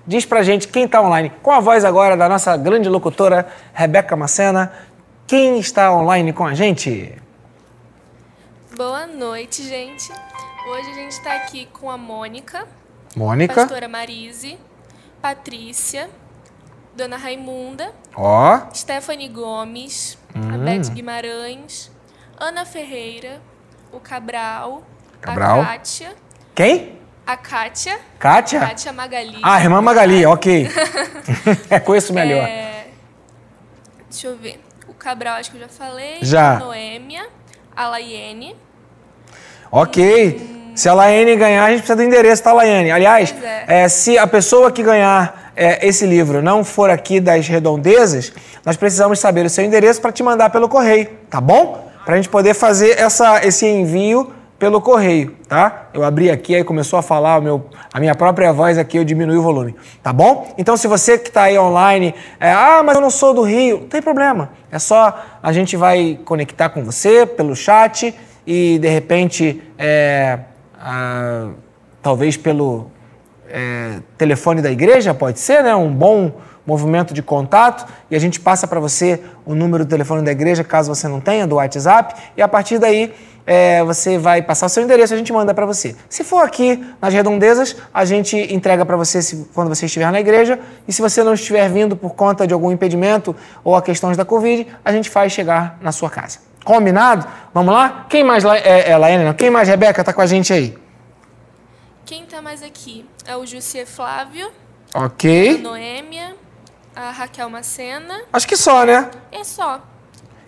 Diz 0.05 0.25
pra 0.25 0.43
gente 0.43 0.67
quem 0.67 0.85
está 0.85 1.01
online, 1.01 1.31
com 1.41 1.51
a 1.51 1.59
voz 1.59 1.83
agora 1.83 2.15
da 2.15 2.29
nossa 2.29 2.55
grande 2.55 2.87
locutora 2.89 3.47
Rebeca 3.73 4.15
Macena. 4.15 4.71
Quem 5.27 5.59
está 5.59 5.93
online 5.93 6.31
com 6.33 6.45
a 6.45 6.53
gente? 6.53 7.21
Boa 8.75 9.05
noite, 9.05 9.63
gente. 9.63 10.11
Hoje 10.69 10.89
a 10.89 10.93
gente 10.93 11.11
está 11.11 11.35
aqui 11.35 11.67
com 11.73 11.91
a 11.91 11.97
Mônica. 11.97 12.67
Mônica. 13.15 13.53
Pastora 13.53 13.87
Marise. 13.87 14.57
Patrícia. 15.21 16.09
Dona 16.95 17.17
Raimunda, 17.17 17.91
Ó. 18.15 18.59
Stephanie 18.73 19.29
Gomes, 19.29 20.17
a 20.35 20.57
Beth 20.57 20.89
Guimarães, 20.93 21.91
Ana 22.39 22.65
Ferreira, 22.65 23.41
o 23.91 23.99
Cabral, 23.99 24.83
Cabral. 25.19 25.61
a 25.61 25.65
Kátia, 25.65 26.13
Quem? 26.53 26.99
a 27.25 27.35
Kátia, 27.35 27.99
Kátia? 28.19 28.59
Kátia 28.59 28.93
Magali. 28.93 29.39
Ah, 29.41 29.59
irmã 29.61 29.81
Magali, 29.81 30.25
ok. 30.25 30.69
é, 31.69 31.79
conheço 31.79 32.13
melhor. 32.13 32.47
É, 32.47 32.87
deixa 34.09 34.27
eu 34.27 34.37
ver. 34.37 34.61
O 34.87 34.93
Cabral, 34.93 35.37
acho 35.37 35.49
que 35.49 35.57
eu 35.57 35.61
já 35.61 35.69
falei. 35.69 36.19
Já. 36.21 36.57
A 36.57 36.59
Noêmia, 36.59 37.27
a 37.75 37.87
Laiene. 37.87 38.55
Ok. 39.71 40.53
Se 40.75 40.89
a 40.89 40.93
Laiane 40.93 41.35
ganhar, 41.35 41.65
a 41.65 41.69
gente 41.69 41.79
precisa 41.79 41.95
do 41.95 42.03
endereço, 42.03 42.43
tá, 42.43 42.51
Laiane? 42.53 42.91
Aliás, 42.91 43.33
é. 43.41 43.83
é, 43.83 43.89
se 43.89 44.17
a 44.17 44.27
pessoa 44.27 44.71
que 44.71 44.83
ganhar 44.83 45.42
é, 45.55 45.85
esse 45.87 46.05
livro 46.05 46.41
não 46.41 46.63
for 46.63 46.89
aqui 46.89 47.19
das 47.19 47.47
redondezas, 47.47 48.33
nós 48.65 48.77
precisamos 48.77 49.19
saber 49.19 49.45
o 49.45 49.49
seu 49.49 49.63
endereço 49.63 50.01
para 50.01 50.11
te 50.11 50.23
mandar 50.23 50.49
pelo 50.49 50.67
correio, 50.67 51.09
tá 51.29 51.39
bom? 51.39 51.91
Para 52.05 52.15
a 52.15 52.17
gente 52.17 52.29
poder 52.29 52.53
fazer 52.53 52.99
essa, 52.99 53.45
esse 53.45 53.65
envio 53.65 54.31
pelo 54.57 54.79
correio, 54.79 55.35
tá? 55.47 55.89
Eu 55.93 56.03
abri 56.03 56.31
aqui, 56.31 56.55
aí 56.55 56.63
começou 56.63 56.97
a 56.97 57.01
falar 57.01 57.37
o 57.37 57.41
meu, 57.41 57.65
a 57.93 57.99
minha 57.99 58.15
própria 58.15 58.53
voz 58.53 58.77
aqui, 58.77 58.97
eu 58.97 59.03
diminui 59.03 59.37
o 59.37 59.41
volume, 59.41 59.75
tá 60.01 60.13
bom? 60.13 60.53
Então, 60.57 60.77
se 60.77 60.87
você 60.87 61.17
que 61.17 61.27
está 61.27 61.43
aí 61.43 61.59
online, 61.59 62.15
é, 62.39 62.51
ah, 62.51 62.81
mas 62.83 62.95
eu 62.95 63.01
não 63.01 63.09
sou 63.09 63.33
do 63.33 63.41
Rio, 63.41 63.81
não 63.81 63.87
tem 63.87 64.01
problema. 64.01 64.51
É 64.71 64.79
só 64.79 65.21
a 65.41 65.51
gente 65.51 65.75
vai 65.75 66.17
conectar 66.23 66.69
com 66.69 66.83
você 66.83 67.25
pelo 67.25 67.55
chat 67.55 68.15
e 68.47 68.79
de 68.79 68.87
repente, 68.87 69.61
é, 69.77 70.39
talvez 72.01 72.37
pelo 72.37 72.92
é, 73.53 73.99
telefone 74.17 74.63
da 74.63 74.71
igreja, 74.71 75.13
pode 75.13 75.39
ser, 75.39 75.63
né? 75.63 75.75
Um 75.75 75.93
bom 75.93 76.31
movimento 76.65 77.13
de 77.13 77.21
contato 77.21 77.85
e 78.09 78.15
a 78.15 78.19
gente 78.19 78.39
passa 78.39 78.65
para 78.65 78.79
você 78.79 79.21
o 79.45 79.53
número 79.53 79.85
do 79.85 79.89
telefone 79.89 80.23
da 80.23 80.31
igreja, 80.31 80.63
caso 80.63 80.93
você 80.93 81.07
não 81.07 81.19
tenha, 81.19 81.45
do 81.45 81.55
WhatsApp, 81.55 82.15
e 82.35 82.41
a 82.41 82.47
partir 82.47 82.79
daí 82.79 83.13
é, 83.45 83.83
você 83.83 84.17
vai 84.17 84.41
passar 84.41 84.65
o 84.65 84.69
seu 84.69 84.81
endereço, 84.81 85.13
a 85.13 85.17
gente 85.17 85.31
manda 85.31 85.53
para 85.53 85.65
você. 85.65 85.95
Se 86.09 86.23
for 86.23 86.43
aqui 86.43 86.83
nas 87.01 87.13
redondezas, 87.13 87.75
a 87.93 88.05
gente 88.05 88.35
entrega 88.51 88.85
para 88.85 88.95
você 88.97 89.21
se, 89.21 89.47
quando 89.53 89.67
você 89.67 89.85
estiver 89.85 90.09
na 90.11 90.19
igreja, 90.19 90.59
e 90.87 90.93
se 90.93 91.01
você 91.01 91.21
não 91.23 91.33
estiver 91.33 91.69
vindo 91.69 91.95
por 91.95 92.15
conta 92.15 92.47
de 92.47 92.53
algum 92.53 92.71
impedimento 92.71 93.35
ou 93.63 93.75
a 93.75 93.81
questões 93.81 94.17
da 94.17 94.25
Covid, 94.25 94.65
a 94.83 94.91
gente 94.91 95.09
faz 95.09 95.31
chegar 95.31 95.77
na 95.81 95.91
sua 95.91 96.09
casa. 96.09 96.39
Combinado? 96.63 97.27
Vamos 97.53 97.73
lá? 97.73 98.05
Quem 98.09 98.23
mais, 98.23 98.45
é, 98.45 98.91
é, 98.91 98.97
Laene? 98.97 99.33
Quem 99.33 99.49
mais, 99.49 99.67
Rebeca, 99.67 100.01
tá 100.03 100.13
com 100.13 100.21
a 100.21 100.25
gente 100.25 100.53
aí? 100.53 100.82
Quem 102.13 102.27
tá 102.27 102.43
mais 102.43 102.61
aqui? 102.61 103.03
É 103.25 103.35
o 103.35 103.43
Jussier 103.43 103.87
Flávio, 103.87 104.51
a 104.93 105.05
Ok. 105.05 105.57
Noêmia, 105.57 106.35
a 106.95 107.09
Raquel 107.09 107.49
Macena. 107.49 108.21
Acho 108.31 108.47
que 108.47 108.55
só, 108.55 108.85
né? 108.85 109.09
É 109.31 109.43
só. 109.43 109.81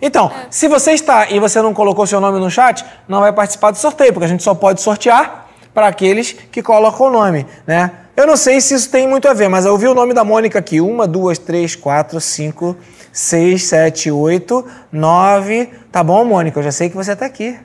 Então, 0.00 0.30
se 0.48 0.68
você 0.68 0.92
está 0.92 1.28
e 1.28 1.40
você 1.40 1.60
não 1.60 1.74
colocou 1.74 2.06
seu 2.06 2.20
nome 2.20 2.38
no 2.38 2.48
chat, 2.48 2.84
não 3.08 3.18
vai 3.18 3.32
participar 3.32 3.72
do 3.72 3.78
sorteio, 3.78 4.12
porque 4.12 4.26
a 4.26 4.28
gente 4.28 4.44
só 4.44 4.54
pode 4.54 4.80
sortear 4.80 5.48
para 5.74 5.88
aqueles 5.88 6.34
que 6.34 6.62
colocam 6.62 7.08
o 7.08 7.10
nome, 7.10 7.44
né? 7.66 7.90
Eu 8.16 8.28
não 8.28 8.36
sei 8.36 8.60
se 8.60 8.72
isso 8.72 8.88
tem 8.88 9.08
muito 9.08 9.26
a 9.26 9.34
ver, 9.34 9.48
mas 9.48 9.64
eu 9.64 9.76
vi 9.76 9.88
o 9.88 9.94
nome 9.94 10.14
da 10.14 10.22
Mônica 10.22 10.60
aqui. 10.60 10.80
Uma, 10.80 11.04
duas, 11.04 11.36
três, 11.36 11.74
quatro, 11.74 12.20
cinco, 12.20 12.76
seis, 13.12 13.64
sete, 13.64 14.08
oito, 14.08 14.64
nove. 14.92 15.68
Tá 15.90 16.04
bom, 16.04 16.24
Mônica? 16.24 16.60
Eu 16.60 16.62
já 16.62 16.70
sei 16.70 16.88
que 16.88 16.94
você 16.94 17.14
está 17.14 17.26
aqui. 17.26 17.58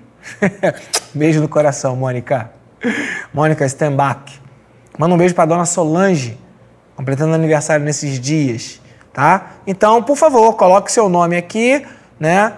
beijo 1.13 1.39
no 1.39 1.47
coração, 1.47 1.95
Mônica. 1.95 2.60
Mônica 3.33 3.67
Stenbach. 3.67 4.41
Manda 4.97 5.15
um 5.15 5.17
beijo 5.17 5.33
para 5.33 5.45
dona 5.45 5.65
Solange, 5.65 6.37
completando 6.95 7.33
aniversário 7.33 7.83
nesses 7.85 8.19
dias, 8.19 8.81
tá? 9.13 9.53
Então, 9.65 10.03
por 10.03 10.17
favor, 10.17 10.53
coloque 10.53 10.91
seu 10.91 11.09
nome 11.09 11.37
aqui, 11.37 11.85
né? 12.19 12.53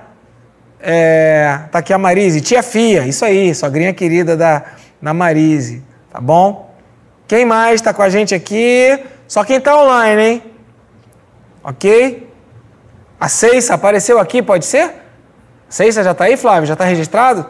É, 0.80 1.60
tá 1.72 1.80
aqui 1.80 1.94
a 1.94 1.98
Marise, 1.98 2.42
tia 2.42 2.62
Fia, 2.62 3.08
isso 3.08 3.24
aí, 3.24 3.56
sogrinha 3.56 3.94
querida 3.94 4.36
da, 4.36 4.64
da 5.02 5.14
Marise, 5.14 5.82
tá 6.12 6.20
bom? 6.20 6.76
Quem 7.28 7.46
mais 7.46 7.80
tá 7.80 7.94
com 7.94 8.02
a 8.02 8.10
gente 8.10 8.36
aqui? 8.36 9.00
Só 9.28 9.44
quem 9.44 9.62
tá 9.62 9.82
online, 9.82 10.22
hein? 10.22 10.44
Ok? 11.64 12.30
A 13.20 13.30
Ceissa 13.30 13.76
apareceu 13.76 14.20
aqui, 14.20 14.42
pode 14.42 14.66
ser? 14.66 14.92
Ceissa 15.70 16.04
já 16.04 16.14
tá 16.14 16.26
aí, 16.26 16.36
Flávio? 16.36 16.68
Já 16.68 16.76
tá 16.76 16.84
registrado? 16.84 17.46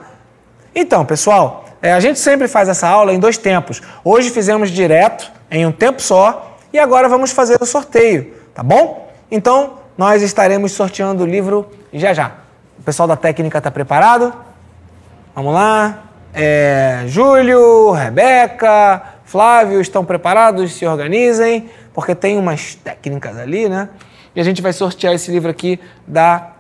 Então, 0.76 1.04
pessoal, 1.04 1.63
é, 1.84 1.92
a 1.92 2.00
gente 2.00 2.18
sempre 2.18 2.48
faz 2.48 2.70
essa 2.70 2.88
aula 2.88 3.14
em 3.14 3.20
dois 3.20 3.38
tempos. 3.38 3.82
Hoje 4.06 4.30
fizemos 4.30 4.72
direto, 4.72 5.30
em 5.52 5.66
um 5.66 5.72
tempo 5.72 6.02
só, 6.02 6.58
e 6.72 6.80
agora 6.80 7.10
vamos 7.10 7.32
fazer 7.32 7.58
o 7.62 7.66
sorteio, 7.66 8.34
tá 8.56 8.64
bom? 8.64 9.12
Então, 9.30 9.80
nós 9.98 10.22
estaremos 10.22 10.72
sorteando 10.72 11.24
o 11.24 11.28
livro 11.28 11.70
já 11.92 12.14
já. 12.14 12.38
O 12.80 12.84
pessoal 12.84 13.06
da 13.06 13.18
técnica 13.18 13.58
está 13.58 13.70
preparado? 13.70 14.34
Vamos 15.36 15.54
lá? 15.54 16.06
É, 16.34 17.04
Júlio, 17.08 17.92
Rebeca, 17.92 19.04
Flávio 19.26 19.82
estão 19.82 20.06
preparados? 20.06 20.74
Se 20.74 20.86
organizem, 20.86 21.70
porque 21.94 22.16
tem 22.16 22.38
umas 22.38 22.76
técnicas 22.76 23.38
ali, 23.38 23.68
né? 23.68 23.90
E 24.34 24.40
a 24.40 24.44
gente 24.44 24.62
vai 24.62 24.72
sortear 24.72 25.14
esse 25.14 25.30
livro 25.30 25.52
aqui 25.52 25.78
da 26.08 26.54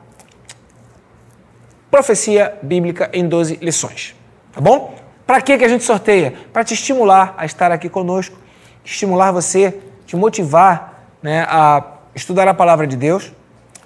Profecia 1.89 2.55
Bíblica 2.61 3.09
em 3.13 3.25
12 3.25 3.59
lições. 3.61 4.15
Tá 4.51 4.59
bom? 4.59 5.02
Para 5.25 5.41
que, 5.41 5.53
a 5.53 5.67
gente 5.67 5.83
sorteia? 5.83 6.33
Para 6.51 6.63
te 6.63 6.73
estimular 6.73 7.33
a 7.37 7.45
estar 7.45 7.71
aqui 7.71 7.89
conosco, 7.89 8.37
estimular 8.83 9.31
você, 9.31 9.79
te 10.05 10.15
motivar 10.15 11.05
né, 11.21 11.45
a 11.47 11.83
estudar 12.13 12.47
a 12.47 12.53
palavra 12.53 12.85
de 12.85 12.97
Deus, 12.97 13.31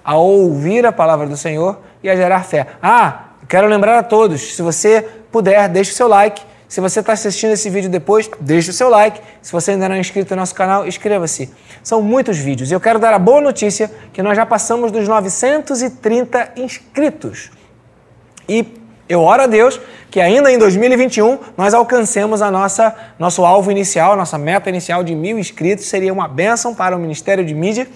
a 0.04 0.16
ouvir 0.16 0.84
a 0.84 0.92
palavra 0.92 1.26
do 1.26 1.36
Senhor 1.36 1.78
e 2.02 2.10
a 2.10 2.16
gerar 2.16 2.42
fé. 2.44 2.66
Ah, 2.82 3.28
quero 3.48 3.66
lembrar 3.66 3.98
a 3.98 4.02
todos, 4.02 4.54
se 4.54 4.62
você 4.62 5.02
puder, 5.30 5.68
deixe 5.68 5.92
o 5.92 5.94
seu 5.94 6.08
like. 6.08 6.42
Se 6.68 6.82
você 6.82 7.00
está 7.00 7.14
assistindo 7.14 7.52
esse 7.52 7.70
vídeo 7.70 7.88
depois, 7.88 8.28
deixe 8.40 8.68
o 8.68 8.74
seu 8.74 8.90
like. 8.90 9.20
Se 9.40 9.50
você 9.50 9.70
ainda 9.70 9.88
não 9.88 9.96
é 9.96 10.00
inscrito 10.00 10.34
no 10.34 10.40
nosso 10.40 10.54
canal, 10.54 10.86
inscreva-se. 10.86 11.50
São 11.82 12.02
muitos 12.02 12.36
vídeos. 12.36 12.70
E 12.70 12.74
eu 12.74 12.80
quero 12.80 12.98
dar 12.98 13.14
a 13.14 13.18
boa 13.18 13.40
notícia 13.40 13.90
que 14.12 14.22
nós 14.22 14.36
já 14.36 14.44
passamos 14.44 14.92
dos 14.92 15.08
930 15.08 16.52
inscritos. 16.56 17.50
E 18.46 18.77
eu 19.08 19.20
oro 19.20 19.42
a 19.42 19.46
Deus 19.46 19.80
que 20.10 20.20
ainda 20.20 20.50
em 20.52 20.58
2021 20.58 21.38
nós 21.56 21.74
alcancemos 21.74 22.40
a 22.42 22.50
nossa 22.50 22.94
nosso 23.18 23.44
alvo 23.44 23.70
inicial, 23.70 24.16
nossa 24.16 24.38
meta 24.38 24.68
inicial 24.68 25.04
de 25.04 25.14
mil 25.14 25.38
inscritos. 25.38 25.86
Seria 25.86 26.12
uma 26.12 26.28
bênção 26.28 26.74
para 26.74 26.96
o 26.96 26.98
Ministério 26.98 27.44
de 27.44 27.54
Mídia. 27.54 27.88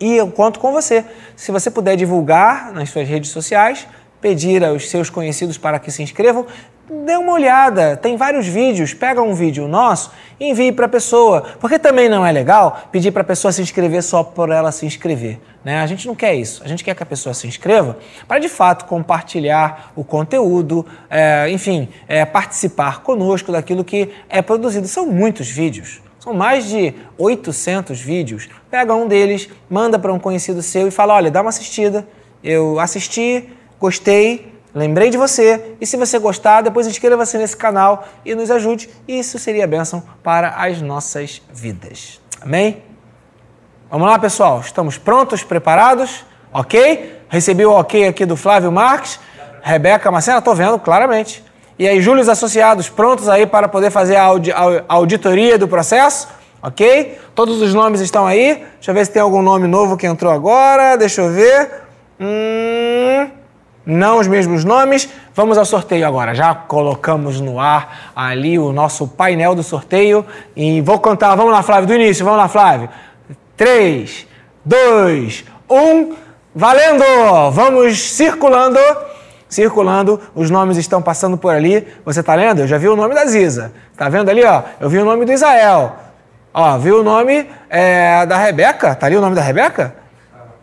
E 0.00 0.16
eu 0.16 0.30
conto 0.30 0.58
com 0.58 0.72
você. 0.72 1.04
Se 1.36 1.52
você 1.52 1.70
puder 1.70 1.96
divulgar 1.96 2.72
nas 2.72 2.90
suas 2.90 3.06
redes 3.06 3.30
sociais, 3.30 3.86
pedir 4.20 4.64
aos 4.64 4.88
seus 4.88 5.10
conhecidos 5.10 5.58
para 5.58 5.78
que 5.78 5.90
se 5.90 6.02
inscrevam, 6.02 6.46
dê 6.90 7.16
uma 7.16 7.32
olhada, 7.32 7.96
tem 7.96 8.16
vários 8.16 8.46
vídeos, 8.46 8.92
pega 8.92 9.22
um 9.22 9.34
vídeo 9.34 9.68
nosso 9.68 10.10
e 10.38 10.50
envie 10.50 10.72
para 10.72 10.86
a 10.86 10.88
pessoa, 10.88 11.42
porque 11.60 11.78
também 11.78 12.08
não 12.08 12.26
é 12.26 12.32
legal 12.32 12.88
pedir 12.90 13.12
para 13.12 13.22
a 13.22 13.24
pessoa 13.24 13.52
se 13.52 13.62
inscrever 13.62 14.02
só 14.02 14.22
por 14.22 14.50
ela 14.50 14.72
se 14.72 14.84
inscrever. 14.84 15.38
Né? 15.64 15.80
A 15.80 15.86
gente 15.86 16.06
não 16.06 16.14
quer 16.14 16.34
isso, 16.34 16.62
a 16.64 16.68
gente 16.68 16.82
quer 16.82 16.94
que 16.94 17.02
a 17.02 17.06
pessoa 17.06 17.34
se 17.34 17.46
inscreva 17.46 17.96
para 18.26 18.40
de 18.40 18.48
fato 18.48 18.84
compartilhar 18.86 19.92
o 19.94 20.02
conteúdo, 20.02 20.84
é, 21.08 21.48
enfim, 21.50 21.88
é, 22.08 22.24
participar 22.24 23.02
conosco 23.02 23.52
daquilo 23.52 23.84
que 23.84 24.10
é 24.28 24.42
produzido. 24.42 24.88
São 24.88 25.06
muitos 25.06 25.48
vídeos. 25.48 26.02
São 26.18 26.32
mais 26.32 26.68
de 26.68 26.94
800 27.18 28.00
vídeos. 28.00 28.48
Pega 28.70 28.94
um 28.94 29.08
deles, 29.08 29.48
manda 29.68 29.98
para 29.98 30.12
um 30.12 30.20
conhecido 30.20 30.62
seu 30.62 30.86
e 30.86 30.90
fala: 30.90 31.14
olha, 31.14 31.32
dá 31.32 31.40
uma 31.40 31.48
assistida. 31.48 32.06
Eu 32.44 32.78
assisti, 32.78 33.48
gostei, 33.80 34.51
Lembrei 34.74 35.10
de 35.10 35.18
você 35.18 35.74
e 35.80 35.86
se 35.86 35.98
você 35.98 36.18
gostar, 36.18 36.62
depois 36.62 36.86
inscreva-se 36.86 37.36
nesse 37.36 37.56
canal 37.56 38.06
e 38.24 38.34
nos 38.34 38.50
ajude. 38.50 38.88
Isso 39.06 39.38
seria 39.38 39.66
bênção 39.66 40.02
para 40.22 40.48
as 40.56 40.80
nossas 40.80 41.42
vidas. 41.52 42.20
Amém? 42.40 42.82
Vamos 43.90 44.08
lá, 44.08 44.18
pessoal. 44.18 44.60
Estamos 44.60 44.96
prontos, 44.96 45.44
preparados? 45.44 46.24
Ok? 46.54 47.20
Recebi 47.28 47.66
o 47.66 47.72
ok 47.72 48.08
aqui 48.08 48.24
do 48.24 48.34
Flávio 48.34 48.72
Marques. 48.72 49.20
Rebeca 49.62 50.10
Macena, 50.10 50.38
estou 50.38 50.54
vendo 50.54 50.78
claramente. 50.78 51.44
E 51.78 51.86
aí, 51.86 52.00
Júlio 52.00 52.28
Associados, 52.28 52.88
prontos 52.88 53.28
aí 53.28 53.46
para 53.46 53.68
poder 53.68 53.90
fazer 53.90 54.16
a, 54.16 54.22
audi 54.22 54.52
auditoria 54.88 55.58
do 55.58 55.68
processo? 55.68 56.28
Ok? 56.62 57.18
Todos 57.34 57.60
os 57.60 57.74
nomes 57.74 58.00
estão 58.00 58.26
aí. 58.26 58.64
Deixa 58.76 58.90
eu 58.90 58.94
ver 58.94 59.04
se 59.04 59.12
tem 59.12 59.20
algum 59.20 59.42
nome 59.42 59.68
novo 59.68 59.98
que 59.98 60.06
entrou 60.06 60.32
agora. 60.32 60.96
Deixa 60.96 61.20
eu 61.20 61.30
ver. 61.30 61.82
Hum 62.18 63.41
não 63.84 64.18
os 64.18 64.26
mesmos 64.26 64.64
nomes. 64.64 65.08
Vamos 65.34 65.58
ao 65.58 65.64
sorteio 65.64 66.06
agora. 66.06 66.34
Já 66.34 66.54
colocamos 66.54 67.40
no 67.40 67.58
ar 67.58 68.12
ali 68.14 68.58
o 68.58 68.72
nosso 68.72 69.08
painel 69.08 69.54
do 69.54 69.62
sorteio 69.62 70.24
e 70.54 70.80
vou 70.80 70.98
contar. 70.98 71.34
Vamos 71.34 71.52
lá, 71.52 71.62
Flávio, 71.62 71.86
do 71.86 71.94
início. 71.94 72.24
Vamos 72.24 72.38
lá, 72.38 72.48
Flávio. 72.48 72.88
3, 73.56 74.26
2, 74.64 75.44
1. 75.68 76.14
Valendo! 76.54 77.50
Vamos 77.50 77.98
circulando. 77.98 78.78
Circulando, 79.48 80.18
os 80.34 80.50
nomes 80.50 80.78
estão 80.78 81.02
passando 81.02 81.36
por 81.36 81.54
ali. 81.54 81.86
Você 82.04 82.20
está 82.20 82.34
lendo? 82.34 82.60
Eu 82.60 82.66
já 82.66 82.78
vi 82.78 82.88
o 82.88 82.96
nome 82.96 83.14
da 83.14 83.26
Ziza. 83.26 83.72
Tá 83.96 84.08
vendo 84.08 84.30
ali, 84.30 84.44
ó? 84.44 84.62
Eu 84.80 84.88
vi 84.88 84.98
o 84.98 85.04
nome 85.04 85.24
do 85.26 85.32
Israel. 85.32 85.96
Ó, 86.54 86.78
vi 86.78 86.92
o 86.92 87.02
nome 87.02 87.48
é, 87.68 88.24
da 88.26 88.36
Rebeca. 88.36 88.94
Tá 88.94 89.06
ali 89.06 89.16
o 89.16 89.20
nome 89.20 89.34
da 89.34 89.42
Rebeca? 89.42 89.94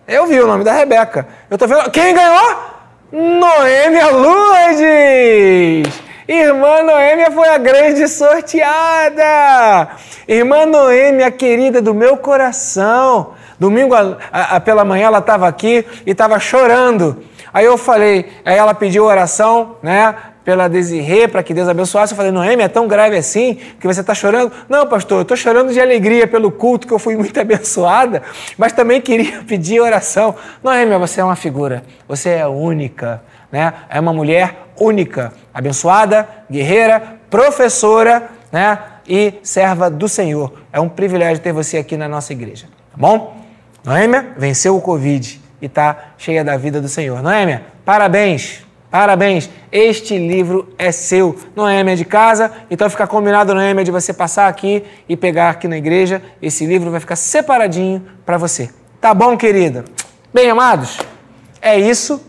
Eu 0.07 0.25
vi 0.25 0.39
o 0.39 0.47
nome 0.47 0.63
da 0.63 0.73
Rebeca. 0.73 1.27
Eu 1.49 1.57
tô 1.57 1.67
vendo. 1.67 1.89
Quem 1.91 2.15
ganhou? 2.15 2.78
Noêmia 3.11 4.07
Lourdes! 4.11 5.99
Irmã 6.27 6.83
Noêmia 6.83 7.31
foi 7.31 7.49
a 7.49 7.57
grande 7.57 8.07
sorteada! 8.07 9.89
Irmã 10.27 10.67
Noêmia, 10.67 11.31
querida 11.31 11.81
do 11.81 11.91
meu 11.95 12.17
coração. 12.17 13.33
Domingo 13.59 13.95
a, 13.95 14.17
a, 14.31 14.59
pela 14.59 14.85
manhã 14.85 15.07
ela 15.07 15.17
estava 15.17 15.47
aqui 15.47 15.83
e 16.05 16.11
estava 16.11 16.39
chorando. 16.39 17.23
Aí 17.51 17.65
eu 17.65 17.79
falei, 17.79 18.31
aí 18.45 18.55
ela 18.55 18.75
pediu 18.75 19.05
oração, 19.05 19.77
né? 19.81 20.15
Pela 20.49 20.67
Desirê, 20.67 21.27
para 21.27 21.43
que 21.43 21.53
Deus 21.53 21.69
abençoasse. 21.69 22.13
Eu 22.13 22.17
falei, 22.17 22.31
Noemi, 22.31 22.63
é 22.63 22.67
tão 22.67 22.87
grave 22.87 23.15
assim 23.15 23.53
que 23.79 23.85
você 23.85 24.01
está 24.01 24.15
chorando? 24.15 24.51
Não, 24.67 24.87
pastor, 24.87 25.19
eu 25.19 25.21
estou 25.21 25.37
chorando 25.37 25.71
de 25.71 25.79
alegria 25.79 26.25
pelo 26.25 26.49
culto, 26.49 26.87
que 26.87 26.93
eu 26.93 26.97
fui 26.97 27.15
muito 27.15 27.37
abençoada, 27.39 28.23
mas 28.57 28.73
também 28.73 28.99
queria 28.99 29.43
pedir 29.45 29.79
oração. 29.79 30.33
Noemi, 30.63 30.97
você 30.97 31.21
é 31.21 31.23
uma 31.23 31.35
figura, 31.35 31.83
você 32.07 32.29
é 32.29 32.47
única, 32.47 33.21
né? 33.51 33.71
É 33.91 33.99
uma 33.99 34.11
mulher 34.11 34.69
única, 34.75 35.31
abençoada, 35.53 36.27
guerreira, 36.49 37.19
professora, 37.29 38.27
né? 38.51 38.79
E 39.07 39.35
serva 39.43 39.87
do 39.87 40.09
Senhor. 40.09 40.51
É 40.73 40.79
um 40.79 40.89
privilégio 40.89 41.43
ter 41.43 41.53
você 41.53 41.77
aqui 41.77 41.95
na 41.95 42.07
nossa 42.07 42.33
igreja, 42.33 42.65
tá 42.65 42.97
bom? 42.97 43.37
Noêmia 43.85 44.29
venceu 44.35 44.75
o 44.75 44.81
Covid 44.81 45.39
e 45.61 45.67
está 45.67 46.13
cheia 46.17 46.43
da 46.43 46.57
vida 46.57 46.81
do 46.81 46.89
Senhor. 46.89 47.21
Noêmia, 47.21 47.65
parabéns! 47.85 48.67
Parabéns, 48.91 49.49
este 49.71 50.17
livro 50.17 50.73
é 50.75 50.91
seu. 50.91 51.37
Noêmia 51.55 51.93
é 51.93 51.95
de 51.95 52.05
casa, 52.05 52.51
então 52.71 52.89
fica 52.89 53.05
combinado, 53.05 53.53
Noêmia, 53.53 53.83
de 53.83 53.91
você 53.91 54.11
passar 54.11 54.47
aqui 54.47 54.83
e 55.07 55.15
pegar 55.15 55.51
aqui 55.51 55.67
na 55.67 55.77
igreja. 55.77 56.23
Esse 56.41 56.65
livro 56.65 56.89
vai 56.89 56.99
ficar 56.99 57.15
separadinho 57.15 58.03
para 58.25 58.37
você. 58.37 58.71
Tá 58.99 59.13
bom, 59.13 59.37
querida? 59.37 59.85
Bem, 60.33 60.49
amados, 60.49 60.97
é 61.61 61.77
isso. 61.77 62.19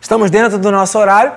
Estamos 0.00 0.28
dentro 0.28 0.58
do 0.58 0.72
nosso 0.72 0.98
horário. 0.98 1.32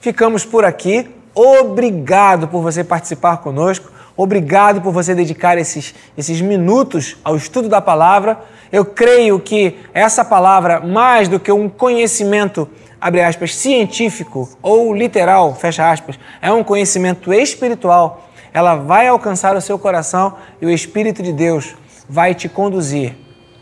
Ficamos 0.00 0.44
por 0.44 0.64
aqui. 0.64 1.10
Obrigado 1.34 2.46
por 2.46 2.62
você 2.62 2.84
participar 2.84 3.38
conosco. 3.38 3.90
Obrigado 4.16 4.80
por 4.80 4.92
você 4.92 5.14
dedicar 5.14 5.58
esses, 5.58 5.94
esses 6.16 6.40
minutos 6.40 7.16
ao 7.22 7.36
estudo 7.36 7.68
da 7.68 7.80
palavra. 7.80 8.38
Eu 8.72 8.84
creio 8.84 9.38
que 9.40 9.76
essa 9.92 10.24
palavra, 10.24 10.80
mais 10.80 11.28
do 11.28 11.38
que 11.40 11.52
um 11.52 11.68
conhecimento 11.68 12.68
abre 13.06 13.22
aspas, 13.22 13.54
científico 13.54 14.48
ou 14.60 14.92
literal, 14.92 15.54
fecha 15.54 15.88
aspas, 15.88 16.18
é 16.42 16.50
um 16.50 16.64
conhecimento 16.64 17.32
espiritual, 17.32 18.28
ela 18.52 18.74
vai 18.74 19.06
alcançar 19.06 19.54
o 19.54 19.60
seu 19.60 19.78
coração 19.78 20.34
e 20.60 20.66
o 20.66 20.70
Espírito 20.70 21.22
de 21.22 21.32
Deus 21.32 21.76
vai 22.08 22.34
te 22.34 22.48
conduzir 22.48 23.14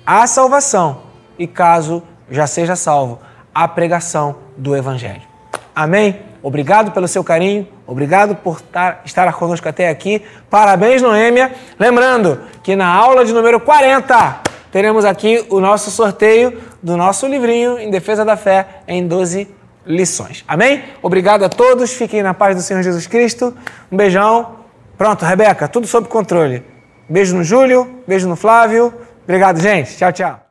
à 0.06 0.26
salvação 0.26 1.02
e, 1.38 1.46
caso 1.46 2.02
já 2.30 2.46
seja 2.46 2.74
salvo, 2.74 3.18
à 3.54 3.68
pregação 3.68 4.36
do 4.56 4.74
Evangelho. 4.74 5.20
Amém? 5.76 6.20
Obrigado 6.42 6.92
pelo 6.92 7.06
seu 7.06 7.22
carinho, 7.22 7.68
obrigado 7.86 8.34
por 8.36 8.62
estar 9.04 9.32
conosco 9.34 9.68
até 9.68 9.90
aqui. 9.90 10.22
Parabéns, 10.48 11.02
Noêmia. 11.02 11.52
Lembrando 11.78 12.40
que 12.62 12.74
na 12.74 12.86
aula 12.86 13.26
de 13.26 13.32
número 13.34 13.60
40 13.60 14.40
teremos 14.72 15.04
aqui 15.04 15.44
o 15.50 15.60
nosso 15.60 15.90
sorteio 15.90 16.73
do 16.84 16.96
nosso 16.98 17.26
livrinho 17.26 17.78
Em 17.78 17.90
Defesa 17.90 18.24
da 18.24 18.36
Fé 18.36 18.66
em 18.86 19.06
12 19.08 19.48
lições. 19.86 20.44
Amém? 20.46 20.84
Obrigado 21.02 21.44
a 21.44 21.48
todos, 21.48 21.92
fiquem 21.92 22.22
na 22.22 22.34
paz 22.34 22.54
do 22.54 22.62
Senhor 22.62 22.82
Jesus 22.82 23.06
Cristo. 23.06 23.54
Um 23.90 23.96
beijão. 23.96 24.56
Pronto, 24.96 25.24
Rebeca, 25.24 25.66
tudo 25.66 25.86
sob 25.86 26.08
controle. 26.08 26.62
Beijo 27.08 27.34
no 27.34 27.42
Júlio, 27.42 28.02
beijo 28.06 28.28
no 28.28 28.36
Flávio. 28.36 28.92
Obrigado, 29.24 29.60
gente. 29.60 29.96
Tchau, 29.96 30.12
tchau. 30.12 30.43